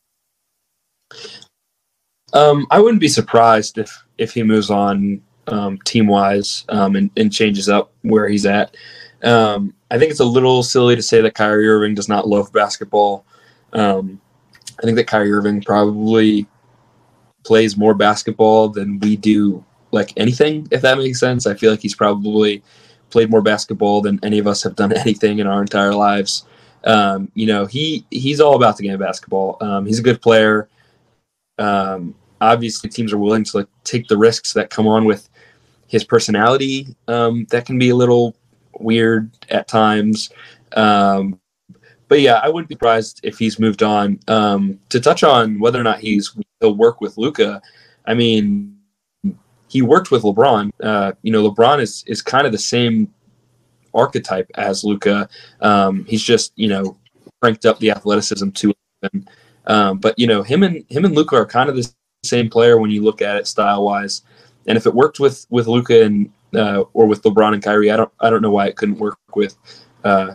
Um, 2.33 2.67
I 2.71 2.81
wouldn't 2.81 3.01
be 3.01 3.09
surprised 3.09 3.79
if 3.79 4.05
if 4.19 4.33
he 4.33 4.43
moves 4.43 4.71
on 4.71 5.21
um, 5.53 5.79
team 5.79 6.07
wise 6.07 6.65
um, 6.69 6.97
and, 6.97 7.11
and, 7.17 7.33
changes 7.33 7.69
up 7.69 7.93
where 8.03 8.29
he's 8.29 8.47
at. 8.47 8.77
Um, 9.23 9.75
I 9.91 9.99
think 9.99 10.11
it's 10.11 10.21
a 10.21 10.25
little 10.25 10.63
silly 10.63 10.97
to 10.97 11.03
say 11.03 11.21
that 11.21 11.35
Kyrie 11.35 11.69
Irving 11.69 11.95
does 11.95 12.09
not 12.09 12.29
love 12.29 12.53
basketball. 12.53 13.25
Um, 13.73 14.21
I 14.79 14.83
think 14.83 14.97
that 14.97 15.07
Kyrie 15.07 15.33
Irving 15.33 15.63
probably 15.63 16.47
plays 17.45 17.77
more 17.77 17.95
basketball 17.95 18.69
than 18.69 18.99
we 19.01 19.17
do, 19.17 19.65
like 19.93 20.13
anything, 20.17 20.67
if 20.71 20.83
that 20.83 20.99
makes 20.99 21.21
sense. 21.21 21.47
I 21.47 21.55
feel 21.55 21.71
like 21.71 21.81
he's 21.81 21.95
probably 21.95 22.63
played 23.11 23.31
more 23.31 23.43
basketball 23.43 24.01
than 24.01 24.21
any 24.23 24.39
of 24.39 24.47
us 24.47 24.63
have 24.63 24.77
done 24.77 24.93
anything 24.97 25.39
in 25.39 25.47
our 25.47 25.61
entire 25.61 25.95
lives. 25.95 26.47
Um, 26.85 27.31
you 27.35 27.47
know, 27.47 27.67
he 27.67 28.07
he's 28.11 28.41
all 28.41 28.57
about 28.57 28.79
the 28.79 28.85
game 28.85 28.95
of 28.95 29.01
basketball. 29.01 29.59
Um, 29.61 29.85
he's 29.87 29.99
a 29.99 30.03
good 30.03 30.23
player. 30.23 30.69
Obviously, 32.41 32.89
teams 32.89 33.13
are 33.13 33.19
willing 33.19 33.45
to 33.45 33.59
like, 33.59 33.69
take 33.85 34.09
the 34.09 34.17
risks 34.17 34.55
that 34.55 34.71
come 34.71 34.87
on 34.87 35.05
with 35.05 35.29
his 35.91 36.05
personality. 36.05 36.95
Um, 37.09 37.47
that 37.51 37.67
can 37.67 37.79
be 37.79 37.91
a 37.91 37.97
little 37.97 38.37
weird 38.79 39.31
at 39.51 39.67
times. 39.67 40.31
Um, 40.73 41.41
but 42.07 42.21
yeah, 42.21 42.41
I 42.43 42.49
wouldn't 42.49 42.69
be 42.69 42.77
surprised 42.77 43.21
if 43.25 43.39
he's 43.39 43.59
moved 43.59 43.83
on. 43.83 44.21
Um, 44.29 44.79
to 44.91 45.01
touch 45.01 45.25
on 45.25 45.59
whether 45.59 45.81
or 45.81 45.83
not 45.83 45.99
he's 45.99 46.37
he'll 46.61 46.77
work 46.77 47.01
with 47.01 47.19
Luka, 47.19 47.61
I 48.07 48.15
mean, 48.15 48.79
he 49.69 49.83
worked 49.83 50.13
with 50.13 50.23
LeBron. 50.23 50.71
Uh, 50.81 51.13
you 51.23 51.33
know, 51.33 51.51
LeBron 51.51 51.81
is 51.81 52.05
is 52.07 52.23
kind 52.23 52.47
of 52.47 52.53
the 52.53 52.59
same 52.59 53.13
archetype 53.93 54.49
as 54.55 54.85
Luka. 54.85 55.29
Um, 55.61 56.05
he's 56.05 56.23
just 56.23 56.53
you 56.55 56.69
know 56.69 56.97
cranked 57.43 57.67
up 57.67 57.81
the 57.81 57.91
athleticism 57.91 58.51
to 58.51 58.73
him. 59.03 59.27
Um, 59.67 59.99
but 59.99 60.17
you 60.17 60.29
know, 60.29 60.45
him 60.45 60.63
and 60.63 60.85
him 60.89 61.05
and 61.05 61.17
Luka 61.17 61.35
are 61.35 61.47
kind 61.47 61.69
of 61.69 61.75
the 61.75 61.93
same 62.23 62.49
player 62.49 62.79
when 62.79 62.91
you 62.91 63.03
look 63.03 63.23
at 63.23 63.37
it 63.37 63.49
style 63.49 63.85
wise. 63.85 64.23
And 64.71 64.77
if 64.77 64.87
it 64.87 64.95
worked 64.95 65.19
with 65.19 65.47
with 65.51 65.67
Luka 65.67 66.05
and 66.05 66.33
uh, 66.55 66.85
or 66.95 67.07
with 67.07 67.23
LeBron 67.23 67.55
and 67.55 67.63
Kyrie, 67.63 67.91
I 67.91 67.97
don't 67.97 68.13
I 68.21 68.31
don't 68.31 68.41
know 68.41 68.53
why 68.53 68.69
it 68.69 68.77
couldn't 68.77 68.99
work 68.99 69.19
with 69.35 69.57
uh, 70.05 70.35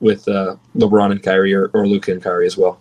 with 0.00 0.26
uh, 0.28 0.56
LeBron 0.74 1.12
and 1.12 1.22
Kyrie 1.22 1.54
or, 1.54 1.70
or 1.72 1.86
Luka 1.86 2.10
and 2.10 2.20
Kyrie 2.20 2.46
as 2.46 2.56
well. 2.56 2.80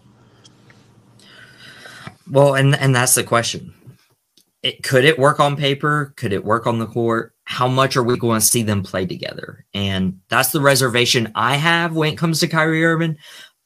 Well, 2.30 2.56
and 2.56 2.76
and 2.76 2.96
that's 2.96 3.14
the 3.14 3.24
question 3.24 3.72
it, 4.66 4.82
could 4.82 5.06
it 5.06 5.20
work 5.20 5.40
on 5.40 5.56
paper? 5.56 6.12
Could 6.18 6.34
it 6.34 6.44
work 6.44 6.66
on 6.66 6.80
the 6.80 6.88
court? 6.88 7.36
How 7.44 7.68
much 7.68 7.96
are 7.96 8.04
we 8.04 8.18
going 8.18 8.40
to 8.40 8.46
see 8.46 8.64
them 8.64 8.82
play 8.82 9.06
together? 9.06 9.64
And 9.76 10.22
that's 10.28 10.52
the 10.52 10.60
reservation 10.60 11.32
I 11.36 11.56
have 11.56 11.96
when 11.96 12.12
it 12.12 12.18
comes 12.18 12.40
to 12.40 12.48
Kyrie 12.48 12.84
Irving, 12.84 13.18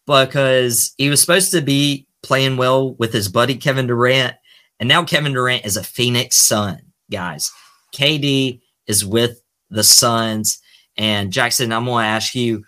because 0.05 0.93
he 0.97 1.09
was 1.09 1.21
supposed 1.21 1.51
to 1.51 1.61
be 1.61 2.05
playing 2.21 2.57
well 2.57 2.95
with 2.95 3.13
his 3.13 3.29
buddy 3.29 3.55
Kevin 3.55 3.87
Durant, 3.87 4.35
and 4.81 4.89
now 4.89 5.05
Kevin 5.05 5.31
Durant 5.31 5.65
is 5.65 5.77
a 5.77 5.83
Phoenix 5.83 6.35
Sun, 6.35 6.81
guys. 7.11 7.51
KD 7.93 8.61
is 8.87 9.05
with 9.05 9.41
the 9.69 9.83
Suns, 9.83 10.59
and 10.97 11.31
Jackson, 11.31 11.71
I'm 11.71 11.85
going 11.85 12.03
to 12.03 12.09
ask 12.09 12.35
you, 12.35 12.63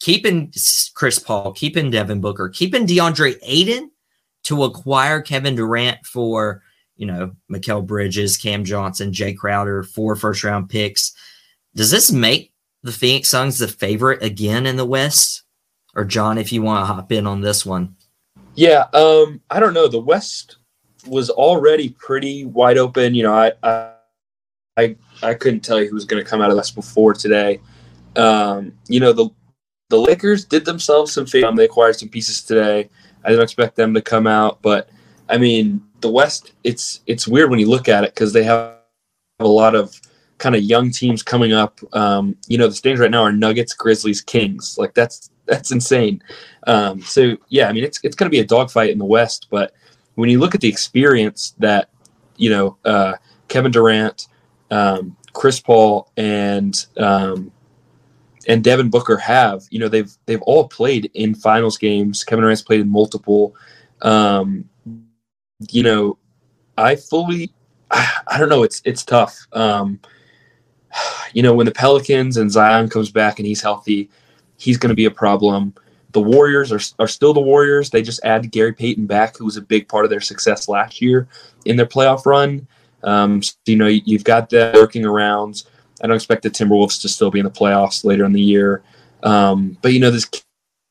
keeping 0.00 0.52
Chris 0.94 1.18
Paul, 1.18 1.52
keeping 1.52 1.90
Devin 1.90 2.20
Booker, 2.20 2.48
keeping 2.48 2.86
DeAndre 2.86 3.36
Ayton 3.42 3.90
to 4.44 4.64
acquire 4.64 5.20
Kevin 5.20 5.56
Durant 5.56 6.04
for 6.06 6.62
you 6.98 7.06
know, 7.06 7.32
Mikal 7.50 7.86
Bridges, 7.86 8.36
Cam 8.36 8.64
Johnson, 8.64 9.12
Jae 9.12 9.36
Crowder, 9.36 9.84
four 9.84 10.16
first 10.16 10.44
round 10.44 10.68
picks. 10.68 11.14
Does 11.74 11.90
this 11.90 12.10
make 12.10 12.52
the 12.82 12.92
Phoenix 12.92 13.30
Suns 13.30 13.58
the 13.58 13.68
favorite 13.68 14.22
again 14.22 14.66
in 14.66 14.76
the 14.76 14.84
West? 14.84 15.44
Or 15.94 16.04
John, 16.04 16.38
if 16.38 16.52
you 16.52 16.60
want 16.60 16.82
to 16.82 16.92
hop 16.92 17.10
in 17.12 17.26
on 17.26 17.40
this 17.40 17.64
one. 17.64 17.96
Yeah, 18.54 18.86
um, 18.92 19.40
I 19.48 19.58
don't 19.58 19.74
know. 19.74 19.88
The 19.88 20.00
West 20.00 20.57
was 21.08 21.30
already 21.30 21.90
pretty 21.90 22.44
wide 22.44 22.78
open. 22.78 23.14
You 23.14 23.24
know, 23.24 23.34
I 23.34 23.52
I 23.62 23.92
I, 24.76 24.96
I 25.22 25.34
couldn't 25.34 25.60
tell 25.60 25.80
you 25.80 25.88
who 25.88 25.94
was 25.94 26.04
going 26.04 26.22
to 26.22 26.28
come 26.28 26.40
out 26.40 26.50
of 26.50 26.56
West 26.56 26.74
before 26.74 27.12
today. 27.12 27.60
Um, 28.16 28.72
you 28.88 29.00
know, 29.00 29.12
the 29.12 29.28
the 29.88 29.98
Lakers 29.98 30.44
did 30.44 30.64
themselves 30.64 31.12
some 31.12 31.26
favor. 31.26 31.50
They 31.52 31.64
acquired 31.64 31.96
some 31.96 32.08
pieces 32.08 32.42
today. 32.42 32.88
I 33.24 33.30
didn't 33.30 33.42
expect 33.42 33.74
them 33.74 33.94
to 33.94 34.02
come 34.02 34.26
out, 34.26 34.62
but 34.62 34.88
I 35.28 35.38
mean, 35.38 35.82
the 36.00 36.10
West, 36.10 36.52
it's 36.64 37.00
it's 37.06 37.26
weird 37.26 37.50
when 37.50 37.58
you 37.58 37.68
look 37.68 37.88
at 37.88 38.04
it 38.04 38.14
because 38.14 38.32
they 38.32 38.44
have 38.44 38.76
a 39.40 39.46
lot 39.46 39.74
of 39.74 40.00
kind 40.38 40.54
of 40.54 40.62
young 40.62 40.90
teams 40.90 41.22
coming 41.22 41.52
up. 41.52 41.80
Um, 41.92 42.36
you 42.46 42.58
know, 42.58 42.68
the 42.68 42.74
standings 42.74 43.00
right 43.00 43.10
now 43.10 43.22
are 43.22 43.32
Nuggets, 43.32 43.74
Grizzlies, 43.74 44.20
Kings. 44.20 44.78
Like 44.78 44.94
that's 44.94 45.30
that's 45.46 45.72
insane. 45.72 46.22
Um, 46.66 47.02
so 47.02 47.36
yeah, 47.48 47.68
I 47.68 47.72
mean, 47.72 47.84
it's 47.84 47.98
it's 48.04 48.14
going 48.14 48.30
to 48.30 48.34
be 48.34 48.40
a 48.40 48.46
dogfight 48.46 48.90
in 48.90 48.98
the 48.98 49.04
West. 49.04 49.48
But 49.50 49.74
when 50.18 50.28
you 50.28 50.40
look 50.40 50.56
at 50.56 50.60
the 50.60 50.68
experience 50.68 51.54
that 51.58 51.90
you 52.36 52.50
know 52.50 52.76
uh, 52.84 53.14
Kevin 53.46 53.70
Durant, 53.70 54.26
um, 54.72 55.16
Chris 55.32 55.60
Paul, 55.60 56.10
and 56.16 56.74
um, 56.96 57.52
and 58.48 58.64
Devin 58.64 58.90
Booker 58.90 59.16
have, 59.16 59.62
you 59.70 59.78
know, 59.78 59.88
they've 59.88 60.10
they've 60.26 60.42
all 60.42 60.66
played 60.66 61.08
in 61.14 61.36
finals 61.36 61.78
games. 61.78 62.24
Kevin 62.24 62.42
Durant's 62.42 62.62
played 62.62 62.80
in 62.80 62.88
multiple. 62.88 63.54
Um, 64.02 64.68
you 65.70 65.84
know, 65.84 66.18
I 66.76 66.96
fully, 66.96 67.52
I, 67.92 68.10
I 68.26 68.38
don't 68.38 68.48
know. 68.48 68.64
It's 68.64 68.82
it's 68.84 69.04
tough. 69.04 69.38
Um, 69.52 70.00
you 71.32 71.44
know, 71.44 71.54
when 71.54 71.66
the 71.66 71.72
Pelicans 71.72 72.38
and 72.38 72.50
Zion 72.50 72.88
comes 72.88 73.12
back 73.12 73.38
and 73.38 73.46
he's 73.46 73.62
healthy, 73.62 74.10
he's 74.56 74.78
going 74.78 74.90
to 74.90 74.96
be 74.96 75.04
a 75.04 75.12
problem. 75.12 75.74
The 76.18 76.24
Warriors 76.24 76.72
are, 76.72 76.80
are 76.98 77.06
still 77.06 77.32
the 77.32 77.40
Warriors. 77.40 77.90
They 77.90 78.02
just 78.02 78.24
add 78.24 78.50
Gary 78.50 78.72
Payton 78.72 79.06
back, 79.06 79.36
who 79.36 79.44
was 79.44 79.56
a 79.56 79.62
big 79.62 79.86
part 79.86 80.04
of 80.04 80.10
their 80.10 80.20
success 80.20 80.68
last 80.68 81.00
year 81.00 81.28
in 81.64 81.76
their 81.76 81.86
playoff 81.86 82.26
run. 82.26 82.66
Um, 83.04 83.40
so, 83.40 83.54
you 83.66 83.76
know, 83.76 83.86
you've 83.86 84.24
got 84.24 84.50
that 84.50 84.74
working 84.74 85.04
around. 85.04 85.62
I 86.02 86.08
don't 86.08 86.16
expect 86.16 86.42
the 86.42 86.50
Timberwolves 86.50 87.00
to 87.02 87.08
still 87.08 87.30
be 87.30 87.38
in 87.38 87.44
the 87.44 87.52
playoffs 87.52 88.04
later 88.04 88.24
in 88.24 88.32
the 88.32 88.40
year. 88.40 88.82
Um, 89.22 89.78
but 89.80 89.92
you 89.92 90.00
know 90.00 90.10
this 90.10 90.28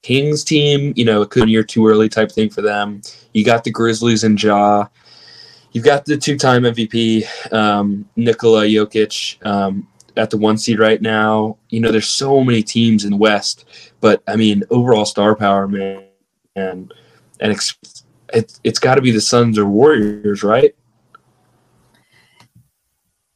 Kings 0.01 0.45
team, 0.45 0.93
you 0.95 1.03
know, 1.03 1.21
it 1.21 1.29
could 1.29 1.43
be 1.43 1.51
a 1.51 1.51
year 1.51 1.63
too 1.63 1.85
early 1.85 2.07
type 2.07 2.31
thing 2.31 2.49
for 2.49 2.61
them. 2.61 3.01
You 3.33 3.43
got 3.43 3.65
the 3.65 3.71
Grizzlies 3.71 4.23
and 4.23 4.41
Ja. 4.41 4.87
You've 5.73 5.83
got 5.83 6.05
the 6.05 6.15
two-time 6.15 6.63
MVP 6.63 7.51
um, 7.51 8.07
Nikola 8.15 8.63
Jokic 8.63 9.45
um, 9.45 9.85
at 10.17 10.29
the 10.29 10.37
one 10.37 10.57
seed 10.57 10.79
right 10.79 11.01
now. 11.01 11.57
You 11.69 11.79
know, 11.79 11.91
there's 11.91 12.09
so 12.09 12.43
many 12.43 12.63
teams 12.63 13.03
in 13.05 13.11
the 13.11 13.17
West, 13.17 13.65
but 14.01 14.23
I 14.27 14.35
mean, 14.35 14.63
overall 14.69 15.05
star 15.05 15.35
power, 15.35 15.67
man, 15.67 16.03
and 16.55 16.93
and 17.39 17.51
it's 17.51 17.75
it, 18.33 18.59
it's 18.63 18.79
got 18.79 18.95
to 18.95 19.01
be 19.01 19.11
the 19.11 19.21
Suns 19.21 19.57
or 19.57 19.65
Warriors, 19.65 20.43
right? 20.43 20.75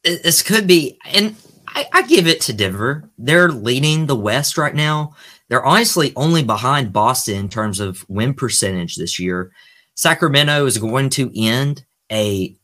This 0.04 0.42
could 0.42 0.66
be, 0.66 0.98
and 1.12 1.36
I, 1.68 1.86
I 1.92 2.02
give 2.02 2.26
it 2.26 2.40
to 2.42 2.52
Denver. 2.52 3.08
They're 3.18 3.50
leading 3.50 4.06
the 4.06 4.16
West 4.16 4.58
right 4.58 4.74
now. 4.74 5.14
They're 5.48 5.64
honestly 5.64 6.12
only 6.16 6.42
behind 6.42 6.92
Boston 6.92 7.36
in 7.36 7.48
terms 7.48 7.78
of 7.78 8.04
win 8.08 8.34
percentage 8.34 8.96
this 8.96 9.18
year. 9.18 9.52
Sacramento 9.94 10.66
is 10.66 10.78
going 10.78 11.10
to 11.10 11.30
end 11.36 11.84
a 12.10 12.56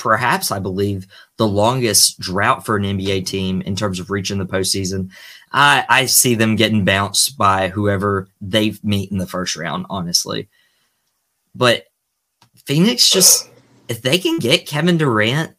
perhaps, 0.00 0.50
I 0.50 0.58
believe, 0.58 1.06
the 1.36 1.46
longest 1.46 2.18
drought 2.18 2.64
for 2.64 2.76
an 2.76 2.84
NBA 2.84 3.26
team 3.26 3.60
in 3.62 3.76
terms 3.76 4.00
of 4.00 4.10
reaching 4.10 4.38
the 4.38 4.46
postseason. 4.46 5.10
I, 5.52 5.84
I 5.88 6.06
see 6.06 6.34
them 6.34 6.56
getting 6.56 6.84
bounced 6.84 7.36
by 7.36 7.68
whoever 7.68 8.28
they 8.40 8.74
meet 8.82 9.12
in 9.12 9.18
the 9.18 9.26
first 9.26 9.56
round, 9.56 9.86
honestly. 9.90 10.48
But 11.54 11.84
Phoenix 12.64 13.10
just, 13.10 13.50
if 13.88 14.00
they 14.00 14.18
can 14.18 14.38
get 14.38 14.66
Kevin 14.66 14.96
Durant, 14.96 15.54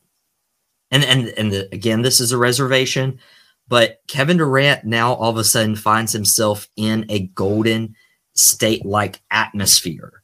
and 0.90 1.06
and 1.06 1.30
and 1.38 1.52
the, 1.54 1.70
again, 1.72 2.02
this 2.02 2.20
is 2.20 2.32
a 2.32 2.38
reservation, 2.38 3.20
but 3.68 4.02
Kevin 4.08 4.38
Durant 4.38 4.84
now 4.84 5.14
all 5.14 5.30
of 5.30 5.38
a 5.38 5.44
sudden 5.44 5.76
finds 5.76 6.12
himself 6.12 6.68
in 6.76 7.06
a 7.10 7.28
Golden 7.28 7.96
State 8.34 8.86
like 8.86 9.22
atmosphere 9.32 10.24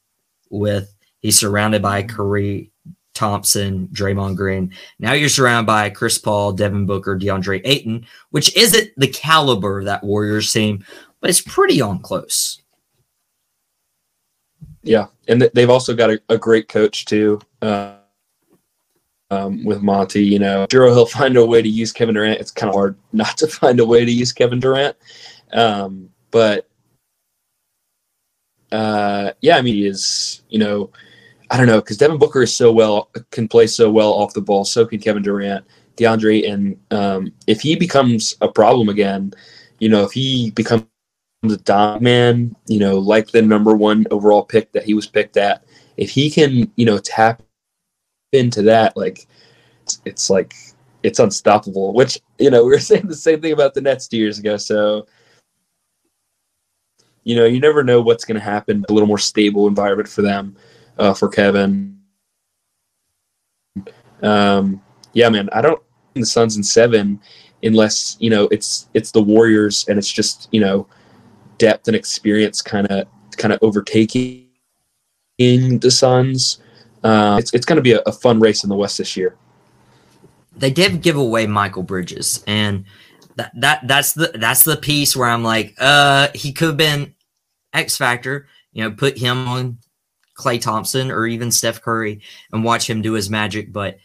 with 0.50 0.94
he's 1.20 1.38
surrounded 1.38 1.82
by 1.82 2.02
Curry, 2.02 2.70
Thompson, 3.18 3.88
Draymond 3.88 4.36
Green. 4.36 4.72
Now 5.00 5.12
you're 5.12 5.28
surrounded 5.28 5.66
by 5.66 5.90
Chris 5.90 6.18
Paul, 6.18 6.52
Devin 6.52 6.86
Booker, 6.86 7.18
DeAndre 7.18 7.60
Ayton, 7.64 8.06
which 8.30 8.56
isn't 8.56 8.90
the 8.96 9.08
caliber 9.08 9.80
of 9.80 9.86
that 9.86 10.04
Warriors 10.04 10.52
team, 10.52 10.84
but 11.20 11.28
it's 11.28 11.40
pretty 11.40 11.80
on 11.80 11.98
close. 11.98 12.62
Yeah, 14.84 15.06
and 15.26 15.42
they've 15.42 15.68
also 15.68 15.96
got 15.96 16.10
a, 16.10 16.20
a 16.28 16.38
great 16.38 16.68
coach 16.68 17.06
too. 17.06 17.40
Uh, 17.60 17.96
um, 19.30 19.64
with 19.64 19.82
Monty, 19.82 20.24
you 20.24 20.38
know, 20.38 20.66
sure 20.70 20.86
he'll 20.86 21.04
find 21.04 21.36
a 21.36 21.44
way 21.44 21.60
to 21.60 21.68
use 21.68 21.92
Kevin 21.92 22.14
Durant. 22.14 22.40
It's 22.40 22.52
kind 22.52 22.70
of 22.70 22.76
hard 22.76 22.96
not 23.12 23.36
to 23.38 23.48
find 23.48 23.80
a 23.80 23.84
way 23.84 24.04
to 24.04 24.12
use 24.12 24.32
Kevin 24.32 24.60
Durant, 24.60 24.96
um, 25.52 26.08
but 26.30 26.68
uh, 28.70 29.32
yeah, 29.40 29.56
I 29.56 29.62
mean, 29.62 29.74
he 29.74 29.86
is, 29.86 30.42
you 30.48 30.60
know, 30.60 30.90
I 31.50 31.56
don't 31.56 31.66
know, 31.66 31.80
because 31.80 31.96
Devin 31.96 32.18
Booker 32.18 32.42
is 32.42 32.54
so 32.54 32.72
well 32.72 33.10
can 33.30 33.48
play 33.48 33.66
so 33.66 33.90
well 33.90 34.12
off 34.12 34.34
the 34.34 34.40
ball. 34.40 34.64
So 34.64 34.84
can 34.84 35.00
Kevin 35.00 35.22
Durant, 35.22 35.64
DeAndre, 35.96 36.50
and 36.50 36.78
um, 36.90 37.32
if 37.46 37.60
he 37.60 37.74
becomes 37.74 38.36
a 38.40 38.48
problem 38.48 38.88
again, 38.88 39.32
you 39.78 39.88
know, 39.88 40.04
if 40.04 40.12
he 40.12 40.50
becomes 40.50 40.84
a 41.44 41.56
dom 41.58 42.02
man, 42.02 42.54
you 42.66 42.78
know, 42.78 42.98
like 42.98 43.28
the 43.28 43.40
number 43.40 43.74
one 43.74 44.06
overall 44.10 44.42
pick 44.44 44.72
that 44.72 44.84
he 44.84 44.92
was 44.92 45.06
picked 45.06 45.36
at, 45.36 45.64
if 45.96 46.10
he 46.10 46.30
can, 46.30 46.70
you 46.76 46.84
know, 46.84 46.98
tap 46.98 47.42
into 48.32 48.60
that, 48.62 48.94
like 48.96 49.26
it's, 49.84 50.02
it's 50.04 50.30
like 50.30 50.54
it's 51.02 51.18
unstoppable. 51.18 51.94
Which 51.94 52.20
you 52.38 52.50
know, 52.50 52.62
we 52.64 52.70
were 52.72 52.78
saying 52.78 53.06
the 53.06 53.14
same 53.16 53.40
thing 53.40 53.52
about 53.52 53.72
the 53.72 53.80
Nets 53.80 54.06
two 54.06 54.18
years 54.18 54.38
ago. 54.38 54.58
So 54.58 55.06
you 57.24 57.36
know, 57.36 57.44
you 57.46 57.60
never 57.60 57.84
know 57.84 58.00
what's 58.00 58.24
going 58.24 58.38
to 58.38 58.44
happen. 58.44 58.84
A 58.88 58.92
little 58.92 59.08
more 59.08 59.18
stable 59.18 59.66
environment 59.66 60.08
for 60.08 60.22
them 60.22 60.56
uh, 60.98 61.14
for 61.14 61.28
Kevin. 61.28 61.98
Um, 64.22 64.82
yeah, 65.12 65.28
man, 65.28 65.48
I 65.52 65.60
don't 65.60 65.82
the 66.14 66.26
Suns 66.26 66.56
in 66.56 66.62
seven 66.62 67.20
unless 67.62 68.16
you 68.20 68.30
know 68.30 68.48
it's 68.50 68.88
it's 68.94 69.10
the 69.10 69.22
Warriors 69.22 69.86
and 69.88 69.98
it's 69.98 70.10
just 70.10 70.48
you 70.52 70.60
know 70.60 70.86
depth 71.58 71.88
and 71.88 71.96
experience 71.96 72.62
kind 72.62 72.86
of 72.88 73.06
kind 73.36 73.52
of 73.52 73.58
overtaking 73.62 74.48
the 75.38 75.90
Suns. 75.90 76.60
Uh, 77.04 77.36
it's 77.38 77.52
it's 77.54 77.66
going 77.66 77.76
to 77.76 77.82
be 77.82 77.92
a, 77.92 78.00
a 78.06 78.12
fun 78.12 78.40
race 78.40 78.64
in 78.64 78.68
the 78.68 78.76
West 78.76 78.98
this 78.98 79.16
year. 79.16 79.36
They 80.56 80.70
did 80.70 81.02
give 81.02 81.16
away 81.16 81.46
Mikal 81.46 81.86
Bridges, 81.86 82.42
and 82.46 82.84
that 83.36 83.52
that 83.54 83.86
that's 83.86 84.12
the 84.12 84.32
that's 84.34 84.64
the 84.64 84.76
piece 84.76 85.14
where 85.14 85.28
I'm 85.28 85.44
like, 85.44 85.74
uh, 85.78 86.28
he 86.34 86.52
could 86.52 86.68
have 86.68 86.76
been 86.76 87.14
X 87.72 87.96
factor. 87.96 88.48
You 88.72 88.84
know, 88.84 88.90
put 88.90 89.18
him 89.18 89.48
on 89.48 89.78
Klay 90.38 90.60
Thompson 90.60 91.10
or 91.10 91.26
even 91.26 91.50
Steph 91.50 91.82
Curry 91.82 92.20
and 92.52 92.64
watch 92.64 92.88
him 92.88 93.02
do 93.02 93.12
his 93.12 93.28
magic. 93.28 93.72
But 93.72 93.98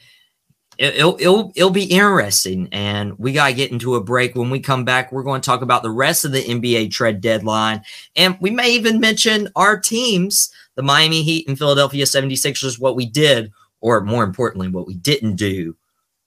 it, 0.78 1.04
will 1.04 1.18
it'll 1.20 1.52
it'll 1.56 1.70
be 1.70 1.84
interesting, 1.84 2.68
and 2.72 3.18
we 3.20 3.32
gotta 3.32 3.54
get 3.54 3.72
into 3.72 3.96
a 3.96 4.04
break. 4.04 4.36
When 4.36 4.50
we 4.50 4.60
come 4.60 4.84
back, 4.84 5.12
we're 5.12 5.24
going 5.24 5.42
to 5.42 5.46
talk 5.46 5.62
about 5.62 5.84
the 5.84 5.92
rest 5.92 6.26
of 6.26 6.32
the 6.32 6.44
NBA 6.44 6.92
trade 6.92 7.22
deadline, 7.22 7.84
and 8.16 8.38
we 8.42 8.50
may 8.50 8.72
even 8.72 9.00
mention 9.00 9.50
our 9.56 9.80
teams, 9.80 10.52
the 10.76 10.82
Miami 10.82 11.22
Heat 11.22 11.48
and 11.48 11.58
Philadelphia 11.58 12.06
76ers, 12.06 12.80
what 12.80 12.96
we 12.96 13.06
did, 13.06 13.52
or 13.82 14.02
more 14.02 14.24
importantly, 14.24 14.68
what 14.68 14.88
we 14.88 14.96
didn't 14.96 15.36
do 15.36 15.76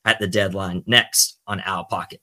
at 0.04 0.20
the 0.20 0.28
deadline. 0.28 0.84
Next 0.86 1.38
on 1.48 1.60
Out 1.62 1.88
Pocket. 1.88 2.20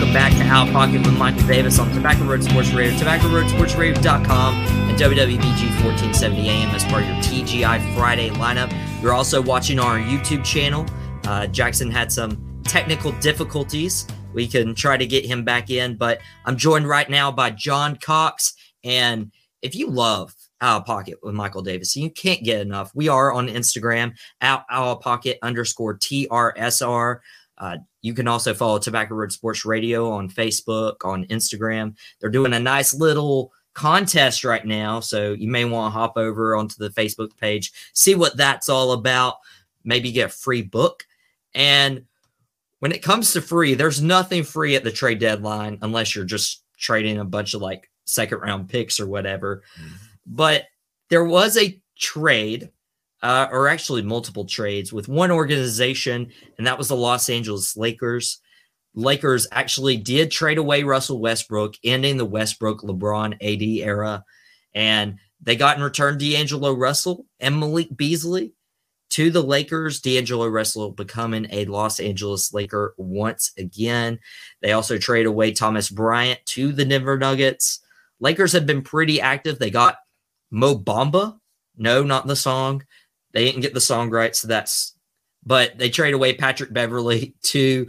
Welcome 0.00 0.14
back 0.14 0.32
to 0.38 0.44
Out 0.44 0.72
Pocket 0.72 1.06
with 1.06 1.18
Michael 1.18 1.46
Davis 1.46 1.78
on 1.78 1.92
Tobacco 1.92 2.24
Road 2.24 2.42
Sports 2.42 2.72
Radio, 2.72 2.90
tobaccoroadsportsradio.com, 2.98 4.54
and 4.54 4.98
WWBG 4.98 5.84
1470 5.84 6.48
AM 6.48 6.74
as 6.74 6.84
part 6.84 7.02
of 7.02 7.08
your 7.10 7.18
TGI 7.18 7.94
Friday 7.94 8.30
lineup. 8.30 8.72
You're 9.02 9.12
also 9.12 9.42
watching 9.42 9.78
our 9.78 9.98
YouTube 9.98 10.42
channel. 10.42 10.86
Uh, 11.24 11.48
Jackson 11.48 11.90
had 11.90 12.10
some 12.10 12.62
technical 12.64 13.12
difficulties. 13.20 14.06
We 14.32 14.48
can 14.48 14.74
try 14.74 14.96
to 14.96 15.04
get 15.04 15.26
him 15.26 15.44
back 15.44 15.68
in, 15.68 15.96
but 15.96 16.20
I'm 16.46 16.56
joined 16.56 16.88
right 16.88 17.10
now 17.10 17.30
by 17.30 17.50
John 17.50 17.96
Cox. 17.96 18.54
And 18.82 19.30
if 19.60 19.74
you 19.74 19.90
love 19.90 20.34
Out 20.62 20.86
Pocket 20.86 21.18
with 21.22 21.34
Michael 21.34 21.60
Davis, 21.60 21.94
you 21.94 22.08
can't 22.08 22.42
get 22.42 22.62
enough. 22.62 22.90
We 22.94 23.08
are 23.08 23.34
on 23.34 23.48
Instagram, 23.48 24.16
out, 24.40 24.64
pocket 25.02 25.38
underscore 25.42 25.98
TRSR. 25.98 27.18
Uh, 27.60 27.76
you 28.00 28.14
can 28.14 28.26
also 28.26 28.54
follow 28.54 28.78
Tobacco 28.78 29.14
Road 29.14 29.30
Sports 29.30 29.64
Radio 29.64 30.10
on 30.10 30.30
Facebook, 30.30 31.04
on 31.04 31.26
Instagram. 31.26 31.94
They're 32.18 32.30
doing 32.30 32.54
a 32.54 32.58
nice 32.58 32.94
little 32.94 33.52
contest 33.74 34.44
right 34.44 34.64
now. 34.64 35.00
So 35.00 35.32
you 35.32 35.48
may 35.48 35.66
want 35.66 35.92
to 35.92 35.98
hop 35.98 36.14
over 36.16 36.56
onto 36.56 36.76
the 36.78 36.88
Facebook 36.90 37.36
page, 37.36 37.72
see 37.92 38.14
what 38.14 38.36
that's 38.36 38.68
all 38.68 38.92
about, 38.92 39.36
maybe 39.84 40.10
get 40.10 40.26
a 40.26 40.32
free 40.32 40.62
book. 40.62 41.04
And 41.54 42.06
when 42.80 42.92
it 42.92 43.02
comes 43.02 43.32
to 43.34 43.42
free, 43.42 43.74
there's 43.74 44.00
nothing 44.00 44.42
free 44.42 44.74
at 44.74 44.82
the 44.82 44.90
trade 44.90 45.18
deadline 45.18 45.78
unless 45.82 46.16
you're 46.16 46.24
just 46.24 46.64
trading 46.78 47.18
a 47.18 47.24
bunch 47.24 47.52
of 47.52 47.60
like 47.60 47.90
second 48.06 48.38
round 48.38 48.68
picks 48.70 48.98
or 48.98 49.06
whatever. 49.06 49.62
Mm-hmm. 49.78 49.94
But 50.26 50.64
there 51.10 51.24
was 51.24 51.58
a 51.58 51.78
trade 51.98 52.70
uh, 53.22 53.48
or 53.50 53.68
actually 53.68 54.02
multiple 54.02 54.44
trades 54.44 54.92
with 54.92 55.08
one 55.08 55.30
organization, 55.30 56.30
and 56.58 56.66
that 56.66 56.78
was 56.78 56.88
the 56.88 56.96
Los 56.96 57.28
Angeles 57.28 57.76
Lakers. 57.76 58.40
Lakers 58.94 59.46
actually 59.52 59.96
did 59.96 60.30
trade 60.30 60.58
away 60.58 60.82
Russell 60.82 61.20
Westbrook, 61.20 61.74
ending 61.84 62.16
the 62.16 62.24
Westbrook 62.24 62.82
LeBron 62.82 63.34
AD 63.34 63.62
era. 63.86 64.24
And 64.74 65.18
they 65.40 65.56
got 65.56 65.76
in 65.76 65.82
return 65.82 66.18
D'Angelo 66.18 66.72
Russell 66.72 67.26
and 67.38 67.58
Malik 67.58 67.96
Beasley 67.96 68.52
to 69.10 69.30
the 69.30 69.42
Lakers. 69.42 70.00
D'Angelo 70.00 70.48
Russell 70.48 70.90
becoming 70.92 71.46
a 71.50 71.64
Los 71.66 72.00
Angeles 72.00 72.52
Laker 72.52 72.94
once 72.96 73.52
again. 73.56 74.18
They 74.60 74.72
also 74.72 74.98
trade 74.98 75.26
away 75.26 75.52
Thomas 75.52 75.88
Bryant 75.88 76.40
to 76.46 76.72
the 76.72 76.84
Denver 76.84 77.18
Nuggets. 77.18 77.80
Lakers 78.18 78.52
have 78.52 78.66
been 78.66 78.82
pretty 78.82 79.20
active. 79.20 79.58
They 79.58 79.70
got 79.70 79.96
Mo 80.50 80.76
Bamba. 80.76 81.38
No, 81.76 82.02
not 82.02 82.26
the 82.26 82.36
song. 82.36 82.84
They 83.32 83.44
didn't 83.44 83.62
get 83.62 83.74
the 83.74 83.80
song 83.80 84.10
right, 84.10 84.34
so 84.34 84.48
that's. 84.48 84.94
But 85.44 85.78
they 85.78 85.88
trade 85.88 86.12
away 86.12 86.34
Patrick 86.34 86.72
Beverly 86.72 87.34
to 87.44 87.88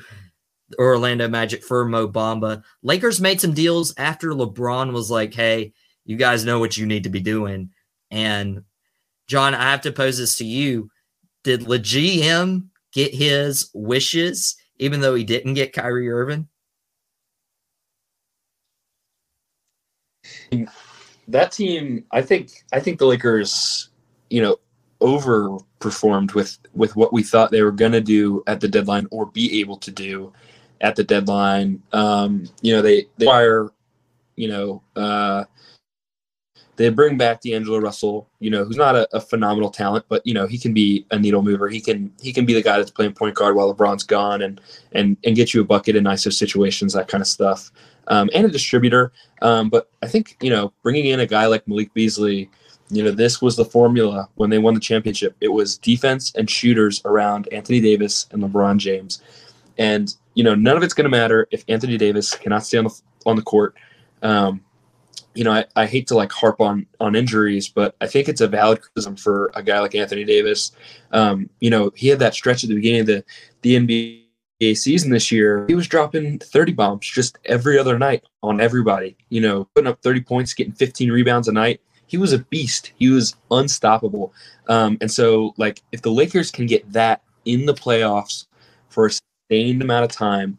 Orlando 0.79 1.27
Magic 1.27 1.63
for 1.63 1.83
Mo 1.85 2.07
Bamba. 2.07 2.63
Lakers 2.81 3.19
made 3.19 3.41
some 3.41 3.53
deals 3.53 3.93
after 3.97 4.29
LeBron 4.29 4.93
was 4.93 5.11
like, 5.11 5.33
"Hey, 5.33 5.73
you 6.05 6.15
guys 6.15 6.45
know 6.45 6.59
what 6.59 6.77
you 6.77 6.85
need 6.85 7.03
to 7.03 7.09
be 7.09 7.19
doing." 7.19 7.71
And 8.09 8.63
John, 9.27 9.53
I 9.53 9.71
have 9.71 9.81
to 9.81 9.91
pose 9.91 10.17
this 10.17 10.37
to 10.37 10.45
you: 10.45 10.89
Did 11.43 11.61
the 11.61 11.79
GM 11.79 12.67
get 12.93 13.13
his 13.13 13.69
wishes, 13.73 14.55
even 14.77 15.01
though 15.01 15.15
he 15.15 15.23
didn't 15.23 15.55
get 15.55 15.73
Kyrie 15.73 16.09
Irving? 16.09 16.47
that 21.27 21.51
team, 21.51 22.05
I 22.11 22.21
think, 22.21 22.63
I 22.73 22.79
think 22.79 22.99
the 22.99 23.05
Lakers, 23.05 23.89
you 24.29 24.41
know, 24.41 24.57
overperformed 25.01 26.33
with 26.33 26.57
with 26.73 26.95
what 26.95 27.11
we 27.13 27.23
thought 27.23 27.51
they 27.51 27.61
were 27.61 27.71
going 27.71 27.91
to 27.91 28.01
do 28.01 28.43
at 28.47 28.61
the 28.61 28.67
deadline 28.67 29.07
or 29.11 29.25
be 29.25 29.59
able 29.59 29.77
to 29.77 29.91
do 29.91 30.31
at 30.79 30.95
the 30.95 31.03
deadline. 31.03 31.81
Um, 31.91 32.47
you 32.61 32.73
know, 32.73 32.81
they 32.81 33.07
they 33.17 33.25
acquire, 33.25 33.69
you 34.35 34.47
know, 34.47 34.81
uh, 34.95 35.45
they 36.77 36.89
bring 36.89 37.17
back 37.17 37.41
D'Angelo 37.41 37.79
Russell. 37.79 38.29
You 38.39 38.49
know, 38.49 38.63
who's 38.63 38.77
not 38.77 38.95
a, 38.95 39.07
a, 39.15 39.19
phenomenal 39.19 39.69
talent, 39.69 40.05
but 40.07 40.25
you 40.25 40.33
know 40.33 40.47
he 40.47 40.57
can 40.57 40.73
be 40.73 41.05
a 41.11 41.19
needle 41.19 41.41
mover. 41.41 41.67
He 41.67 41.81
can 41.81 42.11
he 42.21 42.31
can 42.31 42.45
be 42.45 42.53
the 42.53 42.61
guy 42.61 42.77
that's 42.77 42.91
playing 42.91 43.13
point 43.13 43.35
guard 43.35 43.55
while 43.55 43.73
LeBron's 43.73 44.03
gone 44.03 44.41
and 44.41 44.61
and 44.93 45.17
and 45.25 45.35
get 45.35 45.53
you 45.53 45.61
a 45.61 45.65
bucket 45.65 45.95
in 45.95 46.05
ISO 46.05 46.31
situations, 46.31 46.93
that 46.93 47.07
kind 47.07 47.21
of 47.21 47.27
stuff 47.27 47.71
um, 48.07 48.29
and 48.33 48.45
a 48.45 48.49
distributor. 48.49 49.11
Um, 49.41 49.69
but 49.69 49.89
I 50.01 50.07
think 50.07 50.37
you 50.41 50.49
know 50.49 50.73
bringing 50.83 51.07
in 51.07 51.19
a 51.19 51.25
guy 51.25 51.47
like 51.47 51.67
Malik 51.67 51.93
Beasley, 51.93 52.49
you 52.91 53.03
know 53.03 53.11
this 53.11 53.41
was 53.41 53.55
the 53.55 53.65
formula 53.65 54.27
when 54.35 54.49
they 54.49 54.59
won 54.59 54.73
the 54.73 54.79
championship. 54.79 55.35
It 55.41 55.49
was 55.49 55.77
defense 55.77 56.33
and 56.35 56.49
shooters 56.49 57.01
around 57.05 57.47
Anthony 57.51 57.79
Davis 57.79 58.27
and 58.31 58.43
LeBron 58.43 58.77
James, 58.77 59.21
and 59.77 60.13
you 60.33 60.43
know 60.43 60.55
none 60.55 60.77
of 60.77 60.83
it's 60.83 60.93
going 60.93 61.05
to 61.05 61.17
matter 61.17 61.47
if 61.51 61.63
Anthony 61.67 61.97
Davis 61.97 62.33
cannot 62.35 62.65
stay 62.65 62.77
on 62.77 62.85
the 62.85 63.01
on 63.25 63.35
the 63.35 63.41
court. 63.41 63.75
Um, 64.21 64.61
you 65.33 65.45
know, 65.45 65.51
I, 65.51 65.65
I 65.77 65.85
hate 65.85 66.07
to 66.07 66.15
like 66.15 66.31
harp 66.31 66.59
on 66.59 66.85
on 66.99 67.15
injuries, 67.15 67.69
but 67.69 67.95
I 68.01 68.07
think 68.07 68.27
it's 68.27 68.41
a 68.41 68.47
valid 68.47 68.81
criticism 68.81 69.15
for 69.15 69.51
a 69.55 69.63
guy 69.63 69.79
like 69.79 69.95
Anthony 69.95 70.25
Davis. 70.25 70.73
Um, 71.11 71.49
you 71.59 71.69
know, 71.69 71.91
he 71.95 72.09
had 72.09 72.19
that 72.19 72.33
stretch 72.33 72.63
at 72.63 72.69
the 72.69 72.75
beginning 72.75 73.01
of 73.01 73.07
the 73.07 73.23
the 73.61 73.75
NBA 73.75 74.21
season 74.75 75.11
this 75.11 75.31
year, 75.31 75.65
he 75.67 75.73
was 75.73 75.87
dropping 75.87 76.39
30 76.39 76.73
bombs 76.73 77.07
just 77.07 77.37
every 77.45 77.79
other 77.79 77.97
night 77.97 78.23
on 78.43 78.61
everybody, 78.61 79.17
you 79.29 79.41
know, 79.41 79.65
putting 79.73 79.87
up 79.87 80.01
30 80.01 80.21
points, 80.21 80.53
getting 80.53 80.73
15 80.73 81.11
rebounds 81.11 81.47
a 81.47 81.51
night. 81.51 81.81
He 82.11 82.17
was 82.17 82.33
a 82.33 82.39
beast. 82.39 82.91
He 82.97 83.09
was 83.09 83.37
unstoppable. 83.51 84.33
Um, 84.67 84.97
and 84.99 85.09
so, 85.09 85.53
like, 85.55 85.81
if 85.93 86.01
the 86.01 86.11
Lakers 86.11 86.51
can 86.51 86.65
get 86.65 86.91
that 86.91 87.21
in 87.45 87.65
the 87.65 87.73
playoffs 87.73 88.47
for 88.89 89.05
a 89.05 89.11
sustained 89.11 89.81
amount 89.81 90.03
of 90.03 90.11
time, 90.11 90.57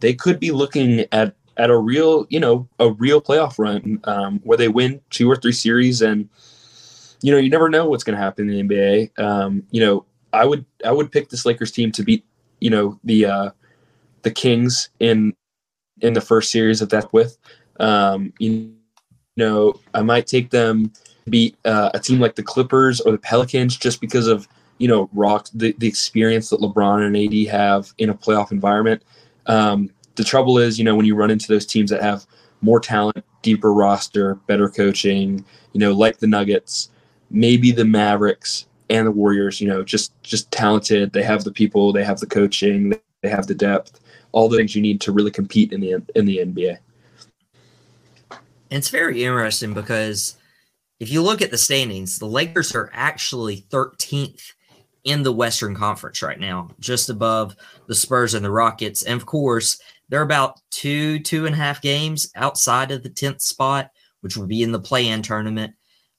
they 0.00 0.14
could 0.14 0.40
be 0.40 0.50
looking 0.50 1.04
at 1.12 1.34
at 1.58 1.68
a 1.68 1.76
real, 1.76 2.26
you 2.30 2.40
know, 2.40 2.66
a 2.78 2.90
real 2.92 3.20
playoff 3.20 3.58
run 3.58 4.00
um, 4.04 4.40
where 4.44 4.56
they 4.56 4.68
win 4.68 4.98
two 5.10 5.30
or 5.30 5.36
three 5.36 5.52
series, 5.52 6.00
and 6.00 6.26
you 7.20 7.32
know, 7.32 7.38
you 7.38 7.50
never 7.50 7.68
know 7.68 7.86
what's 7.86 8.02
going 8.02 8.16
to 8.16 8.22
happen 8.24 8.48
in 8.48 8.66
the 8.66 8.74
NBA. 8.74 9.18
Um, 9.22 9.64
you 9.70 9.82
know, 9.82 10.06
I 10.32 10.46
would 10.46 10.64
I 10.86 10.92
would 10.92 11.12
pick 11.12 11.28
this 11.28 11.44
Lakers 11.44 11.70
team 11.70 11.92
to 11.92 12.02
beat 12.02 12.24
you 12.60 12.70
know 12.70 12.98
the 13.04 13.26
uh, 13.26 13.50
the 14.22 14.30
Kings 14.30 14.88
in 15.00 15.34
in 16.00 16.14
the 16.14 16.22
first 16.22 16.50
series 16.50 16.80
of 16.80 16.88
that 16.88 17.02
that's 17.02 17.12
with. 17.12 17.36
Um, 17.78 18.32
you 18.38 18.72
know, 19.38 19.74
I 19.94 20.02
might 20.02 20.26
take 20.26 20.50
them 20.50 20.92
beat 21.28 21.56
uh, 21.64 21.90
a 21.94 21.98
team 21.98 22.20
like 22.20 22.34
the 22.36 22.42
Clippers 22.42 23.00
or 23.00 23.12
the 23.12 23.18
Pelicans 23.18 23.76
just 23.76 24.00
because 24.00 24.26
of 24.26 24.48
you 24.78 24.88
know 24.88 25.08
rock 25.12 25.48
the, 25.54 25.74
the 25.78 25.88
experience 25.88 26.50
that 26.50 26.60
LeBron 26.60 27.06
and 27.06 27.16
AD 27.16 27.52
have 27.52 27.92
in 27.98 28.10
a 28.10 28.14
playoff 28.14 28.52
environment. 28.52 29.02
Um, 29.46 29.90
the 30.16 30.24
trouble 30.24 30.58
is, 30.58 30.78
you 30.78 30.84
know, 30.84 30.96
when 30.96 31.06
you 31.06 31.14
run 31.14 31.30
into 31.30 31.48
those 31.48 31.64
teams 31.64 31.90
that 31.90 32.02
have 32.02 32.26
more 32.60 32.80
talent, 32.80 33.24
deeper 33.42 33.72
roster, 33.72 34.34
better 34.46 34.68
coaching, 34.68 35.44
you 35.72 35.80
know, 35.80 35.92
like 35.92 36.18
the 36.18 36.26
Nuggets, 36.26 36.90
maybe 37.30 37.70
the 37.70 37.84
Mavericks, 37.84 38.66
and 38.90 39.06
the 39.06 39.12
Warriors, 39.12 39.60
you 39.60 39.68
know, 39.68 39.82
just 39.82 40.20
just 40.22 40.50
talented. 40.50 41.12
They 41.12 41.22
have 41.22 41.44
the 41.44 41.52
people, 41.52 41.92
they 41.92 42.04
have 42.04 42.20
the 42.20 42.26
coaching, 42.26 42.94
they 43.22 43.28
have 43.28 43.46
the 43.46 43.54
depth, 43.54 44.00
all 44.32 44.48
the 44.48 44.56
things 44.56 44.74
you 44.74 44.82
need 44.82 45.00
to 45.02 45.12
really 45.12 45.30
compete 45.30 45.72
in 45.72 45.80
the 45.80 46.02
in 46.14 46.24
the 46.24 46.38
NBA. 46.38 46.78
It's 48.70 48.90
very 48.90 49.24
interesting 49.24 49.72
because 49.72 50.36
if 51.00 51.10
you 51.10 51.22
look 51.22 51.40
at 51.40 51.50
the 51.50 51.58
standings, 51.58 52.18
the 52.18 52.26
Lakers 52.26 52.74
are 52.74 52.90
actually 52.92 53.62
13th 53.70 54.52
in 55.04 55.22
the 55.22 55.32
Western 55.32 55.74
Conference 55.74 56.22
right 56.22 56.38
now, 56.38 56.70
just 56.80 57.08
above 57.08 57.56
the 57.86 57.94
Spurs 57.94 58.34
and 58.34 58.44
the 58.44 58.50
Rockets. 58.50 59.04
And 59.04 59.18
of 59.18 59.26
course, 59.26 59.80
they're 60.08 60.22
about 60.22 60.60
two, 60.70 61.18
two 61.20 61.46
and 61.46 61.54
a 61.54 61.58
half 61.58 61.80
games 61.80 62.30
outside 62.36 62.90
of 62.90 63.02
the 63.02 63.10
10th 63.10 63.40
spot, 63.40 63.90
which 64.20 64.36
would 64.36 64.48
be 64.48 64.62
in 64.62 64.72
the 64.72 64.80
play 64.80 65.08
in 65.08 65.22
tournament. 65.22 65.74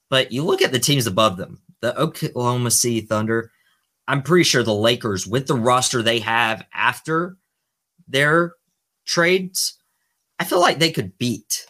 But 0.09 0.31
you 0.31 0.43
look 0.43 0.61
at 0.61 0.71
the 0.71 0.79
teams 0.79 1.07
above 1.07 1.37
them 1.37 1.61
the 1.81 1.97
Oklahoma 1.97 2.71
City 2.71 3.01
Thunder. 3.01 3.51
I'm 4.07 4.23
pretty 4.23 4.43
sure 4.43 4.63
the 4.63 4.73
Lakers, 4.73 5.27
with 5.27 5.47
the 5.47 5.55
roster 5.55 6.01
they 6.01 6.19
have 6.19 6.65
after 6.73 7.37
their 8.07 8.55
trades, 9.05 9.77
I 10.39 10.45
feel 10.45 10.59
like 10.59 10.79
they 10.79 10.91
could 10.91 11.17
beat 11.17 11.67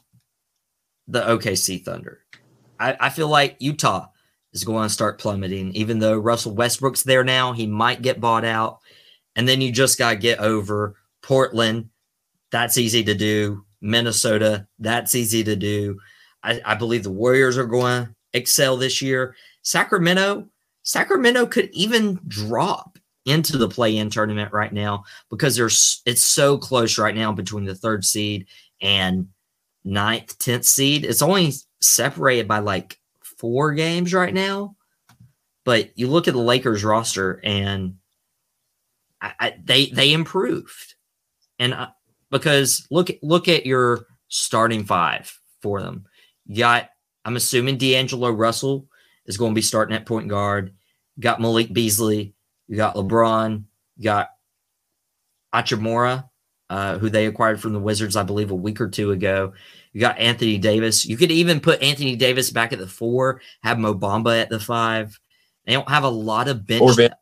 the 1.09 1.21
OKC 1.21 1.83
Thunder. 1.83 2.19
I, 2.79 2.95
I 2.99 3.09
feel 3.09 3.27
like 3.27 3.57
Utah 3.59 4.07
is 4.53 4.63
going 4.63 4.87
to 4.87 4.93
start 4.93 5.19
plummeting, 5.19 5.73
even 5.73 5.99
though 5.99 6.17
Russell 6.17 6.55
Westbrook's 6.55 7.03
there 7.03 7.23
now. 7.23 7.51
He 7.51 7.67
might 7.67 8.01
get 8.01 8.21
bought 8.21 8.45
out. 8.45 8.79
And 9.35 9.47
then 9.47 9.61
you 9.61 9.71
just 9.71 9.97
got 9.97 10.11
to 10.11 10.15
get 10.15 10.39
over 10.39 10.95
Portland. 11.21 11.89
That's 12.51 12.77
easy 12.77 13.03
to 13.03 13.13
do. 13.13 13.65
Minnesota, 13.81 14.67
that's 14.77 15.15
easy 15.15 15.43
to 15.43 15.55
do. 15.55 15.99
I, 16.43 16.61
I 16.65 16.75
believe 16.75 17.03
the 17.03 17.11
Warriors 17.11 17.57
are 17.57 17.65
going 17.65 18.05
to 18.05 18.15
excel 18.33 18.77
this 18.77 19.01
year. 19.01 19.35
Sacramento, 19.61 20.47
Sacramento 20.83 21.45
could 21.45 21.69
even 21.71 22.19
drop 22.27 22.97
into 23.25 23.57
the 23.57 23.69
play-in 23.69 24.09
tournament 24.09 24.51
right 24.51 24.73
now 24.73 25.03
because 25.29 25.55
there's 25.55 26.01
it's 26.05 26.25
so 26.25 26.57
close 26.57 26.97
right 26.97 27.15
now 27.15 27.31
between 27.31 27.65
the 27.65 27.75
third 27.75 28.03
seed 28.03 28.47
and 28.81 29.27
ninth, 29.89 30.37
tenth 30.39 30.65
seed. 30.65 31.05
It's 31.05 31.21
only 31.21 31.53
separated 31.81 32.47
by 32.47 32.59
like 32.59 32.99
four 33.21 33.73
games 33.73 34.13
right 34.13 34.33
now. 34.33 34.75
But 35.65 35.97
you 35.97 36.07
look 36.07 36.27
at 36.27 36.33
the 36.33 36.39
Lakers 36.39 36.83
roster 36.83 37.39
and 37.43 37.95
I, 39.21 39.33
I, 39.39 39.55
they 39.63 39.87
they 39.87 40.13
improved, 40.13 40.95
and 41.59 41.73
uh, 41.73 41.89
because 42.31 42.87
look 42.89 43.09
look 43.21 43.47
at 43.47 43.65
your 43.65 44.05
starting 44.29 44.85
five 44.85 45.37
for 45.61 45.81
them. 45.81 46.05
You 46.45 46.57
got 46.59 46.89
I'm 47.25 47.35
assuming 47.35 47.77
D'Angelo 47.77 48.31
Russell 48.31 48.87
is 49.25 49.37
going 49.37 49.51
to 49.51 49.55
be 49.55 49.61
starting 49.61 49.95
at 49.95 50.05
point 50.05 50.29
guard. 50.29 50.73
You 51.17 51.21
got 51.21 51.41
Malik 51.41 51.73
Beasley. 51.73 52.33
You 52.67 52.77
got 52.77 52.95
LeBron. 52.95 53.63
You 53.97 54.03
got 54.03 54.29
Hachimura, 55.53 56.29
uh, 56.69 56.97
who 56.97 57.09
they 57.09 57.25
acquired 57.25 57.59
from 57.59 57.73
the 57.73 57.79
Wizards, 57.79 58.15
I 58.15 58.23
believe, 58.23 58.51
a 58.51 58.55
week 58.55 58.79
or 58.79 58.87
two 58.87 59.11
ago. 59.11 59.53
You 59.93 60.01
got 60.01 60.19
Anthony 60.19 60.57
Davis. 60.57 61.05
You 61.05 61.17
could 61.17 61.31
even 61.31 61.59
put 61.59 61.81
Anthony 61.81 62.15
Davis 62.15 62.51
back 62.51 62.73
at 62.73 62.79
the 62.79 62.87
four, 62.87 63.41
have 63.63 63.79
Mo 63.79 63.93
Bamba 63.93 64.41
at 64.41 64.49
the 64.49 64.59
five. 64.59 65.19
They 65.65 65.73
don't 65.73 65.89
have 65.89 66.03
a 66.03 66.09
lot 66.09 66.47
of 66.47 66.65
bench 66.65 66.81
or 66.81 66.93
Van-. 66.93 67.13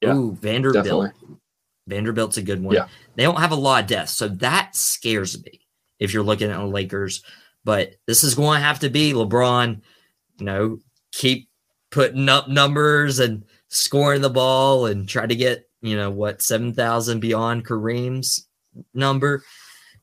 Yeah, 0.00 0.14
Ooh, 0.14 0.32
Vanderbilt. 0.34 0.84
Definitely. 0.84 1.38
Vanderbilt's 1.86 2.36
a 2.36 2.42
good 2.42 2.62
one. 2.62 2.74
Yeah. 2.74 2.88
They 3.14 3.22
don't 3.22 3.40
have 3.40 3.52
a 3.52 3.56
lot 3.56 3.84
of 3.84 3.88
depth, 3.88 4.10
so 4.10 4.28
that 4.28 4.74
scares 4.74 5.42
me 5.44 5.60
if 5.98 6.12
you're 6.12 6.22
looking 6.22 6.50
at 6.50 6.58
the 6.58 6.66
Lakers. 6.66 7.22
But 7.64 7.94
this 8.06 8.24
is 8.24 8.34
going 8.34 8.58
to 8.58 8.64
have 8.64 8.80
to 8.80 8.90
be 8.90 9.12
LeBron– 9.12 9.82
you 10.38 10.46
know, 10.46 10.78
keep 11.12 11.48
putting 11.90 12.28
up 12.28 12.48
numbers 12.48 13.18
and 13.18 13.44
scoring 13.68 14.22
the 14.22 14.30
ball 14.30 14.86
and 14.86 15.08
try 15.08 15.26
to 15.26 15.34
get, 15.34 15.68
you 15.80 15.96
know, 15.96 16.10
what, 16.10 16.42
7,000 16.42 17.20
beyond 17.20 17.66
Kareem's 17.66 18.46
number 18.92 19.42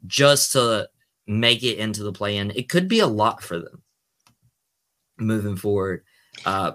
just 0.05 0.53
to 0.53 0.87
make 1.27 1.63
it 1.63 1.77
into 1.77 2.03
the 2.03 2.11
play 2.11 2.37
in. 2.37 2.51
It 2.51 2.69
could 2.69 2.87
be 2.87 2.99
a 2.99 3.07
lot 3.07 3.41
for 3.41 3.59
them 3.59 3.81
moving 5.17 5.55
forward. 5.55 6.03
Uh, 6.45 6.73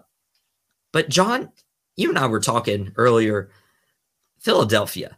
but, 0.93 1.09
John, 1.09 1.51
you 1.97 2.09
and 2.09 2.19
I 2.19 2.27
were 2.27 2.41
talking 2.41 2.93
earlier, 2.97 3.51
Philadelphia. 4.41 5.17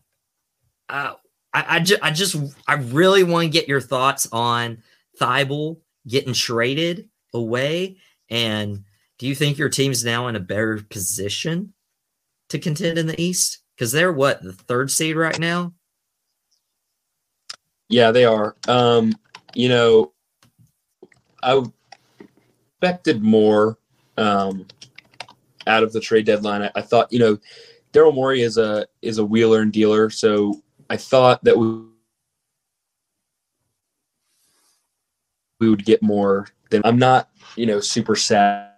Uh, 0.89 1.15
I, 1.53 1.77
I, 1.77 1.81
ju- 1.81 1.99
I 2.03 2.11
just, 2.11 2.37
I 2.67 2.75
really 2.75 3.23
want 3.23 3.45
to 3.45 3.51
get 3.51 3.69
your 3.69 3.81
thoughts 3.81 4.29
on 4.33 4.83
Thybulle 5.21 5.79
getting 6.09 6.33
traded 6.33 7.09
away 7.33 7.99
and 8.31 8.85
do 9.19 9.27
you 9.27 9.35
think 9.35 9.59
your 9.59 9.69
team's 9.69 10.03
now 10.03 10.29
in 10.29 10.37
a 10.37 10.41
better 10.41 10.83
position 10.89 11.75
to 12.49 12.59
contend 12.59 12.97
in 12.97 13.07
the 13.07 13.21
East? 13.21 13.59
Because 13.77 13.93
they're 13.93 14.13
what, 14.13 14.43
the 14.43 14.55
third 14.55 14.91
seed 14.91 15.15
right 15.15 15.39
now? 15.39 15.75
Yeah, 17.91 18.13
they 18.13 18.25
are. 18.25 18.55
Um, 18.69 19.13
you 19.55 19.69
know, 19.69 20.13
I 21.43 21.61
expected 22.73 23.21
more 23.21 23.79
um, 24.17 24.67
out 25.67 25.83
of 25.83 25.93
the 25.93 26.01
trade 26.01 26.25
deadline. 26.25 26.63
I, 26.63 26.71
I 26.77 26.83
thought, 26.83 27.13
you 27.13 27.19
know, 27.19 27.37
Daryl 27.93 28.15
Morey 28.15 28.43
is 28.43 28.57
a 28.59 28.87
is 29.03 29.19
a 29.19 29.25
wheeler 29.25 29.61
and 29.61 29.73
dealer, 29.73 30.09
so 30.09 30.63
I 30.89 30.97
thought 30.97 31.43
that 31.43 31.59
we 31.59 31.83
we 35.59 35.69
would 35.69 35.85
get 35.85 36.01
more. 36.01 36.47
Than 36.71 36.83
I'm 36.85 37.01
not, 37.01 37.29
you 37.57 37.67
know, 37.67 37.81
super 37.81 38.15
sad 38.15 38.69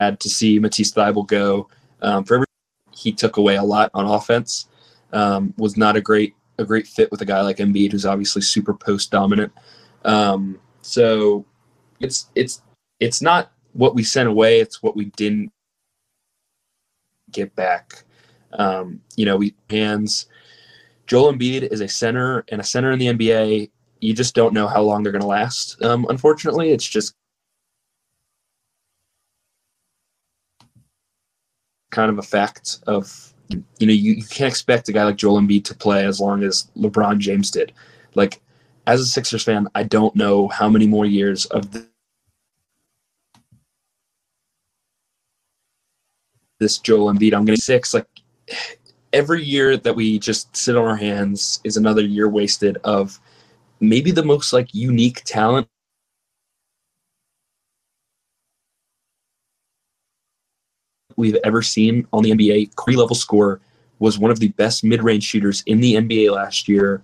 to 0.00 0.28
see 0.28 0.58
Matisse 0.58 0.92
Thybulle 0.92 1.26
go. 1.26 1.68
Um, 2.02 2.24
for 2.24 2.34
every 2.34 2.46
he 2.94 3.12
took 3.12 3.38
away 3.38 3.56
a 3.56 3.62
lot 3.62 3.90
on 3.94 4.04
offense. 4.04 4.68
Um, 5.12 5.52
was 5.58 5.76
not 5.76 5.96
a 5.96 6.00
great 6.00 6.34
a 6.58 6.64
great 6.64 6.86
fit 6.86 7.10
with 7.10 7.20
a 7.20 7.26
guy 7.26 7.40
like 7.42 7.58
Embiid, 7.58 7.92
who's 7.92 8.06
obviously 8.06 8.42
super 8.42 8.74
post 8.74 9.10
dominant. 9.10 9.52
Um, 10.04 10.58
so 10.80 11.44
it's 12.00 12.30
it's 12.34 12.62
it's 13.00 13.22
not 13.22 13.52
what 13.72 13.94
we 13.94 14.02
sent 14.02 14.28
away; 14.28 14.60
it's 14.60 14.82
what 14.82 14.96
we 14.96 15.06
didn't 15.16 15.52
get 17.30 17.54
back. 17.54 18.04
Um, 18.54 19.00
you 19.16 19.24
know, 19.24 19.36
we 19.36 19.54
hands. 19.70 20.26
Joel 21.06 21.32
Embiid 21.32 21.70
is 21.72 21.80
a 21.80 21.88
center, 21.88 22.44
and 22.48 22.60
a 22.60 22.64
center 22.64 22.92
in 22.92 22.98
the 22.98 23.06
NBA, 23.06 23.70
you 24.00 24.14
just 24.14 24.34
don't 24.34 24.54
know 24.54 24.66
how 24.66 24.82
long 24.82 25.02
they're 25.02 25.12
going 25.12 25.22
to 25.22 25.28
last. 25.28 25.82
Um, 25.82 26.06
unfortunately, 26.08 26.70
it's 26.70 26.86
just 26.86 27.14
kind 31.90 32.10
of 32.10 32.18
a 32.18 32.22
fact 32.22 32.78
of 32.86 33.34
you 33.78 33.86
know 33.86 33.92
you, 33.92 34.12
you 34.14 34.24
can't 34.24 34.50
expect 34.50 34.88
a 34.88 34.92
guy 34.92 35.04
like 35.04 35.16
Joel 35.16 35.40
Embiid 35.40 35.64
to 35.64 35.74
play 35.74 36.04
as 36.04 36.20
long 36.20 36.42
as 36.42 36.68
LeBron 36.76 37.18
James 37.18 37.50
did. 37.50 37.72
Like 38.14 38.40
as 38.86 39.00
a 39.00 39.06
Sixers 39.06 39.44
fan, 39.44 39.68
I 39.74 39.84
don't 39.84 40.14
know 40.16 40.48
how 40.48 40.68
many 40.68 40.86
more 40.86 41.06
years 41.06 41.46
of 41.46 41.70
this 46.58 46.78
Joel 46.78 47.12
Embiid. 47.12 47.34
I'm 47.34 47.44
going 47.44 47.56
to 47.56 47.62
six. 47.62 47.94
Like 47.94 48.06
every 49.12 49.42
year 49.42 49.76
that 49.76 49.94
we 49.94 50.18
just 50.18 50.56
sit 50.56 50.76
on 50.76 50.86
our 50.86 50.96
hands 50.96 51.60
is 51.64 51.76
another 51.76 52.02
year 52.02 52.28
wasted 52.28 52.78
of 52.84 53.18
maybe 53.80 54.10
the 54.10 54.24
most 54.24 54.52
like 54.52 54.72
unique 54.74 55.22
talent 55.24 55.68
we've 61.16 61.36
ever 61.44 61.62
seen 61.62 62.06
on 62.12 62.22
the 62.22 62.30
NBA. 62.30 62.74
Curry 62.76 62.96
level 62.96 63.14
score 63.14 63.60
was 63.98 64.18
one 64.18 64.30
of 64.30 64.40
the 64.40 64.48
best 64.48 64.84
mid 64.84 65.02
range 65.02 65.24
shooters 65.24 65.62
in 65.66 65.80
the 65.80 65.94
NBA 65.94 66.30
last 66.32 66.68
year. 66.68 67.02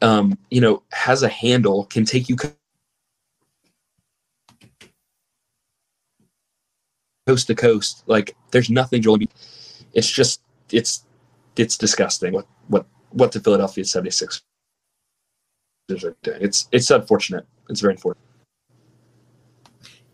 Um, 0.00 0.36
you 0.50 0.60
know, 0.60 0.82
has 0.92 1.22
a 1.22 1.28
handle, 1.28 1.84
can 1.84 2.04
take 2.04 2.28
you 2.28 2.36
coast 7.26 7.46
to 7.46 7.54
coast. 7.54 8.02
Like 8.06 8.36
there's 8.50 8.70
nothing 8.70 9.02
Joel 9.02 9.18
Embiid. 9.18 9.30
It's 9.92 10.10
just 10.10 10.40
it's 10.70 11.04
it's 11.56 11.76
disgusting 11.76 12.32
what 12.32 12.46
what 12.68 12.86
what 13.10 13.32
the 13.32 13.40
Philadelphia 13.40 13.84
76 13.84 14.42
are 15.90 16.16
doing. 16.22 16.38
It's 16.40 16.68
it's 16.72 16.90
unfortunate. 16.90 17.46
It's 17.68 17.80
very 17.80 17.94
unfortunate. 17.94 18.31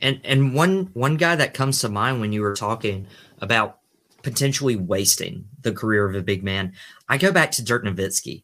And 0.01 0.21
and 0.25 0.55
one 0.55 0.91
one 0.95 1.17
guy 1.17 1.37
that 1.37 1.55
comes 1.55 1.81
to 1.81 1.89
mind 1.89 2.21
when 2.21 2.33
you 2.33 2.43
were 2.43 2.55
talking 2.55 3.07
about 3.41 3.79
potentially 4.23 4.77
wasting 4.77 5.45
the 5.61 5.73
career 5.73 6.09
of 6.09 6.15
a 6.15 6.23
big 6.23 6.43
man, 6.43 6.73
I 7.09 7.19
go 7.19 7.33
back 7.33 7.51
to 7.53 7.65
Dirk 7.65 7.85
Nowitzki. 7.85 8.43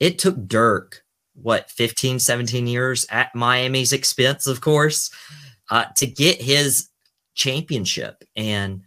It 0.00 0.18
took 0.18 0.46
Dirk 0.46 1.02
what 1.34 1.70
15 1.70 2.18
17 2.18 2.66
years 2.66 3.06
at 3.10 3.34
Miami's 3.34 3.92
expense 3.92 4.46
of 4.46 4.62
course 4.62 5.10
uh, 5.70 5.84
to 5.96 6.06
get 6.06 6.40
his 6.40 6.88
championship 7.34 8.24
and 8.36 8.82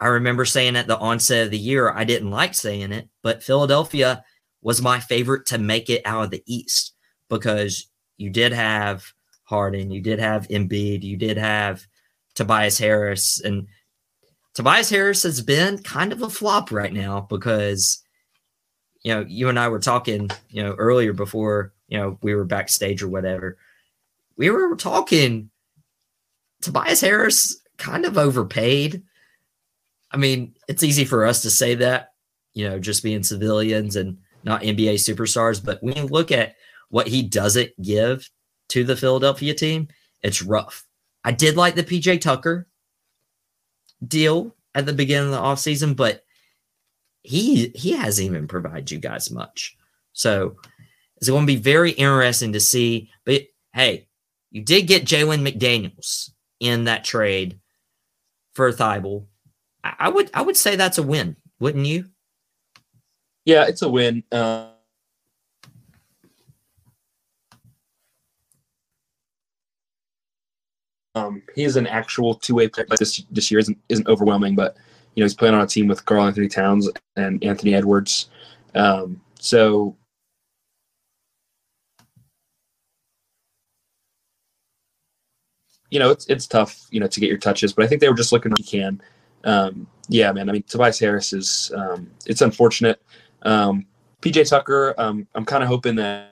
I 0.00 0.06
remember 0.06 0.46
saying 0.46 0.76
at 0.76 0.86
the 0.86 0.98
onset 0.98 1.44
of 1.44 1.50
the 1.50 1.58
year, 1.58 1.92
I 1.92 2.04
didn't 2.04 2.30
like 2.30 2.54
saying 2.54 2.92
it, 2.92 3.08
but 3.22 3.42
Philadelphia 3.42 4.24
was 4.62 4.80
my 4.80 4.98
favorite 4.98 5.46
to 5.46 5.58
make 5.58 5.90
it 5.90 6.02
out 6.06 6.24
of 6.24 6.30
the 6.30 6.42
East 6.46 6.94
because 7.28 7.86
you 8.16 8.30
did 8.30 8.52
have 8.52 9.12
Harden, 9.50 9.90
you 9.90 10.00
did 10.00 10.18
have 10.18 10.48
Embiid, 10.48 11.02
you 11.02 11.18
did 11.18 11.36
have 11.36 11.86
Tobias 12.34 12.78
Harris, 12.78 13.40
and 13.40 13.66
Tobias 14.54 14.88
Harris 14.88 15.22
has 15.24 15.42
been 15.42 15.82
kind 15.82 16.12
of 16.12 16.22
a 16.22 16.30
flop 16.30 16.72
right 16.72 16.92
now 16.92 17.26
because 17.28 18.02
you 19.02 19.12
know 19.12 19.24
you 19.28 19.48
and 19.48 19.58
I 19.58 19.68
were 19.68 19.80
talking 19.80 20.30
you 20.48 20.62
know 20.62 20.74
earlier 20.74 21.12
before 21.12 21.74
you 21.88 21.98
know 21.98 22.18
we 22.22 22.34
were 22.34 22.44
backstage 22.44 23.02
or 23.02 23.08
whatever. 23.08 23.58
We 24.36 24.48
were 24.48 24.76
talking 24.76 25.50
Tobias 26.62 27.02
Harris 27.02 27.60
kind 27.76 28.06
of 28.06 28.16
overpaid 28.16 29.02
I 30.10 30.16
mean, 30.16 30.54
it's 30.68 30.82
easy 30.82 31.04
for 31.04 31.24
us 31.24 31.42
to 31.42 31.50
say 31.50 31.74
that, 31.76 32.12
you 32.52 32.68
know, 32.68 32.78
just 32.78 33.02
being 33.02 33.22
civilians 33.22 33.96
and 33.96 34.18
not 34.42 34.62
NBA 34.62 34.94
superstars. 34.94 35.64
But 35.64 35.82
when 35.82 35.96
you 35.96 36.04
look 36.04 36.32
at 36.32 36.56
what 36.88 37.06
he 37.06 37.22
doesn't 37.22 37.70
give 37.80 38.28
to 38.70 38.84
the 38.84 38.96
Philadelphia 38.96 39.54
team, 39.54 39.88
it's 40.22 40.42
rough. 40.42 40.84
I 41.24 41.32
did 41.32 41.56
like 41.56 41.74
the 41.74 41.84
PJ 41.84 42.20
Tucker 42.20 42.66
deal 44.06 44.54
at 44.74 44.86
the 44.86 44.92
beginning 44.92 45.26
of 45.26 45.32
the 45.32 45.38
offseason, 45.38 45.94
but 45.94 46.24
he 47.22 47.68
he 47.74 47.92
hasn't 47.92 48.26
even 48.26 48.48
provided 48.48 48.90
you 48.90 48.98
guys 48.98 49.30
much. 49.30 49.76
So 50.12 50.56
it's 51.16 51.28
going 51.28 51.42
to 51.42 51.52
be 51.52 51.56
very 51.56 51.90
interesting 51.92 52.52
to 52.54 52.60
see. 52.60 53.10
But 53.24 53.42
hey, 53.74 54.08
you 54.50 54.62
did 54.62 54.86
get 54.86 55.04
Jalen 55.04 55.46
McDaniels 55.46 56.30
in 56.60 56.84
that 56.84 57.04
trade 57.04 57.58
for 58.54 58.72
Thybulle. 58.72 59.26
I 59.84 60.08
would 60.08 60.30
I 60.34 60.42
would 60.42 60.56
say 60.56 60.76
that's 60.76 60.98
a 60.98 61.02
win, 61.02 61.36
wouldn't 61.58 61.86
you? 61.86 62.06
Yeah, 63.44 63.66
it's 63.66 63.82
a 63.82 63.88
win. 63.88 64.22
Uh, 64.30 64.68
um, 71.14 71.42
he 71.54 71.64
is 71.64 71.76
an 71.76 71.86
actual 71.86 72.34
two 72.34 72.54
way 72.54 72.68
player. 72.68 72.86
This 72.98 73.22
this 73.30 73.50
year 73.50 73.60
isn't 73.60 73.78
isn't 73.88 74.08
overwhelming, 74.08 74.54
but 74.54 74.76
you 75.14 75.22
know 75.22 75.24
he's 75.24 75.34
playing 75.34 75.54
on 75.54 75.62
a 75.62 75.66
team 75.66 75.88
with 75.88 76.04
Karl-Anthony 76.04 76.48
Towns 76.48 76.88
and 77.16 77.42
Anthony 77.44 77.74
Edwards. 77.74 78.30
Um, 78.74 79.20
so 79.38 79.96
you 85.90 85.98
know 85.98 86.10
it's 86.10 86.26
it's 86.26 86.46
tough 86.46 86.86
you 86.90 87.00
know 87.00 87.08
to 87.08 87.20
get 87.20 87.28
your 87.28 87.38
touches, 87.38 87.72
but 87.72 87.84
I 87.84 87.88
think 87.88 88.00
they 88.00 88.08
were 88.08 88.14
just 88.14 88.32
looking 88.32 88.52
you 88.56 88.64
can 88.64 89.00
um, 89.44 89.86
yeah, 90.08 90.32
man. 90.32 90.48
I 90.48 90.52
mean, 90.52 90.62
Tobias 90.64 90.98
Harris 90.98 91.32
is 91.32 91.72
um, 91.76 92.10
it's 92.26 92.42
unfortunate. 92.42 93.00
Um, 93.42 93.86
PJ 94.22 94.48
Tucker, 94.48 94.94
um, 94.98 95.26
I'm 95.34 95.44
kind 95.44 95.62
of 95.62 95.68
hoping 95.68 95.96
that. 95.96 96.29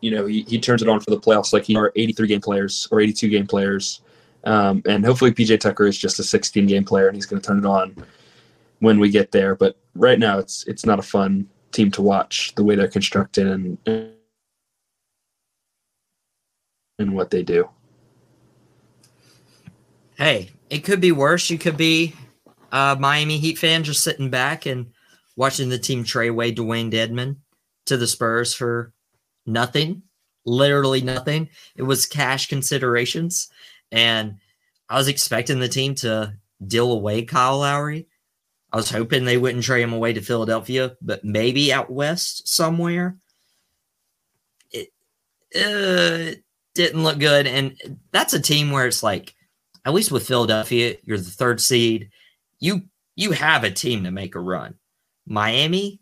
You 0.00 0.10
know, 0.12 0.26
he, 0.26 0.42
he 0.42 0.58
turns 0.58 0.82
it 0.82 0.88
on 0.88 1.00
for 1.00 1.10
the 1.10 1.20
playoffs 1.20 1.52
like 1.52 1.64
he 1.64 1.76
are 1.76 1.92
83 1.96 2.28
game 2.28 2.40
players 2.40 2.88
or 2.90 3.00
82 3.00 3.28
game 3.28 3.46
players. 3.46 4.00
Um, 4.44 4.82
and 4.88 5.04
hopefully 5.04 5.32
PJ 5.32 5.60
Tucker 5.60 5.86
is 5.86 5.98
just 5.98 6.18
a 6.18 6.24
16 6.24 6.66
game 6.66 6.84
player 6.84 7.08
and 7.08 7.16
he's 7.16 7.26
going 7.26 7.42
to 7.42 7.46
turn 7.46 7.58
it 7.58 7.66
on 7.66 7.94
when 8.78 8.98
we 8.98 9.10
get 9.10 9.32
there. 9.32 9.54
But 9.54 9.76
right 9.94 10.18
now, 10.18 10.38
it's 10.38 10.64
it's 10.66 10.84
not 10.84 10.98
a 10.98 11.02
fun 11.02 11.48
team 11.72 11.90
to 11.92 12.02
watch 12.02 12.54
the 12.54 12.64
way 12.64 12.74
they're 12.74 12.88
constructed 12.88 13.46
and 13.46 13.78
and 16.98 17.14
what 17.14 17.30
they 17.30 17.42
do. 17.42 17.68
Hey, 20.16 20.50
it 20.68 20.80
could 20.80 21.00
be 21.00 21.12
worse. 21.12 21.48
You 21.48 21.58
could 21.58 21.76
be 21.76 22.14
a 22.72 22.96
Miami 22.98 23.38
Heat 23.38 23.58
fan 23.58 23.84
just 23.84 24.04
sitting 24.04 24.30
back 24.30 24.66
and 24.66 24.92
watching 25.36 25.70
the 25.70 25.78
team 25.78 26.04
trade 26.04 26.28
away 26.28 26.52
Dewayne 26.52 26.92
Dedmon 26.92 27.36
to 27.86 27.96
the 27.96 28.06
Spurs 28.06 28.52
for 28.52 28.92
nothing, 29.46 30.02
literally 30.44 31.00
nothing. 31.00 31.48
It 31.76 31.82
was 31.82 32.06
cash 32.06 32.48
considerations, 32.48 33.48
and 33.92 34.36
I 34.88 34.96
was 34.96 35.08
expecting 35.08 35.60
the 35.60 35.68
team 35.68 35.94
to 35.96 36.34
deal 36.66 36.92
away 36.92 37.22
Kyle 37.22 37.58
Lowry 37.58 38.06
I 38.72 38.76
was 38.76 38.90
hoping 38.90 39.24
they 39.24 39.36
wouldn't 39.36 39.64
trade 39.64 39.82
him 39.82 39.92
away 39.92 40.12
to 40.12 40.20
Philadelphia, 40.20 40.96
but 41.02 41.24
maybe 41.24 41.72
out 41.72 41.90
west 41.90 42.46
somewhere. 42.48 43.16
It, 44.70 44.90
uh, 45.56 46.38
didn't 46.74 47.02
look 47.02 47.18
good. 47.18 47.48
And 47.48 48.00
that's 48.12 48.32
a 48.32 48.40
team 48.40 48.70
where 48.70 48.86
it's 48.86 49.02
like, 49.02 49.34
at 49.84 49.92
least 49.92 50.12
with 50.12 50.26
Philadelphia, 50.26 50.96
you're 51.02 51.18
the 51.18 51.24
third 51.24 51.60
seed. 51.60 52.10
You 52.60 52.82
you 53.16 53.32
have 53.32 53.64
a 53.64 53.70
team 53.70 54.04
to 54.04 54.10
make 54.10 54.34
a 54.34 54.40
run. 54.40 54.74
Miami 55.26 56.00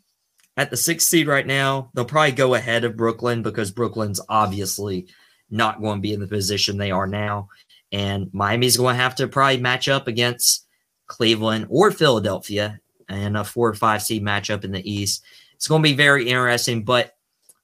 at 0.59 0.71
the 0.71 0.77
sixth 0.77 1.09
seed 1.09 1.29
right 1.29 1.47
now, 1.47 1.91
they'll 1.95 2.05
probably 2.05 2.33
go 2.33 2.55
ahead 2.55 2.85
of 2.85 2.97
Brooklyn 2.97 3.43
because 3.43 3.71
Brooklyn's 3.71 4.21
obviously 4.29 5.07
not 5.51 5.81
going 5.81 5.99
to 5.99 6.03
be 6.03 6.13
in 6.13 6.21
the 6.21 6.27
position 6.27 6.77
they 6.77 6.91
are 6.91 7.07
now. 7.07 7.49
And 7.93 8.29
Miami's 8.35 8.77
going 8.77 8.97
to 8.97 9.03
have 9.03 9.15
to 9.15 9.29
probably 9.29 9.59
match 9.59 9.89
up 9.89 10.09
against 10.09 10.67
Cleveland, 11.07 11.69
or 11.71 11.91
Philadelphia, 11.91 12.81
and 13.09 13.37
a 13.37 13.45
four 13.45 13.69
or 13.69 13.75
five 13.75 14.03
seed 14.03 14.23
matchup 14.23 14.65
in 14.65 14.73
the 14.73 14.91
East. 14.91 15.25
It's 15.55 15.69
going 15.69 15.83
to 15.83 15.89
be 15.89 15.95
very 15.95 16.29
interesting. 16.29 16.85
But 16.85 17.17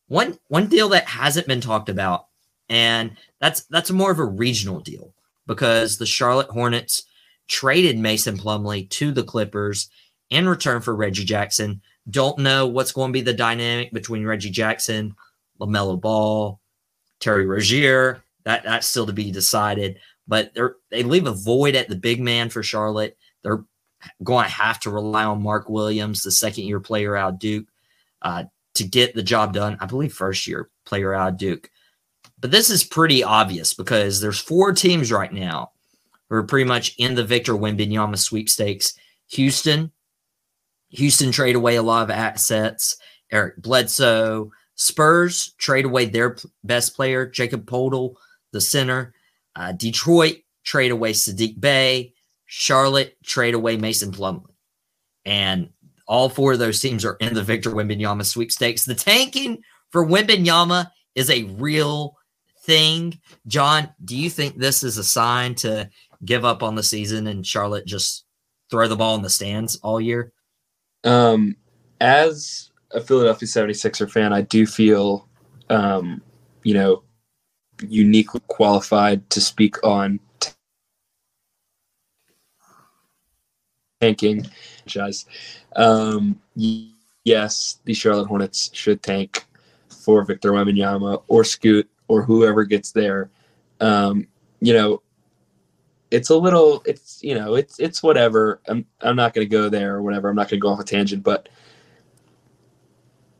one 0.06 0.38
one 0.48 0.68
deal 0.68 0.88
that 0.90 1.06
hasn't 1.06 1.48
been 1.48 1.60
talked 1.60 1.88
about, 1.88 2.26
and 2.68 3.16
that's 3.40 3.64
that's 3.64 3.90
more 3.90 4.12
of 4.12 4.18
a 4.18 4.24
regional 4.24 4.80
deal 4.80 5.12
because 5.46 5.98
the 5.98 6.06
Charlotte 6.06 6.48
Hornets 6.48 7.02
traded 7.48 7.98
Mason 7.98 8.38
Plumlee 8.38 8.88
to 8.90 9.12
the 9.12 9.24
Clippers 9.24 9.90
in 10.30 10.48
return 10.48 10.80
for 10.80 10.96
Reggie 10.96 11.24
Jackson. 11.24 11.82
Don't 12.08 12.38
know 12.38 12.66
what's 12.66 12.92
going 12.92 13.10
to 13.10 13.12
be 13.12 13.22
the 13.22 13.32
dynamic 13.32 13.92
between 13.92 14.26
Reggie 14.26 14.50
Jackson, 14.50 15.14
LaMelo 15.60 16.00
Ball, 16.00 16.60
Terry 17.20 17.46
Rozier. 17.46 18.22
That 18.44 18.64
that's 18.64 18.86
still 18.86 19.06
to 19.06 19.12
be 19.12 19.30
decided. 19.30 19.98
But 20.28 20.52
they 20.54 20.62
they 20.90 21.02
leave 21.02 21.26
a 21.26 21.32
void 21.32 21.74
at 21.74 21.88
the 21.88 21.96
big 21.96 22.20
man 22.20 22.50
for 22.50 22.62
Charlotte. 22.62 23.16
They're 23.42 23.64
going 24.22 24.44
to 24.44 24.50
have 24.50 24.80
to 24.80 24.90
rely 24.90 25.24
on 25.24 25.42
Mark 25.42 25.68
Williams, 25.68 26.22
the 26.22 26.30
second 26.30 26.64
year 26.64 26.80
player 26.80 27.16
out 27.16 27.38
Duke, 27.38 27.66
uh, 28.22 28.44
to 28.74 28.84
get 28.84 29.14
the 29.14 29.22
job 29.22 29.54
done. 29.54 29.78
I 29.80 29.86
believe 29.86 30.12
first 30.12 30.46
year 30.46 30.68
player 30.84 31.14
out 31.14 31.38
Duke. 31.38 31.70
But 32.38 32.50
this 32.50 32.68
is 32.68 32.84
pretty 32.84 33.24
obvious 33.24 33.72
because 33.72 34.20
there's 34.20 34.38
four 34.38 34.72
teams 34.72 35.10
right 35.10 35.32
now 35.32 35.72
who 36.28 36.36
are 36.36 36.42
pretty 36.42 36.68
much 36.68 36.94
in 36.98 37.14
the 37.14 37.24
Victor 37.24 37.54
Wembanyama 37.54 38.18
sweepstakes. 38.18 38.94
Houston, 39.28 39.90
Houston 40.94 41.32
trade 41.32 41.56
away 41.56 41.76
a 41.76 41.82
lot 41.82 42.02
of 42.02 42.10
assets. 42.10 42.96
Eric 43.32 43.56
Bledsoe, 43.58 44.50
Spurs 44.76 45.54
trade 45.58 45.84
away 45.84 46.06
their 46.06 46.36
best 46.64 46.96
player, 46.96 47.26
Jakob 47.26 47.66
Poeltl, 47.66 48.14
the 48.52 48.60
center. 48.60 49.14
Uh, 49.56 49.72
Detroit 49.72 50.38
trade 50.64 50.90
away 50.90 51.12
Saddiq 51.12 51.60
Bey. 51.60 52.12
Charlotte 52.46 53.16
trade 53.24 53.54
away 53.54 53.76
Mason 53.76 54.12
Plumlee. 54.12 54.50
And 55.24 55.70
all 56.06 56.28
four 56.28 56.52
of 56.52 56.58
those 56.58 56.80
teams 56.80 57.04
are 57.04 57.16
in 57.20 57.34
the 57.34 57.42
Victor 57.42 57.70
Wembanyama 57.70 58.24
sweepstakes. 58.24 58.84
The 58.84 58.94
tanking 58.94 59.62
for 59.90 60.06
Wembanyama 60.06 60.90
is 61.14 61.30
a 61.30 61.44
real 61.44 62.16
thing. 62.62 63.18
John, 63.46 63.88
do 64.04 64.16
you 64.16 64.28
think 64.28 64.56
this 64.56 64.82
is 64.82 64.98
a 64.98 65.04
sign 65.04 65.54
to 65.56 65.88
give 66.24 66.44
up 66.44 66.62
on 66.62 66.74
the 66.74 66.82
season 66.82 67.26
and 67.26 67.46
Charlotte 67.46 67.86
just 67.86 68.24
throw 68.70 68.88
the 68.88 68.96
ball 68.96 69.16
in 69.16 69.22
the 69.22 69.30
stands 69.30 69.76
all 69.76 70.00
year? 70.00 70.32
Um, 71.04 71.56
as 72.00 72.70
a 72.92 73.00
Philadelphia 73.00 73.46
76er 73.48 74.06
fan, 74.06 74.32
I 74.32 74.42
do 74.42 74.66
feel, 74.66 75.28
um, 75.70 76.22
you 76.62 76.74
know, 76.74 77.02
uniquely 77.86 78.40
qualified 78.48 79.28
to 79.30 79.40
speak 79.40 79.82
on 79.84 80.20
tanking. 84.00 84.46
Um, 85.76 86.40
yes, 86.54 87.80
the 87.84 87.94
Charlotte 87.94 88.26
Hornets 88.26 88.70
should 88.72 89.02
tank 89.02 89.44
for 89.88 90.24
Victor 90.24 90.52
Wembanyama 90.52 91.22
or 91.28 91.44
Scoot 91.44 91.88
or 92.08 92.22
whoever 92.22 92.64
gets 92.64 92.92
there. 92.92 93.30
Um, 93.80 94.26
you 94.60 94.72
know, 94.72 95.02
it's 96.14 96.30
a 96.30 96.36
little, 96.36 96.82
it's 96.86 97.22
you 97.22 97.34
know, 97.34 97.54
it's 97.54 97.80
it's 97.80 98.02
whatever. 98.02 98.60
I'm 98.68 98.86
I'm 99.00 99.16
not 99.16 99.34
going 99.34 99.46
to 99.46 99.50
go 99.50 99.68
there 99.68 99.96
or 99.96 100.02
whatever. 100.02 100.28
I'm 100.28 100.36
not 100.36 100.48
going 100.48 100.60
to 100.60 100.62
go 100.62 100.68
off 100.68 100.80
a 100.80 100.84
tangent, 100.84 101.24
but 101.24 101.48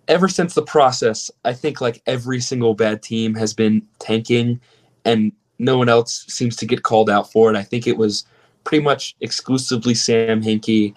ever 0.08 0.28
since 0.28 0.54
the 0.54 0.62
process, 0.62 1.30
I 1.44 1.52
think 1.52 1.80
like 1.80 2.02
every 2.06 2.40
single 2.40 2.74
bad 2.74 3.02
team 3.02 3.34
has 3.36 3.54
been 3.54 3.86
tanking, 4.00 4.60
and 5.04 5.30
no 5.58 5.78
one 5.78 5.88
else 5.88 6.26
seems 6.28 6.56
to 6.56 6.66
get 6.66 6.82
called 6.82 7.08
out 7.08 7.30
for 7.30 7.48
it. 7.48 7.56
I 7.56 7.62
think 7.62 7.86
it 7.86 7.96
was 7.96 8.24
pretty 8.64 8.82
much 8.82 9.14
exclusively 9.20 9.94
Sam 9.94 10.42
Hinkie 10.42 10.94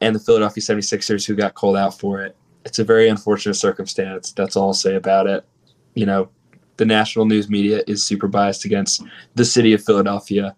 and 0.00 0.14
the 0.14 0.20
Philadelphia 0.20 0.62
76ers 0.62 1.26
who 1.26 1.34
got 1.34 1.54
called 1.54 1.76
out 1.76 1.98
for 1.98 2.22
it. 2.22 2.36
It's 2.64 2.78
a 2.78 2.84
very 2.84 3.08
unfortunate 3.08 3.54
circumstance. 3.54 4.32
That's 4.32 4.56
all 4.56 4.68
I'll 4.68 4.74
say 4.74 4.94
about 4.94 5.26
it. 5.26 5.44
You 5.94 6.06
know, 6.06 6.28
the 6.76 6.84
national 6.84 7.24
news 7.24 7.48
media 7.48 7.82
is 7.86 8.02
super 8.02 8.28
biased 8.28 8.64
against 8.64 9.02
the 9.34 9.44
city 9.44 9.72
of 9.72 9.82
Philadelphia. 9.82 10.54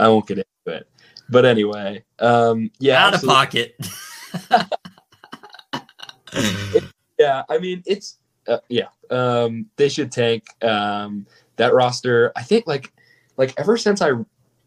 I 0.00 0.08
won't 0.08 0.26
get 0.26 0.38
into 0.38 0.78
it. 0.78 0.88
But 1.28 1.44
anyway, 1.44 2.04
um, 2.18 2.70
yeah. 2.78 3.06
Out 3.06 3.14
absolutely. 3.14 3.34
of 3.34 3.38
pocket. 3.38 3.76
it, 6.32 6.84
yeah, 7.18 7.42
I 7.48 7.58
mean, 7.58 7.82
it's, 7.86 8.18
uh, 8.48 8.58
yeah, 8.68 8.88
um, 9.10 9.66
they 9.76 9.88
should 9.88 10.10
tank 10.10 10.44
um, 10.64 11.26
that 11.56 11.74
roster. 11.74 12.32
I 12.34 12.42
think 12.42 12.66
like, 12.66 12.92
like 13.36 13.54
ever 13.58 13.76
since 13.76 14.02
I 14.02 14.12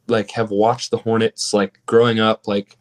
like 0.08 0.32
have 0.32 0.52
watched 0.52 0.92
the 0.92 0.98
Hornets 0.98 1.54
like 1.54 1.80
growing 1.86 2.20
up, 2.20 2.48
like, 2.48 2.78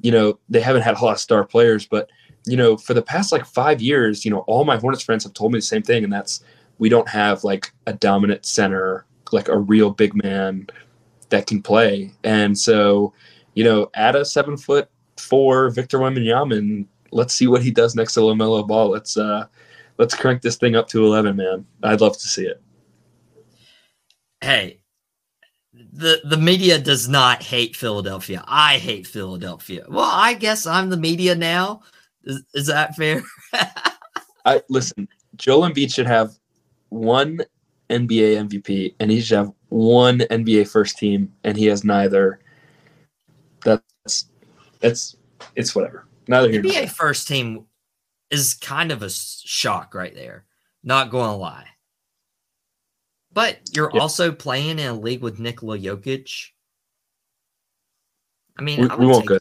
you 0.00 0.10
know, 0.10 0.38
they 0.48 0.60
haven't 0.60 0.82
had 0.82 0.96
a 0.96 1.04
lot 1.04 1.12
of 1.12 1.20
star 1.20 1.44
players, 1.44 1.86
but 1.86 2.10
you 2.46 2.56
know, 2.56 2.76
for 2.76 2.94
the 2.94 3.02
past 3.02 3.30
like 3.30 3.44
five 3.46 3.80
years, 3.80 4.24
you 4.24 4.30
know, 4.30 4.40
all 4.40 4.64
my 4.64 4.76
Hornets 4.76 5.04
friends 5.04 5.22
have 5.24 5.34
told 5.34 5.52
me 5.52 5.58
the 5.58 5.62
same 5.62 5.82
thing, 5.82 6.02
and 6.02 6.12
that's 6.12 6.42
we 6.78 6.88
don't 6.88 7.08
have 7.08 7.44
like 7.44 7.72
a 7.86 7.92
dominant 7.92 8.44
center, 8.44 9.06
like 9.30 9.48
a 9.48 9.58
real 9.58 9.90
big 9.90 10.14
man 10.24 10.66
that 11.32 11.46
can 11.46 11.60
play. 11.60 12.12
And 12.22 12.56
so, 12.56 13.12
you 13.54 13.64
know, 13.64 13.90
add 13.94 14.14
a 14.14 14.24
seven 14.24 14.56
foot 14.56 14.88
four 15.18 15.70
Victor 15.70 15.98
Wembanyama 15.98 16.56
and 16.56 16.86
let's 17.10 17.34
see 17.34 17.46
what 17.46 17.62
he 17.62 17.70
does 17.70 17.94
next 17.94 18.14
to 18.14 18.20
LaMelo 18.20 18.66
Ball. 18.66 18.90
Let's 18.90 19.16
uh 19.16 19.46
let's 19.98 20.14
crank 20.14 20.42
this 20.42 20.56
thing 20.56 20.76
up 20.76 20.88
to 20.88 21.04
eleven, 21.04 21.36
man. 21.36 21.66
I'd 21.82 22.00
love 22.00 22.14
to 22.14 22.28
see 22.28 22.46
it. 22.46 22.62
Hey, 24.40 24.80
the 25.92 26.20
the 26.24 26.36
media 26.36 26.78
does 26.78 27.08
not 27.08 27.42
hate 27.42 27.76
Philadelphia. 27.76 28.44
I 28.46 28.78
hate 28.78 29.06
Philadelphia. 29.06 29.84
Well, 29.88 30.08
I 30.10 30.34
guess 30.34 30.66
I'm 30.66 30.90
the 30.90 30.96
media 30.96 31.34
now. 31.34 31.82
Is, 32.24 32.42
is 32.54 32.66
that 32.68 32.94
fair? 32.94 33.22
I 34.44 34.62
listen. 34.68 35.08
Joel 35.36 35.68
Embiid 35.68 35.92
should 35.92 36.06
have 36.06 36.38
one 36.90 37.40
NBA 37.92 38.48
MVP, 38.48 38.94
and 38.98 39.10
he 39.10 39.20
should 39.20 39.38
have 39.38 39.52
one 39.68 40.18
NBA 40.18 40.68
first 40.68 40.98
team, 40.98 41.32
and 41.44 41.56
he 41.56 41.66
has 41.66 41.84
neither. 41.84 42.40
That's 43.64 44.26
it's 44.80 45.16
it's 45.54 45.74
whatever. 45.74 46.06
Neither 46.28 46.50
here. 46.50 46.62
NBA 46.62 46.90
first 46.90 47.28
team 47.28 47.66
is 48.30 48.54
kind 48.54 48.90
of 48.90 49.02
a 49.02 49.10
shock 49.10 49.94
right 49.94 50.14
there. 50.14 50.44
Not 50.82 51.10
going 51.10 51.30
to 51.30 51.36
lie. 51.36 51.66
But 53.32 53.58
you're 53.72 53.90
yep. 53.92 54.02
also 54.02 54.32
playing 54.32 54.78
in 54.78 54.86
a 54.86 54.94
league 54.94 55.22
with 55.22 55.38
Nikola 55.38 55.78
Jokic. 55.78 56.48
I 58.58 58.62
mean, 58.62 58.82
we, 58.82 58.88
I 58.88 58.96
we 58.96 59.06
won't 59.06 59.26
go. 59.26 59.38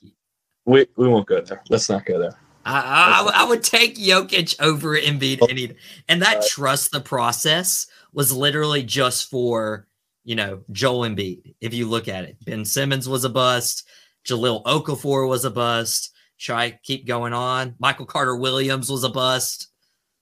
We, 0.66 0.86
we 0.96 1.08
won't 1.08 1.28
go 1.28 1.42
there. 1.42 1.62
Let's 1.70 1.90
not 1.90 2.06
go 2.06 2.20
there. 2.20 2.38
I, 2.64 3.32
I, 3.34 3.42
I, 3.42 3.50
would 3.50 3.64
take 3.64 3.96
Jokic 3.96 4.56
over 4.62 4.96
Embiid 4.96 5.40
any, 5.50 5.74
and 6.08 6.22
that 6.22 6.46
trust 6.46 6.92
the 6.92 7.02
process 7.02 7.88
was 8.14 8.32
literally 8.32 8.84
just 8.84 9.30
for 9.30 9.88
you 10.24 10.36
know 10.36 10.62
Joel 10.72 11.10
Embiid. 11.10 11.56
If 11.62 11.74
you 11.74 11.88
look 11.88 12.08
at 12.08 12.26
it, 12.26 12.38
Ben 12.46 12.66
Simmons 12.66 13.08
was 13.08 13.24
a 13.24 13.30
bust. 13.30 13.88
Jahlil 14.26 14.64
Okafor 14.64 15.28
was 15.28 15.46
a 15.46 15.52
bust. 15.52 16.14
Should 16.38 16.56
I 16.56 16.80
keep 16.84 17.06
going 17.06 17.34
on? 17.34 17.76
Michael 17.80 18.06
Carter 18.06 18.36
Williams 18.36 18.90
was 18.90 19.04
a 19.04 19.10
bust. 19.10 19.68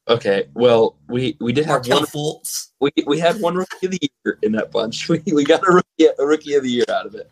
Okay, 0.07 0.47
well, 0.53 0.97
we 1.07 1.37
we 1.39 1.53
did 1.53 1.65
have 1.65 1.87
one. 1.87 2.03
Fultz. 2.03 2.69
We 2.79 2.91
we 3.05 3.19
had 3.19 3.39
one 3.39 3.55
rookie 3.55 3.85
of 3.85 3.91
the 3.91 4.11
year 4.25 4.39
in 4.41 4.51
that 4.53 4.71
bunch. 4.71 5.07
We 5.09 5.21
we 5.33 5.43
got 5.43 5.67
a 5.67 5.71
rookie 5.71 6.13
a 6.17 6.25
rookie 6.25 6.55
of 6.55 6.63
the 6.63 6.71
year 6.71 6.85
out 6.89 7.05
of 7.05 7.15
it. 7.15 7.31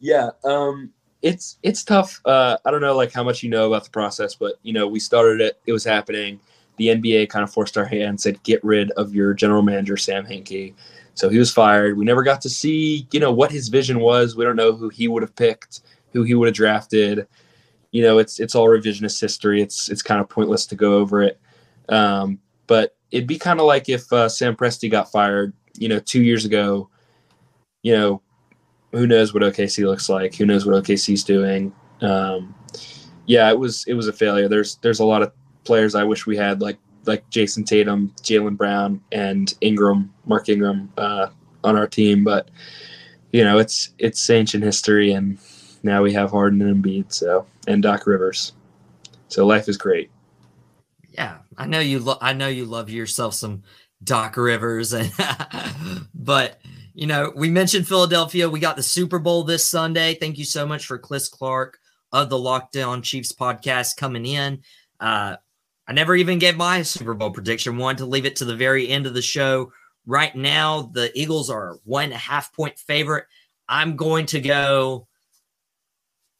Yeah. 0.00 0.30
Um 0.44 0.92
it's 1.24 1.58
it's 1.62 1.82
tough. 1.82 2.20
Uh, 2.26 2.58
I 2.66 2.70
don't 2.70 2.82
know 2.82 2.94
like 2.94 3.10
how 3.10 3.24
much 3.24 3.42
you 3.42 3.48
know 3.48 3.68
about 3.68 3.84
the 3.84 3.90
process, 3.90 4.34
but 4.34 4.56
you 4.62 4.74
know 4.74 4.86
we 4.86 5.00
started 5.00 5.40
it. 5.40 5.58
It 5.66 5.72
was 5.72 5.82
happening. 5.82 6.38
The 6.76 6.88
NBA 6.88 7.28
kind 7.28 7.42
of 7.42 7.52
forced 7.52 7.76
our 7.76 7.84
hand, 7.84 8.02
and 8.02 8.20
said 8.20 8.42
get 8.42 8.62
rid 8.64 8.90
of 8.92 9.14
your 9.14 9.34
general 9.34 9.62
manager 9.62 9.96
Sam 9.96 10.26
Hinkie. 10.26 10.74
So 11.14 11.28
he 11.28 11.38
was 11.38 11.52
fired. 11.52 11.96
We 11.96 12.04
never 12.04 12.22
got 12.22 12.40
to 12.42 12.50
see 12.50 13.06
you 13.12 13.20
know 13.20 13.32
what 13.32 13.50
his 13.50 13.68
vision 13.68 14.00
was. 14.00 14.36
We 14.36 14.44
don't 14.44 14.56
know 14.56 14.72
who 14.72 14.88
he 14.88 15.08
would 15.08 15.22
have 15.22 15.36
picked, 15.36 15.80
who 16.12 16.22
he 16.22 16.34
would 16.34 16.48
have 16.48 16.54
drafted. 16.54 17.26
You 17.92 18.02
know, 18.02 18.18
it's 18.18 18.40
it's 18.40 18.54
all 18.54 18.66
revisionist 18.66 19.20
history. 19.20 19.62
It's 19.62 19.88
it's 19.88 20.02
kind 20.02 20.20
of 20.20 20.28
pointless 20.28 20.66
to 20.66 20.74
go 20.74 20.98
over 20.98 21.22
it. 21.22 21.40
Um, 21.88 22.40
but 22.66 22.96
it'd 23.10 23.28
be 23.28 23.38
kind 23.38 23.60
of 23.60 23.66
like 23.66 23.88
if 23.88 24.12
uh, 24.12 24.28
Sam 24.28 24.56
Presti 24.56 24.90
got 24.90 25.10
fired, 25.10 25.52
you 25.78 25.88
know, 25.88 26.00
two 26.00 26.22
years 26.22 26.44
ago. 26.44 26.88
You 27.82 27.92
know, 27.92 28.22
who 28.92 29.06
knows 29.06 29.34
what 29.34 29.42
OKC 29.42 29.84
looks 29.86 30.08
like? 30.08 30.34
Who 30.34 30.46
knows 30.46 30.64
what 30.64 30.82
OKC's 30.82 31.22
doing? 31.22 31.72
Um, 32.00 32.54
yeah, 33.26 33.50
it 33.50 33.58
was 33.58 33.84
it 33.86 33.94
was 33.94 34.08
a 34.08 34.12
failure. 34.12 34.48
There's 34.48 34.76
there's 34.76 35.00
a 35.00 35.04
lot 35.04 35.22
of 35.22 35.32
players 35.64 35.94
I 35.94 36.04
wish 36.04 36.26
we 36.26 36.36
had 36.36 36.60
like 36.60 36.78
like 37.06 37.28
Jayson 37.30 37.64
Tatum, 37.64 38.12
Jaylen 38.22 38.56
Brown, 38.56 39.00
and 39.12 39.54
Ingram, 39.60 40.12
Mark 40.26 40.48
Ingram 40.48 40.92
uh, 40.96 41.28
on 41.62 41.76
our 41.76 41.86
team, 41.86 42.24
but 42.24 42.50
you 43.32 43.44
know 43.44 43.58
it's 43.58 43.90
it's 43.98 44.28
ancient 44.30 44.64
history, 44.64 45.12
and 45.12 45.38
now 45.82 46.02
we 46.02 46.12
have 46.12 46.30
Harden 46.30 46.62
and 46.62 46.82
Embiid, 46.82 47.12
so 47.12 47.46
and 47.66 47.82
Doc 47.82 48.06
Rivers. 48.06 48.52
So 49.28 49.46
life 49.46 49.68
is 49.68 49.76
great. 49.76 50.10
Yeah, 51.10 51.38
I 51.56 51.66
know 51.66 51.80
you. 51.80 51.98
Lo- 51.98 52.18
I 52.20 52.32
know 52.32 52.48
you 52.48 52.64
love 52.64 52.90
yourself 52.90 53.34
some 53.34 53.62
Doc 54.02 54.36
Rivers, 54.36 54.92
and 54.92 55.12
but 56.14 56.60
you 56.94 57.06
know, 57.06 57.32
we 57.34 57.50
mentioned 57.50 57.88
Philadelphia. 57.88 58.48
We 58.48 58.60
got 58.60 58.76
the 58.76 58.82
Super 58.82 59.18
Bowl 59.18 59.42
this 59.44 59.64
Sunday. 59.64 60.14
Thank 60.14 60.38
you 60.38 60.44
so 60.44 60.66
much 60.66 60.86
for 60.86 60.98
Chris 60.98 61.28
Clark 61.28 61.78
of 62.12 62.30
the 62.30 62.36
Lockdown 62.36 63.02
Chiefs 63.02 63.32
podcast 63.32 63.96
coming 63.96 64.24
in. 64.24 64.62
Uh, 65.00 65.36
I 65.86 65.92
never 65.92 66.14
even 66.16 66.38
gave 66.38 66.56
my 66.56 66.82
Super 66.82 67.14
Bowl 67.14 67.30
prediction. 67.30 67.76
Wanted 67.76 67.98
to 67.98 68.06
leave 68.06 68.24
it 68.26 68.36
to 68.36 68.44
the 68.44 68.56
very 68.56 68.88
end 68.88 69.06
of 69.06 69.14
the 69.14 69.22
show. 69.22 69.72
Right 70.06 70.34
now, 70.34 70.90
the 70.92 71.10
Eagles 71.18 71.50
are 71.50 71.78
one 71.84 72.04
and 72.04 72.12
a 72.14 72.18
half 72.18 72.52
point 72.54 72.78
favorite. 72.78 73.26
I'm 73.68 73.96
going 73.96 74.26
to 74.26 74.40
go. 74.40 75.08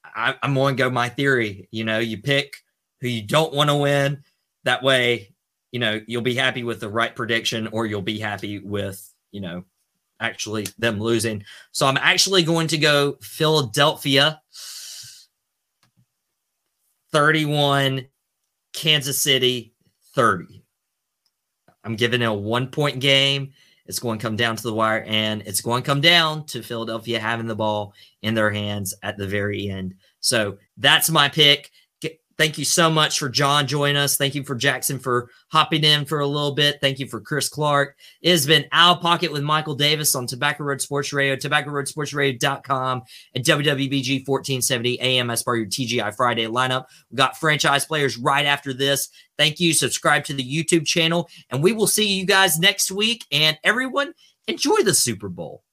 I, 0.05 0.35
I'm 0.43 0.55
going 0.55 0.77
to 0.77 0.83
go 0.83 0.91
my 0.91 1.09
theory. 1.09 1.69
You 1.71 1.85
know, 1.85 1.99
you 1.99 2.19
pick 2.19 2.57
who 3.01 3.09
you 3.09 3.23
don't 3.23 3.55
want 3.55 3.71
to 3.71 3.77
win. 3.77 4.23
That 4.65 4.83
way, 4.83 5.35
you 5.73 5.81
know, 5.81 6.01
you'll 6.07 6.23
be 6.23 6.35
happy 6.35 6.63
with 6.63 6.81
the 6.81 6.89
right 6.89 7.15
prediction, 7.15 7.67
or 7.69 7.85
you'll 7.85 8.01
be 8.03 8.19
happy 8.19 8.61
with, 8.61 9.13
you 9.31 9.41
know, 9.41 9.65
actually 10.21 10.67
them 10.79 11.01
losing. 11.01 11.45
So 11.73 11.87
I'm 11.87 11.99
actually 11.99 12.45
going 12.45 12.69
to 12.69 12.79
go 12.79 13.19
Philadelphia 13.21 14.41
31, 17.13 18.07
Kansas 18.75 19.19
City 19.19 19.73
30. 20.15 20.63
I'm 21.85 21.97
giving 21.97 22.21
it 22.21 22.27
a 22.27 22.33
one 22.33 22.69
point 22.69 23.01
game. 23.01 23.53
It's 23.87 23.99
going 23.99 24.19
to 24.19 24.23
come 24.23 24.37
down 24.37 24.57
to 24.57 24.63
the 24.63 24.75
wire, 24.75 25.05
and 25.07 25.43
it's 25.43 25.61
going 25.61 25.83
to 25.83 25.87
come 25.87 26.01
down 26.01 26.47
to 26.47 26.63
Philadelphia 26.63 27.21
having 27.21 27.47
the 27.47 27.55
ball 27.55 27.93
in 28.23 28.35
their 28.35 28.51
hands 28.51 28.95
at 29.03 29.19
the 29.19 29.27
very 29.27 29.69
end. 29.69 29.95
So 30.21 30.59
that's 30.79 31.11
my 31.11 31.29
pick. 31.29 31.71
Thank 32.37 32.59
you 32.59 32.65
so 32.65 32.91
much 32.91 33.19
for 33.19 33.29
John 33.29 33.67
joining 33.67 33.97
us. 33.97 34.17
Thank 34.17 34.35
you 34.35 34.43
for 34.43 34.55
Jackson 34.57 34.99
for 34.99 35.31
hopping 35.53 35.85
in 35.85 36.05
for 36.05 36.19
a 36.19 36.27
little 36.27 36.53
bit. 36.53 36.79
Thank 36.81 36.99
you 36.99 37.07
for 37.07 37.21
Chris 37.21 37.49
Clark. 37.49 37.97
It 38.23 38.31
has 38.31 38.47
been 38.47 38.67
Out 38.73 39.01
Pocket 39.01 39.33
with 39.33 39.43
Michael 39.43 39.75
Davis 39.75 40.15
on 40.15 40.27
Tobacco 40.27 40.65
Road 40.65 40.81
Sports 40.81 41.13
Radio, 41.13 41.37
tobaccoroadsportsradio.com, 41.37 43.03
and 43.35 43.45
WWBG 43.45 44.27
1470 44.27 45.01
AM 45.01 45.31
as 45.31 45.43
part 45.43 45.59
of 45.59 45.61
your 45.61 45.71
TGI 45.71 46.15
Friday 46.17 46.47
lineup. 46.47 46.87
We 47.11 47.17
got 47.17 47.37
franchise 47.37 47.85
players 47.85 48.19
right 48.19 48.47
after 48.47 48.73
this. 48.73 49.09
Thank 49.39 49.61
you. 49.61 49.73
Subscribe 49.73 50.25
to 50.25 50.35
the 50.35 50.45
YouTube 50.45 50.87
channel, 50.87 51.29
and 51.51 51.63
we 51.63 51.73
will 51.73 51.87
see 51.87 52.09
you 52.09 52.27
guys 52.27 52.59
next 52.59 52.91
week. 52.91 53.25
And 53.33 53.59
everyone, 53.65 54.13
enjoy 54.47 54.83
the 54.83 54.95
Super 54.95 55.29
Bowl. 55.29 55.64